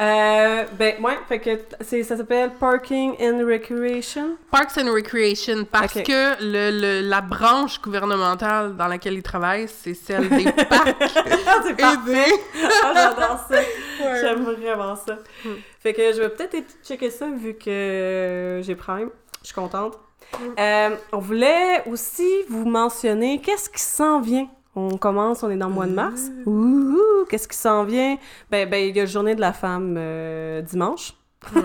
Euh, 0.00 0.64
ben, 0.78 0.94
ouais, 1.02 1.18
fait 1.28 1.40
que 1.40 1.50
ça 1.82 2.16
s'appelle 2.16 2.52
Parking 2.60 3.14
and 3.20 3.44
Recreation. 3.44 4.36
Parks 4.50 4.78
and 4.78 4.92
Recreation 4.92 5.64
parce 5.64 5.92
que 5.94 6.40
le, 6.40 6.70
le- 7.02 7.08
la 7.08 7.20
branche 7.20 7.80
gouvernementale 7.82 8.76
dans 8.76 8.86
laquelle 8.86 9.14
il 9.14 9.22
travaille, 9.24 9.66
c'est 9.68 9.94
celle 9.94 10.28
des 10.28 10.44
parcs 10.52 10.94
Ah, 11.46 11.60
c'est 11.64 11.76
parfait! 11.76 12.30
des 12.30 12.62
Ah, 12.84 12.92
j'adore 12.94 13.40
ça! 13.48 13.56
Ouais. 13.58 14.20
J'aime 14.20 14.44
vraiment 14.44 14.94
ça. 14.94 15.18
Fait 15.80 15.92
que 15.92 16.12
je 16.12 16.18
vais 16.22 16.28
peut-être 16.28 16.56
checker 16.84 17.10
ça 17.10 17.26
vu 17.36 17.54
que 17.54 18.60
j'ai 18.62 18.74
Prime. 18.76 19.10
Je 19.42 19.46
suis 19.46 19.54
contente. 19.54 19.98
Euh, 20.58 20.90
on 21.12 21.18
voulait 21.18 21.82
aussi 21.90 22.28
vous 22.48 22.68
mentionner 22.68 23.40
qu'est-ce 23.40 23.70
qui 23.70 23.80
s'en 23.80 24.20
vient. 24.20 24.48
On 24.78 24.96
commence, 24.96 25.42
on 25.42 25.50
est 25.50 25.56
dans 25.56 25.68
le 25.68 25.74
mois 25.74 25.86
de 25.86 25.94
mars. 25.94 26.30
Ouh, 26.46 27.24
qu'est-ce 27.28 27.48
qui 27.48 27.56
s'en 27.56 27.84
vient? 27.84 28.16
Ben, 28.48 28.68
ben, 28.68 28.88
il 28.88 28.96
y 28.96 29.00
a 29.00 29.02
la 29.02 29.10
journée 29.10 29.34
de 29.34 29.40
la 29.40 29.52
femme 29.52 29.96
euh, 29.98 30.62
dimanche. 30.62 31.14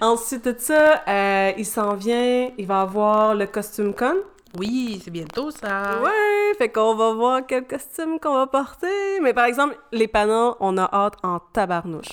Ensuite 0.00 0.44
de 0.46 0.54
ça, 0.58 1.04
euh, 1.06 1.52
il 1.56 1.64
s'en 1.64 1.94
vient, 1.94 2.50
il 2.58 2.66
va 2.66 2.80
avoir 2.80 3.36
le 3.36 3.46
costume 3.46 3.94
con. 3.94 4.16
Oui, 4.58 5.00
c'est 5.04 5.12
bientôt 5.12 5.52
ça. 5.52 6.00
Ouais, 6.02 6.54
fait 6.58 6.68
qu'on 6.68 6.96
va 6.96 7.12
voir 7.12 7.40
quel 7.46 7.64
costume 7.64 8.18
qu'on 8.18 8.34
va 8.34 8.48
porter. 8.48 9.20
Mais 9.22 9.32
par 9.32 9.44
exemple, 9.44 9.78
les 9.92 10.08
panneaux, 10.08 10.56
on 10.58 10.76
a 10.76 10.88
hâte 10.92 11.14
en 11.22 11.38
tabarnouche. 11.38 12.08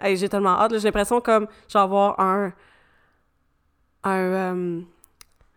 Hey, 0.00 0.16
j'ai 0.16 0.28
tellement 0.28 0.58
hâte, 0.58 0.72
j'ai 0.72 0.84
l'impression 0.84 1.20
comme 1.20 1.48
j'ai 1.68 1.78
avoir 1.78 2.18
un 2.18 2.52
un 4.04 4.16
euh, 4.16 4.80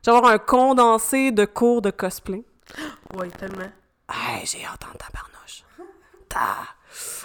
j'ai 0.04 0.12
avoir 0.12 0.32
un 0.32 0.40
condensé 0.40 1.32
de 1.32 1.46
cours 1.46 1.82
de 1.82 1.92
cosplay. 1.92 2.44
Ouais, 3.16 3.30
tellement. 3.30 3.72
Hey, 4.10 4.46
j'ai 4.46 4.66
hâte 4.66 4.84
en 4.84 4.98
tabarnouche. 4.98 5.64
Ta. 6.30 6.58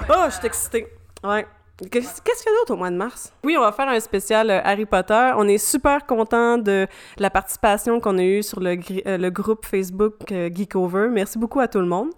Oh, 0.09 0.27
je 0.27 0.37
suis 0.37 0.47
excitée. 0.47 0.87
Ouais. 1.25 1.47
Qu'est-ce 1.91 2.23
qu'il 2.23 2.33
y 2.47 2.55
a 2.55 2.59
d'autre 2.59 2.73
au 2.73 2.77
mois 2.77 2.91
de 2.91 2.97
mars? 2.97 3.35
Oui, 3.45 3.55
on 3.59 3.61
va 3.61 3.71
faire 3.71 3.89
un 3.89 4.01
spécial 4.01 4.51
euh, 4.51 4.61
Harry 4.65 4.87
Potter. 4.87 5.33
On 5.37 5.47
est 5.47 5.59
super 5.59 6.07
content 6.07 6.57
de 6.57 6.87
la 7.19 7.29
participation 7.29 8.01
qu'on 8.01 8.17
a 8.17 8.23
eue 8.23 8.43
sur 8.43 8.61
le, 8.61 8.79
euh, 9.07 9.19
le 9.19 9.31
groupe 9.31 9.67
Facebook 9.67 10.15
euh, 10.33 10.49
Geekover. 10.51 11.09
Merci 11.11 11.39
beaucoup 11.39 11.61
à 11.61 11.69
tout 11.69 11.81
le 11.81 11.87
monde. 11.87 12.13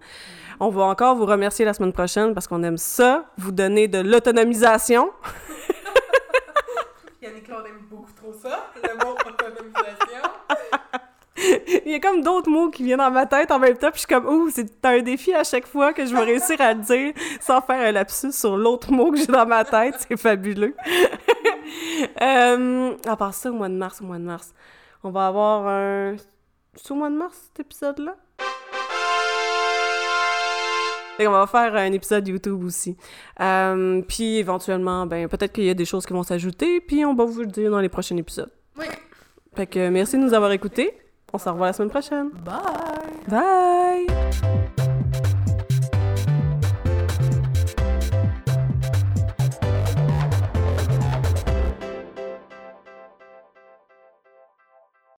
On 0.61 0.69
va 0.69 0.83
encore 0.83 1.15
vous 1.15 1.25
remercier 1.25 1.65
la 1.65 1.73
semaine 1.73 1.91
prochaine 1.91 2.33
parce 2.33 2.47
qu'on 2.47 2.63
aime 2.63 2.77
ça, 2.77 3.25
vous 3.37 3.51
donner 3.51 3.89
de 3.89 3.99
l'autonomisation. 3.99 5.11
Yannick 7.21 7.43
Claude 7.43 7.65
aime 7.65 7.85
beaucoup 7.89 8.13
trop 8.13 8.31
ça, 8.31 8.71
le 8.81 8.95
mot 9.05 9.17
autonomisation. 9.25 10.28
Il 11.85 11.91
y 11.91 11.95
a 11.95 11.99
comme 11.99 12.21
d'autres 12.21 12.49
mots 12.49 12.69
qui 12.69 12.83
viennent 12.83 12.97
dans 12.99 13.11
ma 13.11 13.25
tête 13.25 13.51
en 13.51 13.59
même 13.59 13.77
temps, 13.77 13.91
puis 13.91 14.01
je 14.01 14.07
suis 14.07 14.07
comme, 14.07 14.27
ouh, 14.27 14.49
c'est 14.49 14.67
un 14.83 14.99
défi 14.99 15.33
à 15.33 15.43
chaque 15.43 15.67
fois 15.67 15.93
que 15.93 16.05
je 16.05 16.13
vais 16.13 16.23
réussir 16.23 16.59
à 16.59 16.73
le 16.73 16.81
dire 16.81 17.13
sans 17.39 17.61
faire 17.61 17.87
un 17.87 17.91
lapsus 17.91 18.31
sur 18.31 18.57
l'autre 18.57 18.91
mot 18.91 19.11
que 19.11 19.17
j'ai 19.17 19.27
dans 19.27 19.45
ma 19.45 19.63
tête. 19.63 19.95
C'est 20.07 20.17
fabuleux. 20.17 20.75
euh, 22.21 22.93
à 23.07 23.15
part 23.15 23.33
ça, 23.33 23.51
au 23.51 23.53
mois 23.53 23.69
de 23.69 23.75
mars, 23.75 24.01
au 24.01 24.05
mois 24.05 24.17
de 24.17 24.23
mars, 24.23 24.53
on 25.03 25.11
va 25.11 25.27
avoir 25.27 25.67
un. 25.67 26.15
C'est 26.75 26.91
au 26.91 26.95
mois 26.95 27.09
de 27.09 27.15
mars, 27.15 27.37
cet 27.47 27.65
épisode-là? 27.65 28.15
Et 31.19 31.27
on 31.27 31.31
va 31.31 31.47
faire 31.47 31.75
un 31.75 31.91
épisode 31.91 32.25
YouTube 32.27 32.63
aussi. 32.63 32.95
Euh, 33.41 34.01
puis 34.07 34.37
éventuellement, 34.37 35.05
ben 35.05 35.27
peut-être 35.27 35.51
qu'il 35.51 35.65
y 35.65 35.69
a 35.69 35.73
des 35.73 35.83
choses 35.83 36.05
qui 36.05 36.13
vont 36.13 36.23
s'ajouter, 36.23 36.79
puis 36.79 37.03
on 37.03 37.13
va 37.13 37.25
vous 37.25 37.41
le 37.41 37.47
dire 37.47 37.69
dans 37.71 37.81
les 37.81 37.89
prochains 37.89 38.15
épisodes. 38.15 38.51
Oui. 38.77 38.85
Fait 39.53 39.67
que 39.67 39.89
merci 39.89 40.17
de 40.17 40.21
nous 40.21 40.33
avoir 40.33 40.53
écoutés. 40.53 40.97
On 41.33 41.37
se 41.37 41.49
revoit 41.49 41.67
la 41.67 41.73
semaine 41.73 41.89
prochaine. 41.89 42.29
Bye. 42.43 42.57
Bye. 43.27 44.75